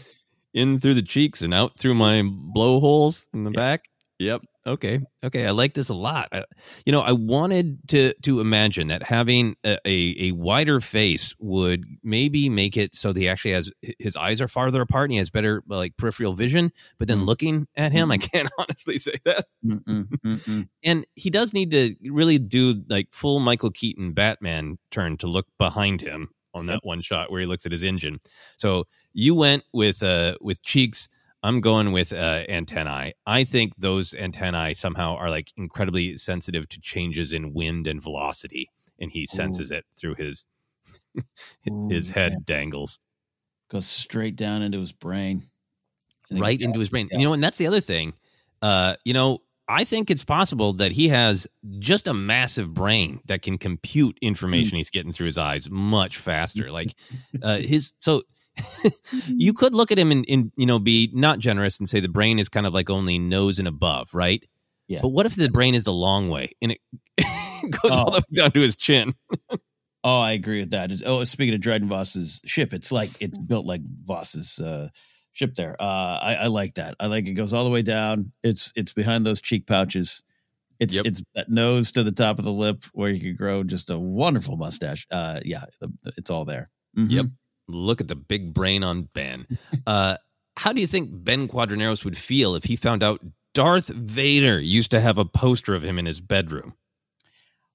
In 0.53 0.79
through 0.79 0.95
the 0.95 1.03
cheeks 1.03 1.43
and 1.43 1.55
out 1.55 1.79
through 1.79 1.95
my 1.95 2.23
blowholes 2.25 3.29
in 3.33 3.45
the 3.45 3.51
back. 3.51 3.85
Yep. 4.19 4.43
Okay. 4.67 4.99
Okay. 5.25 5.47
I 5.47 5.51
like 5.53 5.73
this 5.73 5.89
a 5.89 5.95
lot. 5.95 6.29
I, 6.31 6.45
you 6.85 6.93
know, 6.93 7.01
I 7.01 7.13
wanted 7.13 7.79
to 7.89 8.13
to 8.23 8.41
imagine 8.41 8.89
that 8.89 9.03
having 9.03 9.57
a, 9.65 9.79
a, 9.87 10.17
a 10.29 10.33
wider 10.33 10.81
face 10.81 11.35
would 11.39 11.85
maybe 12.03 12.51
make 12.51 12.77
it 12.77 12.95
so 12.95 13.13
that 13.13 13.19
he 13.19 13.29
actually 13.29 13.53
has 13.53 13.73
his 13.99 14.17
eyes 14.17 14.43
are 14.43 14.49
farther 14.49 14.83
apart 14.83 15.07
and 15.07 15.13
he 15.13 15.19
has 15.19 15.31
better 15.31 15.63
like 15.67 15.97
peripheral 15.97 16.35
vision. 16.35 16.71
But 16.99 17.09
then 17.09 17.21
mm. 17.21 17.27
looking 17.27 17.67
at 17.75 17.93
him, 17.93 18.11
I 18.11 18.19
can't 18.19 18.51
honestly 18.59 18.99
say 18.99 19.15
that. 19.25 19.47
Mm-mm, 19.65 20.09
mm-mm. 20.09 20.69
And 20.85 21.07
he 21.17 21.31
does 21.31 21.55
need 21.55 21.71
to 21.71 21.95
really 22.05 22.39
do 22.39 22.83
like 22.91 23.09
full 23.13 23.41
Michael 23.41 23.71
Keaton 23.71 24.13
Batman 24.13 24.77
turn 24.91 25.17
to 25.19 25.27
look 25.27 25.47
behind 25.59 26.03
him 26.03 26.29
on 26.55 26.67
that 26.67 26.81
one 26.83 27.01
shot 27.01 27.31
where 27.31 27.41
he 27.41 27.47
looks 27.47 27.67
at 27.67 27.73
his 27.73 27.83
engine. 27.83 28.19
So 28.57 28.85
you 29.13 29.35
went 29.35 29.65
with 29.73 30.03
uh 30.03 30.37
with 30.41 30.63
cheeks. 30.63 31.09
I'm 31.43 31.63
going 31.63 31.93
with 31.93 32.13
uh, 32.13 32.45
antennae. 32.51 33.15
I 33.25 33.45
think 33.45 33.73
those 33.79 34.13
antennae 34.13 34.75
somehow 34.75 35.17
are 35.17 35.31
like 35.31 35.53
incredibly 35.57 36.17
sensitive 36.17 36.69
to 36.69 36.81
changes 36.83 37.33
in 37.33 37.55
wind 37.55 37.87
and 37.87 38.03
velocity, 38.03 38.69
and 38.99 39.11
he 39.11 39.25
senses 39.25 39.71
it 39.71 39.87
through 39.99 40.17
his 40.17 40.47
his 41.89 42.11
Ooh, 42.11 42.13
head 42.13 42.33
yeah. 42.33 42.39
dangles 42.45 43.01
Goes 43.71 43.87
straight 43.87 44.35
down 44.35 44.63
into 44.63 44.81
his 44.81 44.91
brain. 44.91 45.43
Right 46.29 46.61
into 46.61 46.81
his 46.81 46.91
brain. 46.91 47.09
Yeah. 47.13 47.19
You 47.19 47.29
know, 47.29 47.35
and 47.35 47.43
that's 47.43 47.57
the 47.59 47.69
other 47.69 47.81
thing. 47.81 48.15
Uh, 48.61 48.97
you 49.05 49.15
know, 49.15 49.39
I 49.71 49.85
think 49.85 50.11
it's 50.11 50.25
possible 50.25 50.73
that 50.75 50.93
he 50.93 51.09
has 51.09 51.47
just 51.79 52.09
a 52.09 52.15
massive 52.15 52.75
brain 52.75 53.21
that 53.27 53.43
can 53.43 53.57
compute 53.59 54.19
information 54.21 54.77
he's 54.77 54.91
getting 54.91 55.13
through 55.13 55.27
his 55.27 55.39
eyes 55.39 55.71
much 55.71 56.17
faster. 56.19 56.71
Like 56.73 56.93
uh, 57.43 57.59
his 57.59 57.95
so 57.99 58.23
you 59.29 59.53
could 59.53 59.75
look 59.75 59.91
at 59.93 59.99
him 59.99 60.11
and, 60.11 60.25
and 60.29 60.53
you 60.57 60.67
know 60.67 60.79
be 60.79 61.11
not 61.15 61.39
generous 61.39 61.79
and 61.79 61.89
say 61.89 62.01
the 62.01 62.09
brain 62.09 62.39
is 62.39 62.49
kind 62.49 62.67
of 62.67 62.75
like 62.75 62.91
only 62.91 63.19
nose 63.19 63.59
and 63.59 63.69
above, 63.69 64.13
right? 64.15 64.45
Yeah. 64.89 64.99
But 65.03 65.11
what 65.11 65.27
if 65.27 65.37
the 65.37 65.49
brain 65.51 65.75
is 65.75 65.85
the 65.85 65.93
long 65.93 66.29
way 66.31 66.51
and 66.61 66.73
it 66.73 66.79
goes 67.83 67.93
all 67.93 68.09
Oh. 68.09 68.11
the 68.11 68.17
way 68.31 68.43
down 68.43 68.51
to 68.53 68.61
his 68.61 68.77
chin? 68.77 69.13
Oh, 70.03 70.21
I 70.21 70.33
agree 70.33 70.61
with 70.61 70.71
that. 70.71 70.91
It's- 70.91 71.03
Oh, 71.09 71.23
speaking 71.25 71.55
of 71.55 71.61
Dryden 71.61 71.89
Voss's 71.89 72.41
ship, 72.45 72.73
it's 72.73 72.91
like 72.91 73.11
it's 73.21 73.39
built 73.39 73.67
like 73.67 73.83
Voss's 74.03 74.59
uh, 74.59 74.89
ship 75.33 75.55
there. 75.55 75.77
Uh, 75.81 76.19
I, 76.23 76.35
I 76.43 76.47
like 76.49 76.75
that. 76.75 76.95
I 77.01 77.07
like 77.07 77.27
it 77.27 77.33
goes 77.35 77.53
all 77.55 77.65
the 77.65 77.71
way 77.71 77.83
down. 77.83 78.33
It's 78.43 78.73
it's 78.77 78.93
behind 78.93 79.25
those 79.27 79.41
cheek 79.41 79.67
pouches. 79.67 80.23
It's 80.79 80.97
Yep. 80.97 81.07
it's 81.07 81.23
that 81.35 81.51
nose 81.51 81.93
to 81.93 82.03
the 82.03 82.13
top 82.13 82.39
of 82.39 82.45
the 82.45 82.53
lip 82.53 82.85
where 82.93 83.11
you 83.11 83.21
could 83.21 83.37
grow 83.37 83.63
just 83.63 83.91
a 83.91 83.99
wonderful 83.99 84.57
mustache. 84.57 85.07
Uh, 85.11 85.41
yeah, 85.45 85.65
the, 85.81 85.93
it's 86.17 86.31
all 86.31 86.45
there. 86.45 86.71
Mhm. 86.97 87.11
Yep. 87.11 87.27
Look 87.69 88.01
at 88.01 88.09
the 88.09 88.17
big 88.17 88.53
brain 88.55 88.83
on 88.83 89.03
Ben. 89.15 89.47
Uh, 89.87 90.17
how 90.57 90.73
do 90.73 90.81
you 90.81 90.87
think 90.87 91.11
Ben 91.13 91.47
Quadinaros 91.49 92.05
would 92.05 92.17
feel 92.19 92.55
if 92.55 92.65
he 92.65 92.77
found 92.77 93.03
out 93.03 93.21
Darth 93.55 93.89
Vader 93.89 94.59
used 94.59 94.91
to 94.93 95.01
have 95.01 95.19
a 95.19 95.25
poster 95.25 95.75
of 95.75 95.83
him 95.85 95.99
in 95.99 96.07
his 96.07 96.21
bedroom? 96.21 96.75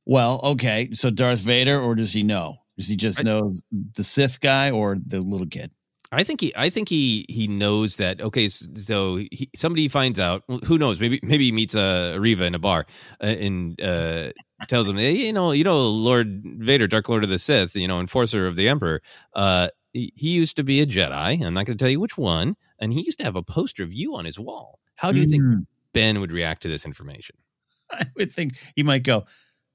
Well, 0.05 0.39
okay. 0.43 0.89
So 0.91 1.09
Darth 1.09 1.41
Vader, 1.41 1.79
or 1.79 1.95
does 1.95 2.11
he 2.13 2.23
know? 2.23 2.57
Does 2.77 2.87
he 2.87 2.95
just 2.95 3.23
know 3.23 3.53
the 3.95 4.03
Sith 4.03 4.39
guy 4.41 4.71
or 4.71 4.97
the 5.05 5.21
little 5.21 5.47
kid? 5.47 5.71
I 6.15 6.23
think 6.23 6.41
he, 6.41 6.53
I 6.55 6.69
think 6.69 6.87
he, 6.89 7.25
he 7.27 7.47
knows 7.47 7.97
that. 7.97 8.21
Okay, 8.21 8.47
so 8.47 9.17
he, 9.17 9.49
somebody 9.55 9.87
finds 9.87 10.17
out. 10.17 10.43
Who 10.65 10.77
knows? 10.77 10.99
Maybe, 10.99 11.19
maybe 11.23 11.45
he 11.45 11.51
meets 11.51 11.75
uh, 11.75 12.17
Riva 12.19 12.45
in 12.45 12.55
a 12.55 12.59
bar 12.59 12.85
uh, 13.21 13.25
and 13.25 13.81
uh, 13.81 14.31
tells 14.67 14.87
him, 14.87 14.97
hey, 14.97 15.11
you 15.11 15.33
know, 15.33 15.51
you 15.51 15.63
know, 15.63 15.77
Lord 15.77 16.41
Vader, 16.43 16.87
Dark 16.87 17.09
Lord 17.09 17.23
of 17.23 17.29
the 17.29 17.39
Sith, 17.39 17.75
you 17.75 17.87
know, 17.87 17.99
enforcer 17.99 18.47
of 18.47 18.55
the 18.55 18.69
Emperor. 18.69 19.01
Uh, 19.33 19.67
he, 19.91 20.13
he 20.15 20.29
used 20.29 20.55
to 20.55 20.63
be 20.63 20.81
a 20.81 20.85
Jedi. 20.85 21.45
I'm 21.45 21.53
not 21.53 21.65
going 21.65 21.77
to 21.77 21.83
tell 21.83 21.89
you 21.89 21.99
which 21.99 22.17
one, 22.17 22.55
and 22.79 22.93
he 22.93 23.01
used 23.01 23.17
to 23.19 23.25
have 23.25 23.35
a 23.35 23.43
poster 23.43 23.83
of 23.83 23.93
you 23.93 24.15
on 24.15 24.25
his 24.25 24.39
wall. 24.39 24.79
How 24.95 25.11
do 25.11 25.19
you 25.19 25.25
think 25.25 25.43
Mm. 25.43 25.65
Ben 25.93 26.19
would 26.19 26.31
react 26.31 26.61
to 26.63 26.67
this 26.67 26.85
information? 26.85 27.35
I 27.91 28.05
would 28.17 28.31
think 28.31 28.53
he 28.75 28.83
might 28.83 29.03
go, 29.03 29.25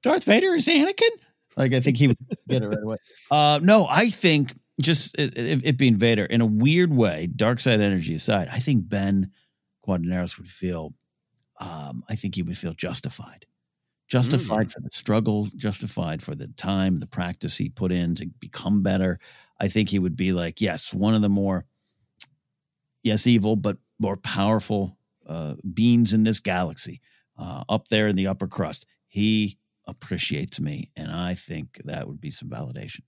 Darth 0.03 0.23
Vader 0.25 0.55
is 0.55 0.67
Anakin? 0.67 1.09
Like, 1.57 1.73
I 1.73 1.79
think 1.79 1.97
he 1.97 2.07
would 2.07 2.17
get 2.47 2.63
it 2.63 2.67
right 2.67 2.83
away. 2.83 2.97
Uh, 3.29 3.59
no, 3.61 3.87
I 3.89 4.09
think 4.09 4.53
just 4.79 5.15
it, 5.19 5.37
it, 5.37 5.65
it 5.65 5.77
being 5.77 5.97
Vader, 5.97 6.25
in 6.25 6.41
a 6.41 6.45
weird 6.45 6.93
way, 6.93 7.27
dark 7.35 7.59
side 7.59 7.81
energy 7.81 8.15
aside, 8.15 8.47
I 8.51 8.59
think 8.59 8.87
Ben 8.87 9.31
Quadinaros 9.85 10.37
would 10.37 10.47
feel, 10.47 10.93
um, 11.59 12.03
I 12.09 12.15
think 12.15 12.35
he 12.35 12.43
would 12.43 12.57
feel 12.57 12.73
justified. 12.73 13.45
Justified 14.07 14.69
for 14.69 14.81
the 14.81 14.89
struggle, 14.89 15.47
justified 15.55 16.21
for 16.21 16.35
the 16.35 16.49
time, 16.49 16.99
the 16.99 17.07
practice 17.07 17.57
he 17.57 17.69
put 17.69 17.93
in 17.93 18.13
to 18.15 18.25
become 18.39 18.83
better. 18.83 19.17
I 19.57 19.69
think 19.69 19.87
he 19.87 19.99
would 19.99 20.17
be 20.17 20.33
like, 20.33 20.59
yes, 20.59 20.93
one 20.93 21.15
of 21.15 21.21
the 21.21 21.29
more, 21.29 21.65
yes, 23.03 23.25
evil, 23.25 23.55
but 23.55 23.77
more 23.99 24.17
powerful 24.17 24.97
uh, 25.25 25.55
beings 25.73 26.13
in 26.13 26.23
this 26.23 26.41
galaxy, 26.41 26.99
uh, 27.37 27.63
up 27.69 27.87
there 27.87 28.09
in 28.09 28.17
the 28.17 28.27
upper 28.27 28.47
crust. 28.47 28.85
He 29.07 29.57
appreciates 29.87 30.59
me, 30.59 30.89
and 30.97 31.09
I 31.09 31.33
think 31.33 31.77
that 31.85 32.05
would 32.05 32.19
be 32.19 32.31
some 32.31 32.49
validation. 32.49 33.01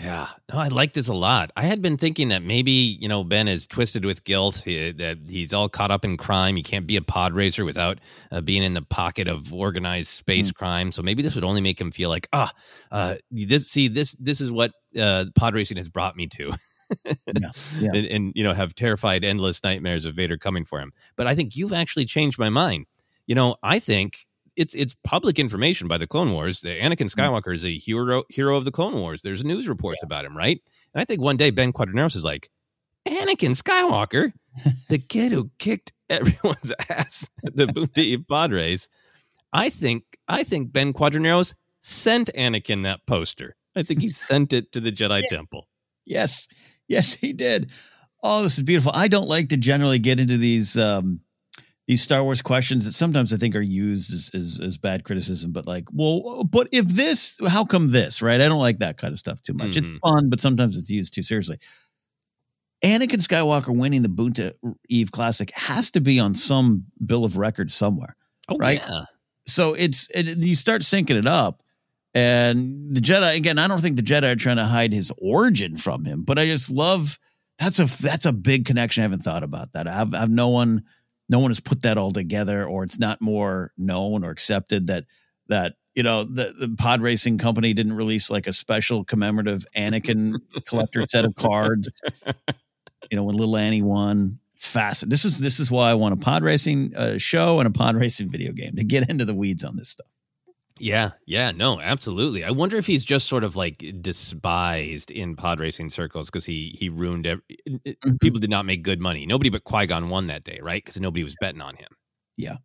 Yeah, 0.00 0.26
no, 0.52 0.58
I 0.58 0.68
like 0.68 0.92
this 0.92 1.08
a 1.08 1.14
lot. 1.14 1.50
I 1.56 1.64
had 1.64 1.82
been 1.82 1.96
thinking 1.96 2.28
that 2.28 2.42
maybe 2.42 2.70
you 2.70 3.08
know 3.08 3.24
Ben 3.24 3.48
is 3.48 3.66
twisted 3.66 4.04
with 4.04 4.24
guilt, 4.24 4.62
he, 4.64 4.92
that 4.92 5.18
he's 5.28 5.54
all 5.54 5.68
caught 5.68 5.90
up 5.90 6.04
in 6.04 6.16
crime. 6.16 6.56
He 6.56 6.62
can't 6.62 6.86
be 6.86 6.96
a 6.96 7.02
pod 7.02 7.32
racer 7.34 7.64
without 7.64 7.98
uh, 8.30 8.40
being 8.40 8.62
in 8.62 8.74
the 8.74 8.82
pocket 8.82 9.28
of 9.28 9.52
organized 9.52 10.08
space 10.08 10.52
crime. 10.52 10.92
So 10.92 11.02
maybe 11.02 11.22
this 11.22 11.34
would 11.34 11.44
only 11.44 11.60
make 11.60 11.80
him 11.80 11.90
feel 11.90 12.10
like, 12.10 12.28
ah, 12.32 12.50
uh, 12.90 13.14
this. 13.30 13.68
See, 13.68 13.88
this 13.88 14.12
this 14.12 14.40
is 14.40 14.52
what 14.52 14.72
uh, 15.00 15.26
pod 15.34 15.54
racing 15.54 15.76
has 15.78 15.88
brought 15.88 16.16
me 16.16 16.26
to. 16.28 16.52
yeah, 17.04 17.50
yeah. 17.78 17.88
and, 17.94 18.06
and 18.06 18.32
you 18.34 18.44
know 18.44 18.52
have 18.52 18.74
terrified 18.74 19.24
endless 19.24 19.62
nightmares 19.62 20.04
of 20.06 20.14
Vader 20.14 20.36
coming 20.36 20.64
for 20.64 20.80
him. 20.80 20.92
But 21.16 21.26
I 21.26 21.34
think 21.34 21.56
you've 21.56 21.72
actually 21.72 22.04
changed 22.04 22.38
my 22.38 22.50
mind. 22.50 22.86
You 23.26 23.34
know, 23.34 23.56
I 23.62 23.78
think 23.78 24.25
it's 24.56 24.74
it's 24.74 24.96
public 25.04 25.38
information 25.38 25.88
by 25.88 25.98
the 25.98 26.06
Clone 26.06 26.32
Wars. 26.32 26.60
that 26.62 26.78
Anakin 26.78 27.12
Skywalker 27.12 27.54
is 27.54 27.64
a 27.64 27.76
hero 27.76 28.24
hero 28.28 28.56
of 28.56 28.64
the 28.64 28.72
Clone 28.72 28.94
Wars. 28.94 29.22
There's 29.22 29.44
news 29.44 29.68
reports 29.68 30.02
about 30.02 30.24
him, 30.24 30.36
right? 30.36 30.60
And 30.94 31.00
I 31.00 31.04
think 31.04 31.20
one 31.20 31.36
day 31.36 31.50
Ben 31.50 31.72
Quadinaros 31.72 32.16
is 32.16 32.24
like, 32.24 32.48
Anakin 33.06 33.60
Skywalker, 33.60 34.32
the 34.88 34.98
kid 34.98 35.32
who 35.32 35.50
kicked 35.58 35.92
everyone's 36.08 36.72
ass 36.90 37.28
at 37.44 37.56
the 37.56 37.66
Boonta 37.66 38.50
race. 38.52 38.88
I 39.52 39.68
think 39.68 40.04
I 40.28 40.42
think 40.42 40.72
Ben 40.72 40.92
Quadinaros 40.92 41.54
sent 41.80 42.30
Anakin 42.36 42.82
that 42.82 43.06
poster. 43.06 43.56
I 43.76 43.82
think 43.82 44.00
he 44.00 44.10
sent 44.10 44.52
it 44.52 44.72
to 44.72 44.80
the 44.80 44.90
Jedi 44.90 45.22
Temple. 45.28 45.68
Yes, 46.04 46.48
yes, 46.88 47.12
he 47.12 47.32
did. 47.32 47.72
Oh, 48.22 48.42
this 48.42 48.56
is 48.58 48.64
beautiful. 48.64 48.92
I 48.94 49.08
don't 49.08 49.28
like 49.28 49.50
to 49.50 49.56
generally 49.56 49.98
get 49.98 50.18
into 50.18 50.36
these 50.38 50.78
um, 50.78 51.20
these 51.86 52.02
Star 52.02 52.22
Wars 52.24 52.42
questions 52.42 52.84
that 52.84 52.92
sometimes 52.94 53.32
I 53.32 53.36
think 53.36 53.54
are 53.54 53.60
used 53.60 54.12
as, 54.12 54.30
as 54.34 54.60
as 54.62 54.76
bad 54.78 55.04
criticism. 55.04 55.52
But 55.52 55.66
like, 55.66 55.84
well, 55.92 56.42
but 56.44 56.68
if 56.72 56.86
this, 56.86 57.38
how 57.46 57.64
come 57.64 57.90
this? 57.92 58.20
Right? 58.22 58.40
I 58.40 58.48
don't 58.48 58.60
like 58.60 58.78
that 58.80 58.98
kind 58.98 59.12
of 59.12 59.18
stuff 59.18 59.40
too 59.42 59.54
much. 59.54 59.72
Mhm. 59.72 59.76
It's 59.94 59.98
fun, 60.00 60.28
but 60.28 60.40
sometimes 60.40 60.76
it's 60.76 60.90
used 60.90 61.14
too 61.14 61.22
seriously. 61.22 61.58
Anakin 62.84 63.22
Skywalker 63.22 63.76
winning 63.76 64.02
the 64.02 64.08
Boonta 64.08 64.52
Eve 64.88 65.10
Classic 65.10 65.50
has 65.52 65.90
to 65.92 66.00
be 66.00 66.20
on 66.20 66.34
some 66.34 66.84
bill 67.04 67.24
of 67.24 67.36
records 67.36 67.74
somewhere, 67.74 68.16
Oh, 68.48 68.56
right? 68.58 68.82
yeah. 68.86 69.04
So 69.46 69.74
it's 69.74 70.08
it, 70.14 70.36
you 70.38 70.54
start 70.54 70.82
syncing 70.82 71.16
it 71.18 71.26
up, 71.26 71.62
and 72.14 72.94
the 72.94 73.00
Jedi 73.00 73.36
again. 73.36 73.58
I 73.58 73.68
don't 73.68 73.80
think 73.80 73.96
the 73.96 74.02
Jedi 74.02 74.32
are 74.32 74.36
trying 74.36 74.56
to 74.56 74.64
hide 74.64 74.92
his 74.92 75.12
origin 75.18 75.76
from 75.76 76.04
him, 76.04 76.24
but 76.24 76.38
I 76.38 76.46
just 76.46 76.68
love 76.70 77.18
that's 77.58 77.78
a 77.78 77.84
that's 78.02 78.26
a 78.26 78.32
big 78.32 78.64
connection. 78.64 79.02
I 79.02 79.04
haven't 79.04 79.22
thought 79.22 79.44
about 79.44 79.72
that. 79.74 79.86
I've, 79.86 80.12
I've 80.14 80.30
no 80.30 80.48
one 80.48 80.82
no 81.28 81.38
one 81.38 81.50
has 81.50 81.60
put 81.60 81.82
that 81.82 81.98
all 81.98 82.10
together, 82.10 82.66
or 82.66 82.84
it's 82.84 82.98
not 82.98 83.20
more 83.20 83.72
known 83.76 84.24
or 84.24 84.30
accepted 84.30 84.86
that 84.88 85.04
that 85.48 85.74
you 85.94 86.02
know 86.02 86.24
the 86.24 86.54
the 86.58 86.74
pod 86.76 87.00
racing 87.00 87.38
company 87.38 87.72
didn't 87.72 87.94
release 87.94 88.30
like 88.30 88.46
a 88.46 88.52
special 88.52 89.04
commemorative 89.04 89.64
Anakin 89.76 90.34
collector 90.68 91.02
set 91.02 91.24
of 91.24 91.34
cards. 91.34 91.88
You 93.10 93.16
know 93.16 93.24
when 93.24 93.36
little 93.36 93.56
Annie 93.56 93.82
won. 93.82 94.40
It's 94.54 94.66
fast. 94.66 95.08
This 95.10 95.24
is 95.24 95.38
this 95.38 95.60
is 95.60 95.70
why 95.70 95.90
I 95.90 95.94
want 95.94 96.14
a 96.14 96.16
pod 96.16 96.42
racing 96.42 96.96
uh, 96.96 97.18
show 97.18 97.58
and 97.60 97.68
a 97.68 97.70
pod 97.70 97.94
racing 97.94 98.30
video 98.30 98.52
game 98.52 98.72
to 98.76 98.84
get 98.84 99.08
into 99.10 99.24
the 99.26 99.34
weeds 99.34 99.62
on 99.62 99.76
this 99.76 99.90
stuff. 99.90 100.08
Yeah, 100.78 101.10
yeah, 101.26 101.52
no, 101.52 101.80
absolutely. 101.80 102.44
I 102.44 102.50
wonder 102.50 102.76
if 102.76 102.86
he's 102.86 103.04
just 103.04 103.28
sort 103.28 103.44
of 103.44 103.56
like 103.56 103.82
despised 104.02 105.10
in 105.10 105.34
pod 105.34 105.58
racing 105.58 105.88
circles 105.90 106.28
because 106.28 106.44
he 106.44 106.76
he 106.78 106.88
ruined. 106.90 107.26
Every, 107.26 107.42
People 108.20 108.40
did 108.40 108.50
not 108.50 108.66
make 108.66 108.82
good 108.82 109.00
money. 109.00 109.24
Nobody 109.24 109.48
but 109.48 109.64
Qui 109.64 109.86
Gon 109.86 110.10
won 110.10 110.26
that 110.26 110.44
day, 110.44 110.58
right? 110.62 110.84
Because 110.84 111.00
nobody 111.00 111.24
was 111.24 111.34
betting 111.40 111.62
on 111.62 111.76
him. 111.76 111.88
Yeah. 112.36 112.56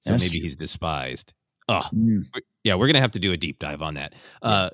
So 0.00 0.12
That's 0.12 0.24
maybe 0.24 0.38
true. 0.38 0.44
he's 0.44 0.56
despised. 0.56 1.34
Oh, 1.68 1.82
Mm. 1.92 2.24
yeah, 2.62 2.76
we're 2.76 2.86
gonna 2.86 3.00
have 3.00 3.10
to 3.12 3.18
do 3.18 3.32
a 3.32 3.36
deep 3.36 3.58
dive 3.58 3.82
on 3.82 3.94
that. 3.94 4.14
Uh, 4.42 4.70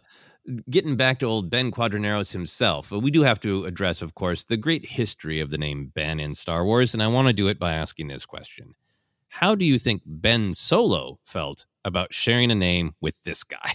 getting 0.69 0.97
back 0.97 1.19
to 1.21 1.27
old 1.27 1.49
Ben 1.49 1.71
Quadinaros 1.71 2.33
himself, 2.33 2.93
uh, 2.93 2.99
we 2.99 3.11
do 3.11 3.23
have 3.23 3.41
to 3.41 3.65
address, 3.65 4.03
of 4.03 4.15
course, 4.15 4.45
the 4.45 4.59
great 4.59 4.85
history 4.85 5.41
of 5.41 5.49
the 5.51 5.57
name 5.59 5.87
Ben 5.95 6.21
in 6.21 6.35
Star 6.35 6.65
Wars, 6.67 6.93
and 6.93 7.03
I 7.03 7.09
want 7.09 7.29
to 7.29 7.35
do 7.35 7.49
it 7.49 7.59
by 7.59 7.73
asking 7.73 8.09
this 8.09 8.27
question: 8.27 8.75
How 9.33 9.55
do 9.55 9.65
you 9.65 9.79
think 9.79 10.03
Ben 10.05 10.53
Solo 10.53 11.19
felt 11.25 11.65
about 11.87 12.13
sharing 12.13 12.51
a 12.51 12.55
name 12.55 12.93
with 13.01 13.23
this 13.23 13.43
guy? 13.45 13.59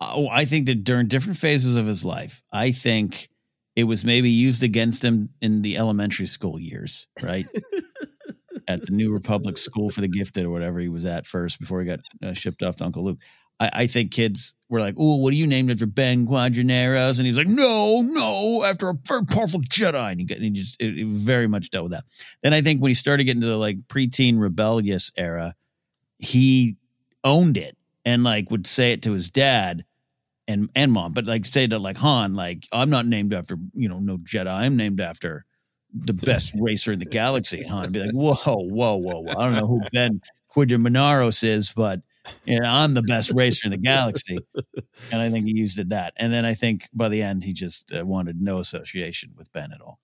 Oh, 0.00 0.28
I 0.30 0.44
think 0.44 0.66
that 0.66 0.84
during 0.84 1.06
different 1.06 1.38
phases 1.38 1.76
of 1.76 1.86
his 1.86 2.04
life, 2.04 2.42
I 2.52 2.72
think 2.72 3.28
it 3.74 3.84
was 3.84 4.04
maybe 4.04 4.28
used 4.28 4.62
against 4.62 5.02
him 5.02 5.30
in 5.40 5.62
the 5.62 5.78
elementary 5.78 6.26
school 6.26 6.58
years, 6.58 7.06
right? 7.22 7.46
at 8.68 8.82
the 8.82 8.92
New 8.92 9.14
Republic 9.14 9.56
School 9.56 9.88
for 9.88 10.00
the 10.02 10.08
Gifted 10.08 10.44
or 10.44 10.50
whatever 10.50 10.80
he 10.80 10.88
was 10.88 11.06
at 11.06 11.26
first 11.26 11.58
before 11.60 11.80
he 11.80 11.86
got 11.86 12.00
uh, 12.22 12.34
shipped 12.34 12.62
off 12.62 12.76
to 12.76 12.84
Uncle 12.84 13.04
Luke. 13.04 13.20
I, 13.60 13.70
I 13.72 13.86
think 13.86 14.10
kids 14.10 14.54
were 14.74 14.80
like, 14.80 14.96
"Oh, 14.98 15.16
what 15.16 15.32
are 15.32 15.36
you 15.36 15.46
named 15.46 15.70
after 15.70 15.86
Ben 15.86 16.26
Quadinaros?" 16.26 17.18
And 17.18 17.26
he's 17.26 17.38
like, 17.38 17.46
"No, 17.46 18.02
no, 18.02 18.64
after 18.64 18.88
a 18.88 18.94
very 19.06 19.24
powerful 19.24 19.60
Jedi." 19.60 20.10
And 20.10 20.20
he, 20.20 20.26
got, 20.26 20.36
and 20.36 20.44
he 20.44 20.50
just 20.50 20.80
it, 20.80 20.98
it 20.98 21.06
very 21.06 21.46
much 21.46 21.70
dealt 21.70 21.84
with 21.84 21.92
that. 21.92 22.04
Then 22.42 22.52
I 22.52 22.60
think 22.60 22.82
when 22.82 22.90
he 22.90 22.94
started 22.94 23.24
getting 23.24 23.40
to 23.40 23.46
the 23.46 23.56
like 23.56 23.78
preteen 23.88 24.38
rebellious 24.38 25.12
era, 25.16 25.54
he 26.18 26.76
owned 27.22 27.56
it 27.56 27.76
and 28.04 28.24
like 28.24 28.50
would 28.50 28.66
say 28.66 28.92
it 28.92 29.02
to 29.02 29.12
his 29.12 29.30
dad 29.30 29.84
and 30.46 30.68
and 30.74 30.92
mom, 30.92 31.12
but 31.12 31.26
like 31.26 31.46
say 31.46 31.66
to 31.66 31.78
like 31.78 31.96
Han, 31.98 32.34
like 32.34 32.66
I'm 32.72 32.90
not 32.90 33.06
named 33.06 33.32
after 33.32 33.56
you 33.72 33.88
know 33.88 34.00
no 34.00 34.18
Jedi. 34.18 34.52
I'm 34.52 34.76
named 34.76 35.00
after 35.00 35.46
the 35.94 36.14
best 36.14 36.52
racer 36.58 36.92
in 36.92 36.98
the 36.98 37.06
galaxy. 37.06 37.62
And 37.62 37.70
Han 37.70 37.92
be 37.92 38.00
like, 38.00 38.12
whoa, 38.12 38.34
whoa, 38.34 38.96
whoa, 38.96 39.20
whoa. 39.20 39.34
I 39.38 39.44
don't 39.46 39.54
know 39.54 39.66
who 39.66 39.80
Ben 39.92 40.20
Quidamanaros 40.54 41.44
is, 41.44 41.72
but 41.74 42.00
you 42.44 42.60
know, 42.60 42.66
I'm 42.66 42.94
the 42.94 43.02
best 43.02 43.32
racer 43.34 43.66
in 43.66 43.72
the 43.72 43.78
galaxy. 43.78 44.38
And 45.12 45.20
I 45.20 45.30
think 45.30 45.46
he 45.46 45.56
used 45.56 45.78
it 45.78 45.90
that. 45.90 46.14
And 46.16 46.32
then 46.32 46.44
I 46.44 46.54
think 46.54 46.88
by 46.92 47.08
the 47.08 47.22
end 47.22 47.44
he 47.44 47.52
just 47.52 47.92
uh, 47.94 48.04
wanted 48.06 48.40
no 48.40 48.58
association 48.58 49.32
with 49.36 49.52
Ben 49.52 49.70
at 49.72 49.80
all. 49.80 50.00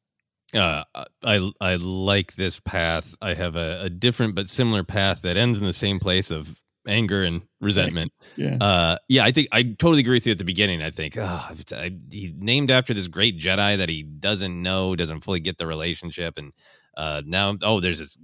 Uh, 0.54 0.82
I 1.22 1.50
I 1.60 1.76
like 1.76 2.34
this 2.34 2.58
path. 2.60 3.14
I 3.22 3.34
have 3.34 3.56
a, 3.56 3.82
a 3.84 3.90
different 3.90 4.34
but 4.34 4.48
similar 4.48 4.82
path 4.82 5.22
that 5.22 5.36
ends 5.36 5.58
in 5.58 5.64
the 5.64 5.72
same 5.72 6.00
place 6.00 6.30
of 6.30 6.62
anger 6.86 7.22
and 7.22 7.42
resentment. 7.60 8.12
Yeah. 8.36 8.56
Uh, 8.58 8.96
yeah, 9.08 9.24
I 9.24 9.32
think 9.32 9.48
I 9.52 9.62
totally 9.62 10.00
agree 10.00 10.16
with 10.16 10.26
you 10.26 10.32
at 10.32 10.38
the 10.38 10.44
beginning. 10.44 10.82
I 10.82 10.90
think 10.90 11.14
oh, 11.18 11.50
I, 11.72 11.90
he's 12.10 12.32
named 12.34 12.70
after 12.70 12.94
this 12.94 13.06
great 13.06 13.38
Jedi 13.38 13.76
that 13.76 13.90
he 13.90 14.02
doesn't 14.02 14.62
know, 14.62 14.96
doesn't 14.96 15.20
fully 15.20 15.40
get 15.40 15.58
the 15.58 15.66
relationship, 15.66 16.38
and 16.38 16.54
uh, 16.96 17.20
now 17.26 17.56
oh, 17.62 17.80
there's 17.80 17.98
this 17.98 18.16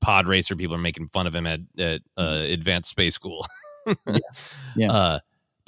pod 0.00 0.26
racer. 0.26 0.56
People 0.56 0.76
are 0.76 0.80
making 0.80 1.08
fun 1.08 1.26
of 1.26 1.34
him 1.34 1.46
at, 1.46 1.60
at 1.78 2.02
uh, 2.16 2.42
advanced 2.46 2.90
space 2.90 3.14
school. 3.14 3.46
Yeah. 4.76 4.92
Uh, 4.92 5.18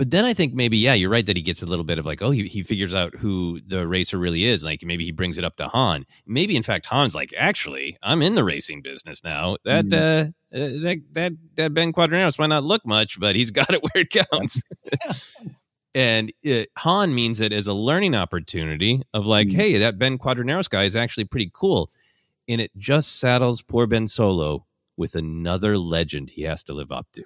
but 0.03 0.11
then 0.11 0.25
I 0.25 0.35
think 0.35 0.55
maybe 0.55 0.77
yeah, 0.77 0.95
you're 0.95 1.11
right 1.11 1.25
that 1.27 1.37
he 1.37 1.43
gets 1.43 1.63
a 1.63 1.67
little 1.67 1.85
bit 1.85 1.99
of 1.99 2.07
like 2.07 2.23
oh 2.23 2.31
he 2.31 2.49
he 2.49 2.63
figures 2.63 2.95
out 2.95 3.15
who 3.15 3.61
the 3.61 3.87
racer 3.87 4.19
really 4.19 4.45
is. 4.45 4.65
Like 4.65 4.85
maybe 4.85 5.05
he 5.05 5.13
brings 5.13 5.39
it 5.39 5.45
up 5.45 5.57
to 5.57 5.69
Han. 5.69 6.07
Maybe 6.27 6.57
in 6.57 6.63
fact 6.63 6.87
Han's 6.87 7.15
like 7.15 7.33
actually 7.39 7.97
I'm 8.03 8.23
in 8.23 8.35
the 8.35 8.43
racing 8.45 8.83
business 8.83 9.23
now. 9.23 9.59
That 9.65 9.85
uh, 9.87 10.33
that 10.51 11.03
that 11.13 11.33
that 11.57 11.75
Ben 11.75 11.93
Quadinaros 11.93 12.39
might 12.39 12.49
not 12.49 12.65
look 12.65 12.85
much, 12.87 13.21
but 13.21 13.37
he's 13.37 13.51
got 13.53 13.71
it 13.71 13.81
where 13.83 14.05
it 14.05 14.27
counts. 14.31 14.63
and 15.95 16.33
it, 16.43 16.71
Han 16.79 17.15
means 17.15 17.41
it 17.41 17.53
as 17.53 17.67
a 17.67 17.75
learning 17.75 18.15
opportunity 18.15 19.03
of 19.13 19.27
like, 19.27 19.49
mm. 19.49 19.55
hey, 19.55 19.79
that 19.79 19.99
Ben 19.99 20.19
Quadinaros 20.19 20.69
guy 20.69 20.85
is 20.85 20.97
actually 20.97 21.27
pretty 21.27 21.51
cool, 21.55 21.91
and 22.49 22.61
it 22.61 22.71
just 22.77 23.19
saddles 23.19 23.63
poor 23.63 23.87
Ben 23.87 24.07
Solo 24.07 24.67
with 24.97 25.15
another 25.15 25.79
legend 25.79 26.31
he 26.31 26.43
has 26.43 26.63
to 26.65 26.75
live 26.75 26.93
up 26.93 27.07
to. 27.13 27.25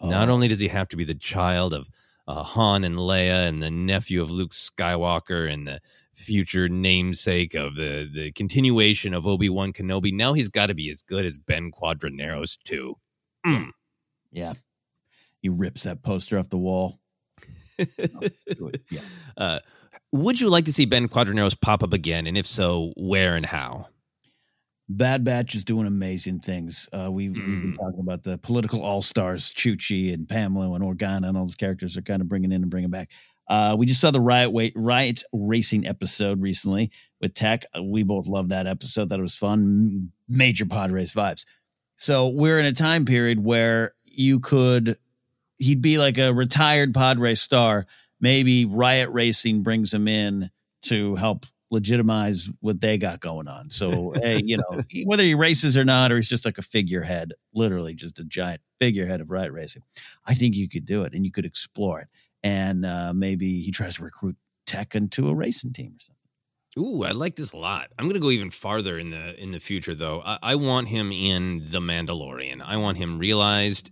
Oh. 0.00 0.10
Not 0.10 0.28
only 0.28 0.48
does 0.48 0.60
he 0.60 0.68
have 0.68 0.88
to 0.88 0.96
be 0.96 1.04
the 1.04 1.14
child 1.14 1.72
of 1.72 1.88
uh, 2.26 2.42
Han 2.42 2.84
and 2.84 2.96
Leia 2.96 3.48
and 3.48 3.62
the 3.62 3.70
nephew 3.70 4.22
of 4.22 4.30
Luke 4.30 4.52
Skywalker 4.52 5.50
and 5.50 5.66
the 5.66 5.80
future 6.12 6.68
namesake 6.68 7.54
of 7.54 7.76
the 7.76 8.08
the 8.12 8.32
continuation 8.32 9.14
of 9.14 9.26
Obi 9.26 9.48
Wan 9.48 9.72
Kenobi. 9.72 10.12
Now 10.12 10.34
he's 10.34 10.48
got 10.48 10.66
to 10.66 10.74
be 10.74 10.90
as 10.90 11.02
good 11.02 11.24
as 11.24 11.38
Ben 11.38 11.70
Quadinaros 11.70 12.58
too. 12.64 12.96
Mm. 13.46 13.70
Yeah, 14.30 14.52
he 15.40 15.48
rips 15.48 15.84
that 15.84 16.02
poster 16.02 16.38
off 16.38 16.48
the 16.48 16.58
wall. 16.58 16.98
oh, 17.80 18.70
yeah. 18.90 19.00
Uh, 19.36 19.58
would 20.12 20.40
you 20.40 20.50
like 20.50 20.64
to 20.64 20.72
see 20.72 20.86
Ben 20.86 21.08
Quadinaros 21.08 21.58
pop 21.58 21.82
up 21.82 21.92
again, 21.92 22.26
and 22.26 22.36
if 22.36 22.46
so, 22.46 22.92
where 22.96 23.36
and 23.36 23.46
how? 23.46 23.86
Bad 24.88 25.22
Batch 25.22 25.54
is 25.54 25.64
doing 25.64 25.86
amazing 25.86 26.40
things. 26.40 26.88
Uh, 26.92 27.10
we've, 27.10 27.32
mm. 27.32 27.36
we've, 27.36 27.62
been 27.62 27.72
mm. 27.74 27.76
talking 27.76 28.00
about 28.00 28.22
the 28.22 28.38
political 28.38 28.82
all 28.82 29.02
stars, 29.02 29.52
Chuchi 29.52 30.14
and 30.14 30.26
Pamela 30.26 30.72
and 30.72 30.84
Organa, 30.84 31.28
and 31.28 31.36
all 31.36 31.44
those 31.44 31.54
characters 31.54 31.98
are 31.98 32.02
kind 32.02 32.22
of 32.22 32.28
bringing 32.28 32.52
in 32.52 32.62
and 32.62 32.70
bringing 32.70 32.90
back. 32.90 33.10
Uh, 33.48 33.76
we 33.78 33.86
just 33.86 34.00
saw 34.00 34.10
the 34.10 34.20
Riot 34.20 34.52
Wait, 34.52 34.72
Riot 34.76 35.22
Racing 35.32 35.86
episode 35.86 36.40
recently 36.40 36.90
with 37.20 37.34
Tech. 37.34 37.64
Uh, 37.76 37.82
we 37.82 38.02
both 38.02 38.28
loved 38.28 38.50
that 38.50 38.66
episode. 38.66 39.10
That 39.10 39.20
was 39.20 39.36
fun. 39.36 40.12
Major 40.28 40.66
pod 40.66 40.90
race 40.90 41.14
vibes. 41.14 41.44
So 41.96 42.28
we're 42.28 42.58
in 42.58 42.66
a 42.66 42.72
time 42.72 43.04
period 43.04 43.42
where 43.42 43.92
you 44.04 44.40
could, 44.40 44.96
he'd 45.58 45.82
be 45.82 45.98
like 45.98 46.18
a 46.18 46.32
retired 46.32 46.94
pod 46.94 47.18
race 47.18 47.40
star. 47.42 47.86
Maybe 48.20 48.64
Riot 48.64 49.10
Racing 49.10 49.62
brings 49.62 49.92
him 49.92 50.08
in 50.08 50.50
to 50.82 51.14
help 51.14 51.44
legitimize 51.70 52.50
what 52.60 52.80
they 52.80 52.96
got 52.98 53.20
going 53.20 53.48
on. 53.48 53.70
So, 53.70 54.12
hey, 54.22 54.40
you 54.42 54.56
know, 54.56 54.82
whether 55.04 55.22
he 55.22 55.34
races 55.34 55.76
or 55.76 55.84
not, 55.84 56.10
or 56.10 56.16
he's 56.16 56.28
just 56.28 56.44
like 56.44 56.58
a 56.58 56.62
figurehead, 56.62 57.32
literally 57.54 57.94
just 57.94 58.18
a 58.18 58.24
giant 58.24 58.60
figurehead 58.78 59.20
of 59.20 59.30
riot 59.30 59.52
racing, 59.52 59.82
I 60.26 60.34
think 60.34 60.56
you 60.56 60.68
could 60.68 60.84
do 60.84 61.02
it 61.04 61.12
and 61.14 61.24
you 61.24 61.32
could 61.32 61.44
explore 61.44 62.00
it 62.00 62.08
and 62.42 62.84
uh, 62.84 63.12
maybe 63.14 63.60
he 63.60 63.70
tries 63.70 63.96
to 63.96 64.04
recruit 64.04 64.36
Tech 64.66 64.94
into 64.94 65.28
a 65.28 65.34
racing 65.34 65.72
team 65.72 65.94
or 65.96 66.00
something. 66.00 66.14
Ooh, 66.78 67.02
I 67.02 67.12
like 67.12 67.36
this 67.36 67.52
a 67.52 67.56
lot. 67.56 67.88
I'm 67.98 68.04
going 68.04 68.14
to 68.14 68.20
go 68.20 68.30
even 68.30 68.50
farther 68.50 68.98
in 68.98 69.10
the 69.10 69.42
in 69.42 69.50
the 69.50 69.58
future, 69.58 69.94
though. 69.94 70.22
I, 70.24 70.38
I 70.42 70.54
want 70.54 70.88
him 70.88 71.10
in 71.10 71.56
the 71.56 71.80
Mandalorian. 71.80 72.60
I 72.62 72.76
want 72.76 72.98
him 72.98 73.18
realized. 73.18 73.90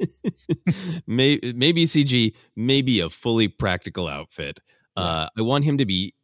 maybe, 1.06 1.52
maybe 1.52 1.84
CG, 1.84 2.34
maybe 2.56 3.00
a 3.00 3.10
fully 3.10 3.48
practical 3.48 4.06
outfit. 4.06 4.60
Uh, 4.96 5.28
I 5.36 5.42
want 5.42 5.64
him 5.64 5.78
to 5.78 5.86
be 5.86 6.14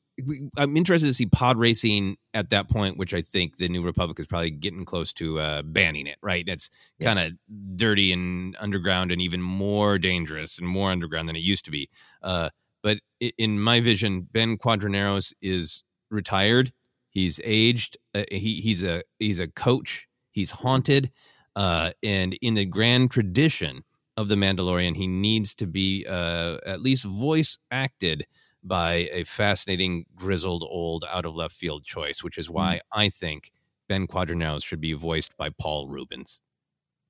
I'm 0.56 0.76
interested 0.76 1.06
to 1.06 1.14
see 1.14 1.26
pod 1.26 1.58
racing 1.58 2.16
at 2.34 2.50
that 2.50 2.68
point, 2.68 2.96
which 2.96 3.14
I 3.14 3.20
think 3.20 3.56
the 3.56 3.68
New 3.68 3.82
Republic 3.82 4.18
is 4.18 4.26
probably 4.26 4.50
getting 4.50 4.84
close 4.84 5.12
to 5.14 5.38
uh, 5.38 5.62
banning 5.62 6.06
it. 6.06 6.16
Right? 6.22 6.44
It's 6.46 6.70
kind 7.00 7.18
of 7.18 7.32
dirty 7.76 8.12
and 8.12 8.56
underground, 8.60 9.12
and 9.12 9.20
even 9.20 9.42
more 9.42 9.98
dangerous 9.98 10.58
and 10.58 10.68
more 10.68 10.90
underground 10.90 11.28
than 11.28 11.36
it 11.36 11.42
used 11.42 11.64
to 11.66 11.70
be. 11.70 11.88
Uh, 12.22 12.50
but 12.82 12.98
in 13.38 13.60
my 13.60 13.80
vision, 13.80 14.28
Ben 14.30 14.56
Quadinaros 14.56 15.32
is 15.42 15.84
retired. 16.10 16.72
He's 17.10 17.40
aged. 17.44 17.96
Uh, 18.14 18.24
he, 18.30 18.60
he's 18.60 18.82
a 18.82 19.02
he's 19.18 19.40
a 19.40 19.48
coach. 19.48 20.06
He's 20.30 20.50
haunted, 20.52 21.10
uh, 21.56 21.90
and 22.02 22.36
in 22.40 22.54
the 22.54 22.64
grand 22.64 23.10
tradition 23.10 23.82
of 24.16 24.28
the 24.28 24.36
Mandalorian, 24.36 24.96
he 24.96 25.08
needs 25.08 25.54
to 25.56 25.66
be 25.66 26.06
uh, 26.08 26.58
at 26.66 26.82
least 26.82 27.04
voice 27.04 27.58
acted 27.70 28.24
by 28.62 29.08
a 29.12 29.24
fascinating, 29.24 30.06
grizzled, 30.14 30.64
old, 30.68 31.04
out 31.12 31.24
of 31.24 31.34
left 31.34 31.54
field 31.54 31.84
choice, 31.84 32.22
which 32.22 32.38
is 32.38 32.50
why 32.50 32.76
mm. 32.76 32.80
I 32.92 33.08
think 33.08 33.50
Ben 33.88 34.06
Quadinaros 34.06 34.64
should 34.64 34.80
be 34.80 34.92
voiced 34.92 35.36
by 35.36 35.50
Paul 35.50 35.88
Reubens. 35.88 36.40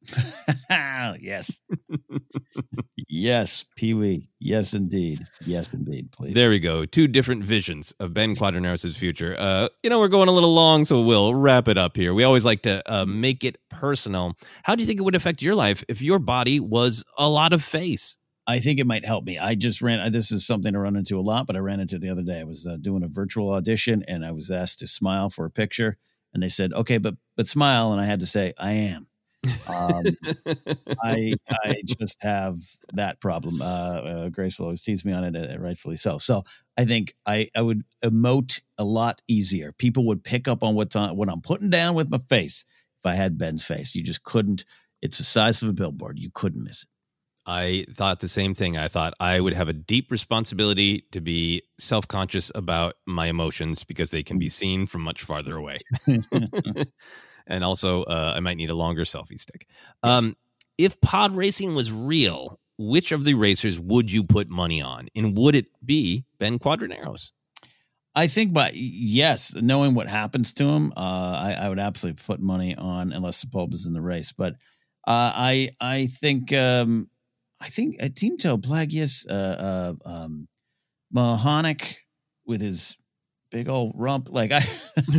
yes. 0.71 1.61
yes, 3.09 3.65
Pee 3.77 3.95
Wee. 3.95 4.29
Yes, 4.39 4.73
indeed. 4.73 5.19
Yes, 5.47 5.73
indeed. 5.73 6.11
Please. 6.13 6.35
There 6.35 6.51
we 6.51 6.59
go. 6.59 6.87
Two 6.87 7.07
different 7.07 7.45
visions 7.45 7.93
of 8.01 8.15
Ben 8.15 8.35
Quadinaros' 8.35 8.99
future. 8.99 9.37
Uh, 9.39 9.69
you 9.83 9.91
know, 9.91 9.99
we're 9.99 10.09
going 10.09 10.29
a 10.29 10.33
little 10.33 10.55
long, 10.55 10.85
so 10.85 11.03
we'll 11.03 11.35
wrap 11.35 11.69
it 11.69 11.77
up 11.77 11.97
here. 11.97 12.15
We 12.15 12.25
always 12.25 12.47
like 12.47 12.63
to 12.63 12.83
uh, 12.91 13.05
make 13.07 13.45
it 13.45 13.59
personal. 13.69 14.35
How 14.63 14.75
do 14.75 14.83
you 14.83 14.87
think 14.87 15.01
it 15.01 15.03
would 15.03 15.17
affect 15.17 15.43
your 15.43 15.55
life 15.55 15.85
if 15.89 16.01
your 16.01 16.19
body 16.19 16.61
was 16.61 17.05
a 17.19 17.29
lot 17.29 17.53
of 17.53 17.63
face? 17.63 18.17
I 18.51 18.59
think 18.59 18.81
it 18.81 18.87
might 18.87 19.05
help 19.05 19.25
me. 19.25 19.39
I 19.39 19.55
just 19.55 19.81
ran. 19.81 20.11
This 20.11 20.33
is 20.33 20.45
something 20.45 20.75
I 20.75 20.79
run 20.81 20.97
into 20.97 21.17
a 21.17 21.21
lot, 21.21 21.47
but 21.47 21.55
I 21.55 21.61
ran 21.61 21.79
into 21.79 22.01
the 22.01 22.09
other 22.09 22.25
day. 22.25 22.41
I 22.41 22.45
was 22.45 22.67
uh, 22.67 22.77
doing 22.81 23.05
a 23.05 23.09
virtual 23.09 23.53
audition, 23.53 24.03
and 24.09 24.27
I 24.27 24.33
was 24.33 24.51
asked 24.51 24.81
to 24.81 24.89
smile 24.89 25.31
for 25.31 25.45
a 25.45 25.51
picture, 25.51 25.97
and 26.35 26.43
they 26.43 26.49
said, 26.49 26.73
"Okay, 26.73 26.99
but 26.99 27.15
but 27.37 27.47
smile," 27.47 27.93
and 27.93 28.01
I 28.01 28.05
had 28.05 28.19
to 28.21 28.27
say, 28.27 28.53
"I 28.59 28.73
am." 28.73 29.07
um, 29.69 30.03
I 31.03 31.33
I 31.49 31.75
just 31.87 32.17
have 32.23 32.57
that 32.95 33.21
problem. 33.21 33.63
Uh, 33.63 33.65
uh, 33.65 34.29
Grace 34.31 34.59
will 34.59 34.67
always 34.67 34.83
tease 34.83 35.05
me 35.05 35.13
on 35.13 35.25
it, 35.25 35.37
uh, 35.37 35.61
rightfully 35.61 35.97
so. 35.97 36.19
So 36.19 36.43
I 36.77 36.85
think 36.85 37.13
I 37.27 37.49
I 37.55 37.63
would 37.63 37.85
emote 38.05 38.63
a 38.79 38.85
lot 38.85 39.23
easier. 39.29 39.71
People 39.71 40.07
would 40.07 40.25
pick 40.25 40.49
up 40.49 40.65
on 40.65 40.75
what's 40.75 40.97
on 40.97 41.17
what 41.17 41.31
I'm 41.31 41.41
putting 41.41 41.71
down 41.71 41.95
with 41.95 42.11
my 42.11 42.19
face 42.19 42.65
if 42.99 43.07
I 43.07 43.15
had 43.15 43.39
Ben's 43.39 43.65
face. 43.65 43.95
You 43.95 44.03
just 44.03 44.25
couldn't. 44.25 44.65
It's 45.03 45.19
the 45.19 45.25
size 45.25 45.63
of 45.63 45.69
a 45.69 45.73
billboard. 45.73 46.19
You 46.19 46.31
couldn't 46.35 46.65
miss 46.65 46.83
it. 46.83 46.90
I 47.51 47.85
thought 47.91 48.21
the 48.21 48.29
same 48.29 48.55
thing. 48.55 48.79
I 48.79 48.87
thought 48.87 49.13
I 49.19 49.41
would 49.41 49.55
have 49.55 49.69
a 49.69 49.73
deep 49.73 50.13
responsibility 50.13 51.05
to 51.11 51.21
be 51.21 51.63
self 51.79 52.07
conscious 52.07 52.53
about 52.55 52.95
my 53.07 53.27
emotions 53.27 53.83
because 53.83 54.13
they 54.13 54.23
can 54.23 54.39
be 54.39 54.49
seen 54.49 54.87
from 54.87 55.03
much 55.03 55.25
farther 55.25 55.57
away. 55.57 55.79
and 57.49 57.65
also, 57.65 58.05
uh, 58.05 58.35
I 58.37 58.41
might 58.41 58.57
need 58.57 58.71
a 58.71 58.77
longer 58.77 59.03
selfie 59.03 59.39
stick. 59.39 59.67
Um, 60.05 60.37
if 60.79 61.01
pod 61.01 61.35
racing 61.35 61.75
was 61.75 61.93
real, 61.93 62.61
which 62.79 63.11
of 63.11 63.25
the 63.25 63.35
racers 63.35 63.81
would 63.81 64.13
you 64.13 64.23
put 64.23 64.49
money 64.49 64.81
on? 64.81 65.09
And 65.17 65.37
would 65.37 65.57
it 65.57 65.67
be 65.85 66.27
Ben 66.39 66.61
Quadinaros? 66.61 67.33
I 68.15 68.29
think, 68.29 68.53
but 68.53 68.75
yes, 68.75 69.57
knowing 69.57 69.95
what 69.95 70.07
happens 70.07 70.55
to 70.55 70.65
him, 70.65 70.93
uh, 70.97 70.97
I, 70.97 71.57
I, 71.63 71.69
would 71.69 71.79
absolutely 71.81 72.23
put 72.25 72.41
money 72.41 72.77
on 72.77 73.13
unless 73.13 73.45
Sebulba 73.45 73.75
is 73.75 73.87
in 73.87 73.93
the 73.93 74.01
race. 74.01 74.33
But 74.33 74.55
uh, 75.07 75.33
I 75.35 75.71
I 75.81 76.07
think 76.07 76.53
um, 76.53 77.09
I 77.61 77.69
think 77.69 78.03
uh, 78.03 78.07
Teemto 78.07 78.63
Pagalies, 78.63 79.27
uh, 79.29 79.33
uh, 79.33 79.95
um, 80.07 80.49
Mawhonic 81.15 81.97
with 82.47 82.61
his 82.61 82.97
big 83.51 83.69
old 83.69 83.93
rump. 83.97 84.29
Like 84.31 84.53
I, 84.53 84.57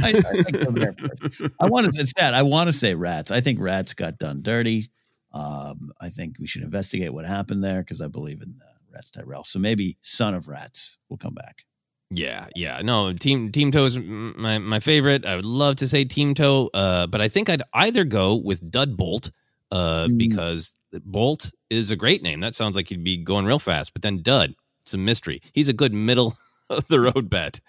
I, 0.03 0.13
I, 0.15 1.49
I 1.61 1.67
want 1.67 1.93
to. 1.93 2.13
That 2.17 2.33
I 2.33 2.43
want 2.43 2.67
to 2.67 2.73
say 2.73 2.95
Ratts. 2.95 3.31
I 3.31 3.41
think 3.41 3.59
Ratts 3.59 3.95
got 3.95 4.17
done 4.17 4.41
dirty. 4.41 4.89
Um, 5.33 5.91
I 6.01 6.09
think 6.09 6.37
we 6.39 6.47
should 6.47 6.63
investigate 6.63 7.13
what 7.13 7.25
happened 7.25 7.63
there 7.63 7.79
because 7.79 8.01
I 8.01 8.07
believe 8.07 8.41
in 8.41 8.57
uh, 8.61 8.97
Ratts 8.97 9.11
Tyerell. 9.11 9.45
So 9.45 9.59
maybe 9.59 9.97
Son 10.01 10.33
of 10.33 10.47
Ratts 10.47 10.97
will 11.09 11.17
come 11.17 11.33
back. 11.33 11.63
Yeah, 12.09 12.47
yeah. 12.55 12.81
No, 12.83 13.13
Team 13.13 13.51
Teemto 13.51 13.85
is 13.85 13.97
my 13.97 14.57
my 14.57 14.79
favorite. 14.79 15.25
I 15.25 15.35
would 15.35 15.45
love 15.45 15.77
to 15.77 15.87
say 15.87 16.03
Teemto, 16.03 16.69
uh, 16.73 17.07
but 17.07 17.21
I 17.21 17.29
think 17.29 17.49
I'd 17.49 17.63
either 17.73 18.03
go 18.03 18.35
with 18.43 18.69
Dud 18.69 18.97
Bolt 18.97 19.31
uh, 19.71 20.07
mm. 20.09 20.17
because 20.17 20.77
Bolt 21.03 21.51
is 21.69 21.91
a 21.91 21.95
great 21.95 22.21
name. 22.21 22.39
That 22.39 22.53
sounds 22.53 22.75
like 22.75 22.89
he'd 22.89 23.03
be 23.03 23.17
going 23.17 23.45
real 23.45 23.59
fast. 23.59 23.93
But 23.93 24.01
then 24.01 24.21
Dud, 24.21 24.55
it's 24.81 24.93
a 24.93 24.97
mystery. 24.97 25.39
He's 25.53 25.69
a 25.69 25.73
good 25.73 25.93
middle 25.93 26.33
of 26.69 26.87
the 26.87 26.99
road 26.99 27.29
bet. 27.29 27.59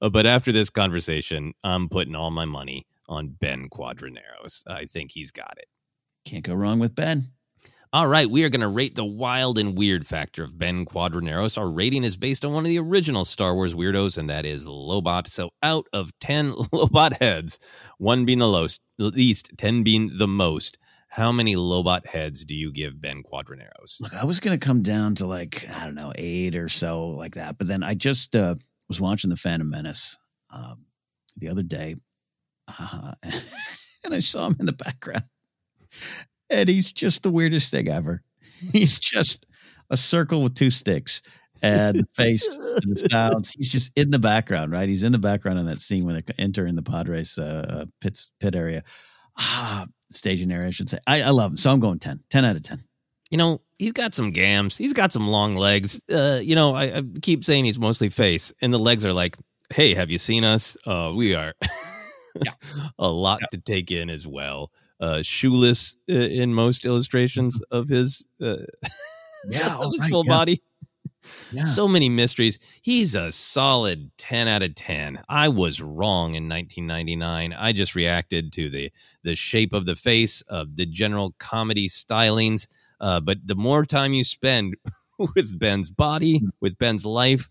Uh, 0.00 0.08
but 0.10 0.26
after 0.26 0.52
this 0.52 0.70
conversation, 0.70 1.52
I'm 1.62 1.88
putting 1.88 2.14
all 2.14 2.30
my 2.30 2.44
money 2.44 2.84
on 3.08 3.28
Ben 3.28 3.68
Quadinaros. 3.68 4.62
I 4.66 4.86
think 4.86 5.12
he's 5.12 5.30
got 5.30 5.54
it. 5.58 5.66
Can't 6.24 6.44
go 6.44 6.54
wrong 6.54 6.78
with 6.78 6.94
Ben. 6.94 7.28
All 7.94 8.06
right, 8.06 8.26
we 8.26 8.42
are 8.42 8.48
going 8.48 8.62
to 8.62 8.68
rate 8.68 8.94
the 8.94 9.04
wild 9.04 9.58
and 9.58 9.76
weird 9.76 10.06
factor 10.06 10.42
of 10.42 10.56
Ben 10.56 10.86
Quadinaros. 10.86 11.58
Our 11.58 11.68
rating 11.68 12.04
is 12.04 12.16
based 12.16 12.42
on 12.42 12.54
one 12.54 12.64
of 12.64 12.70
the 12.70 12.78
original 12.78 13.26
Star 13.26 13.54
Wars 13.54 13.74
weirdos, 13.74 14.16
and 14.16 14.30
that 14.30 14.46
is 14.46 14.66
Lobot. 14.66 15.26
So, 15.26 15.50
out 15.62 15.84
of 15.92 16.10
10 16.20 16.52
Lobot 16.72 17.20
heads, 17.20 17.58
one 17.98 18.24
being 18.24 18.38
the 18.38 18.48
lowest, 18.48 18.80
least, 18.98 19.50
10 19.58 19.82
being 19.82 20.12
the 20.16 20.26
most, 20.26 20.78
how 21.12 21.30
many 21.30 21.56
Lobot 21.56 22.06
heads 22.06 22.42
do 22.42 22.54
you 22.54 22.72
give 22.72 22.98
Ben 22.98 23.22
Quadinaros? 23.22 24.00
Look, 24.00 24.14
I 24.14 24.24
was 24.24 24.40
going 24.40 24.58
to 24.58 24.66
come 24.66 24.80
down 24.80 25.14
to 25.16 25.26
like, 25.26 25.66
I 25.76 25.84
don't 25.84 25.94
know, 25.94 26.10
eight 26.16 26.56
or 26.56 26.70
so 26.70 27.08
like 27.08 27.34
that. 27.34 27.58
But 27.58 27.68
then 27.68 27.82
I 27.82 27.92
just 27.92 28.34
uh, 28.34 28.54
was 28.88 28.98
watching 28.98 29.28
The 29.28 29.36
Phantom 29.36 29.68
Menace 29.68 30.16
um, 30.50 30.86
the 31.36 31.48
other 31.48 31.62
day 31.62 31.96
uh, 32.78 33.12
and 34.04 34.14
I 34.14 34.20
saw 34.20 34.46
him 34.46 34.56
in 34.58 34.64
the 34.64 34.72
background. 34.72 35.24
And 36.48 36.66
he's 36.66 36.94
just 36.94 37.22
the 37.22 37.30
weirdest 37.30 37.70
thing 37.70 37.88
ever. 37.88 38.22
He's 38.72 38.98
just 38.98 39.44
a 39.90 39.98
circle 39.98 40.42
with 40.42 40.54
two 40.54 40.70
sticks 40.70 41.20
and 41.62 41.98
the 41.98 42.06
face 42.14 42.46
and 42.46 42.96
the 42.96 43.08
sounds. 43.10 43.50
He's 43.50 43.70
just 43.70 43.92
in 43.96 44.10
the 44.10 44.18
background, 44.18 44.72
right? 44.72 44.88
He's 44.88 45.02
in 45.02 45.12
the 45.12 45.18
background 45.18 45.58
in 45.58 45.66
that 45.66 45.80
scene 45.80 46.06
when 46.06 46.14
they're 46.14 46.34
entering 46.38 46.74
the 46.74 46.82
Padres 46.82 47.36
uh, 47.36 47.66
uh 47.68 47.84
pits, 48.00 48.30
pit 48.40 48.54
area. 48.54 48.82
Ah, 49.38 49.86
stationary, 50.14 50.66
I 50.66 50.70
should 50.70 50.88
say. 50.88 50.98
I, 51.06 51.22
I 51.22 51.30
love 51.30 51.52
him. 51.52 51.56
So 51.56 51.70
I'm 51.70 51.80
going 51.80 51.98
10. 51.98 52.20
10 52.30 52.44
out 52.44 52.56
of 52.56 52.62
10. 52.62 52.82
You 53.30 53.38
know, 53.38 53.60
he's 53.78 53.92
got 53.92 54.14
some 54.14 54.30
gams. 54.30 54.76
He's 54.76 54.92
got 54.92 55.12
some 55.12 55.26
long 55.26 55.56
legs. 55.56 56.02
Uh, 56.12 56.40
you 56.42 56.54
know, 56.54 56.74
I, 56.74 56.98
I 56.98 57.02
keep 57.22 57.44
saying 57.44 57.64
he's 57.64 57.78
mostly 57.78 58.10
face, 58.10 58.52
and 58.60 58.74
the 58.74 58.78
legs 58.78 59.06
are 59.06 59.12
like, 59.12 59.36
hey, 59.72 59.94
have 59.94 60.10
you 60.10 60.18
seen 60.18 60.44
us? 60.44 60.76
Uh, 60.86 61.12
we 61.16 61.34
are 61.34 61.54
a 62.98 63.08
lot 63.08 63.40
to 63.52 63.58
take 63.58 63.90
in 63.90 64.10
as 64.10 64.26
well. 64.26 64.70
Uh, 65.00 65.22
shoeless 65.22 65.96
uh, 66.10 66.14
in 66.14 66.54
most 66.54 66.84
illustrations 66.84 67.60
of 67.70 67.88
his, 67.88 68.26
uh, 68.40 68.56
Yeah, 69.50 69.76
his 69.90 70.08
full 70.08 70.24
yeah. 70.24 70.32
body. 70.32 70.60
Yeah. 71.52 71.64
So 71.64 71.86
many 71.88 72.08
mysteries. 72.08 72.58
He's 72.80 73.14
a 73.14 73.30
solid 73.32 74.10
10 74.18 74.48
out 74.48 74.62
of 74.62 74.74
10. 74.74 75.22
I 75.28 75.48
was 75.48 75.80
wrong 75.80 76.34
in 76.34 76.48
1999. 76.48 77.52
I 77.52 77.72
just 77.72 77.94
reacted 77.94 78.52
to 78.54 78.68
the 78.70 78.90
the 79.22 79.36
shape 79.36 79.72
of 79.72 79.86
the 79.86 79.96
face, 79.96 80.40
of 80.42 80.76
the 80.76 80.86
general 80.86 81.34
comedy 81.38 81.88
stylings. 81.88 82.66
Uh, 83.00 83.20
but 83.20 83.46
the 83.46 83.56
more 83.56 83.84
time 83.84 84.12
you 84.12 84.24
spend 84.24 84.76
with 85.34 85.58
Ben's 85.58 85.90
body, 85.90 86.38
Hmm. 86.38 86.48
with 86.60 86.78
Ben's 86.78 87.04
life, 87.04 87.48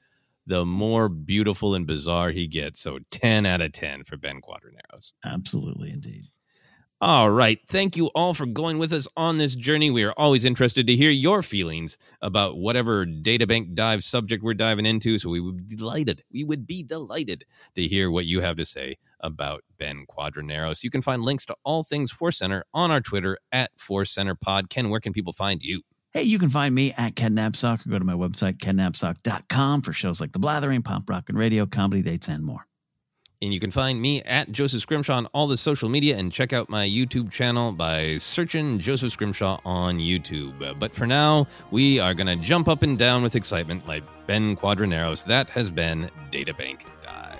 the 0.48 0.66
more 0.66 1.08
beautiful 1.10 1.76
and 1.76 1.86
bizarre 1.86 2.32
he 2.32 2.48
gets. 2.48 2.80
So 2.80 3.00
10 3.12 3.46
out 3.46 3.62
of 3.62 3.72
10 3.74 4.04
for 4.06 4.18
Ben 4.18 4.42
Quadinaros. 4.42 5.12
Absolutely, 5.24 5.92
indeed. 5.92 6.24
All 7.04 7.32
right. 7.32 7.58
Thank 7.68 7.98
you 7.98 8.12
all 8.14 8.36
for 8.36 8.46
going 8.46 8.78
with 8.78 8.94
us 8.94 9.08
on 9.18 9.40
this 9.40 9.56
journey. 9.56 9.90
We 9.90 10.04
are 10.04 10.14
always 10.16 10.46
interested 10.46 10.86
to 10.86 10.96
hear 10.96 11.10
your 11.10 11.42
feelings 11.42 11.98
about 12.22 12.60
whatever 12.60 13.08
databank 13.08 13.74
dive 13.74 14.04
subject 14.04 14.44
we're 14.44 14.54
diving 14.54 14.86
into. 14.86 15.18
So 15.18 15.32
we 15.32 15.40
would 15.40 15.68
be 15.68 15.76
delighted. 15.76 16.22
We 16.32 16.44
would 16.44 16.68
be 16.68 16.84
delighted 16.84 17.46
to 17.74 17.82
hear 17.82 18.12
what 18.12 18.26
you 18.26 18.42
have 18.42 18.56
to 18.58 18.66
say 18.66 18.98
about 19.20 19.64
Ben 19.80 20.06
Quadinaros. 20.08 20.84
You 20.84 20.92
can 20.92 21.02
find 21.02 21.24
links 21.24 21.44
to 21.48 21.56
all 21.64 21.82
things 21.82 22.12
Force 22.12 22.38
Center 22.38 22.66
on 22.72 22.92
our 22.92 23.02
Twitter 23.02 23.40
at 23.52 23.72
Force 23.80 24.14
Center 24.14 24.36
Pod. 24.36 24.70
Ken, 24.70 24.92
where 24.92 25.00
can 25.00 25.12
people 25.12 25.34
find 25.34 25.64
you? 25.64 25.82
Hey, 26.14 26.22
you 26.22 26.38
can 26.38 26.50
find 26.50 26.76
me 26.76 26.94
at 27.00 27.16
Ken 27.16 27.34
Napzok 27.36 27.84
or 27.84 27.90
go 27.90 27.98
to 27.98 28.06
my 28.06 28.14
website, 28.14 28.58
kennapzok.com 28.58 29.82
for 29.82 29.92
shows 29.92 30.22
like 30.22 30.34
The 30.34 30.40
Blathering, 30.40 30.84
Pop 30.84 31.10
Rock 31.10 31.30
and 31.30 31.38
Radio, 31.38 31.66
comedy 31.66 32.04
dates, 32.04 32.28
and 32.28 32.46
more. 32.46 32.68
And 33.44 33.52
you 33.52 33.60
can 33.60 33.72
find 33.72 34.00
me 34.00 34.22
at 34.22 34.52
Joseph 34.52 34.82
Scrimshaw 34.82 35.16
on 35.16 35.26
all 35.34 35.48
the 35.48 35.58
social 35.58 35.90
media 35.90 36.16
and 36.16 36.32
check 36.32 36.54
out 36.54 36.70
my 36.70 36.88
YouTube 36.88 37.32
channel 37.32 37.72
by 37.72 38.18
searching 38.18 38.78
Joseph 38.78 39.14
Scrimshaw 39.14 39.60
on 39.66 39.98
YouTube. 39.98 40.78
But 40.78 40.94
for 40.94 41.08
now, 41.08 41.48
we 41.72 42.00
are 42.00 42.14
going 42.14 42.28
to 42.28 42.36
jump 42.36 42.68
up 42.68 42.84
and 42.84 43.00
down 43.00 43.24
with 43.24 43.36
excitement 43.36 43.88
like 43.88 44.04
Ben 44.28 44.56
Quadinaros. 44.56 45.26
That 45.26 45.50
has 45.50 45.72
been 45.72 46.12
Databank 46.32 46.86
Dive. 47.02 47.40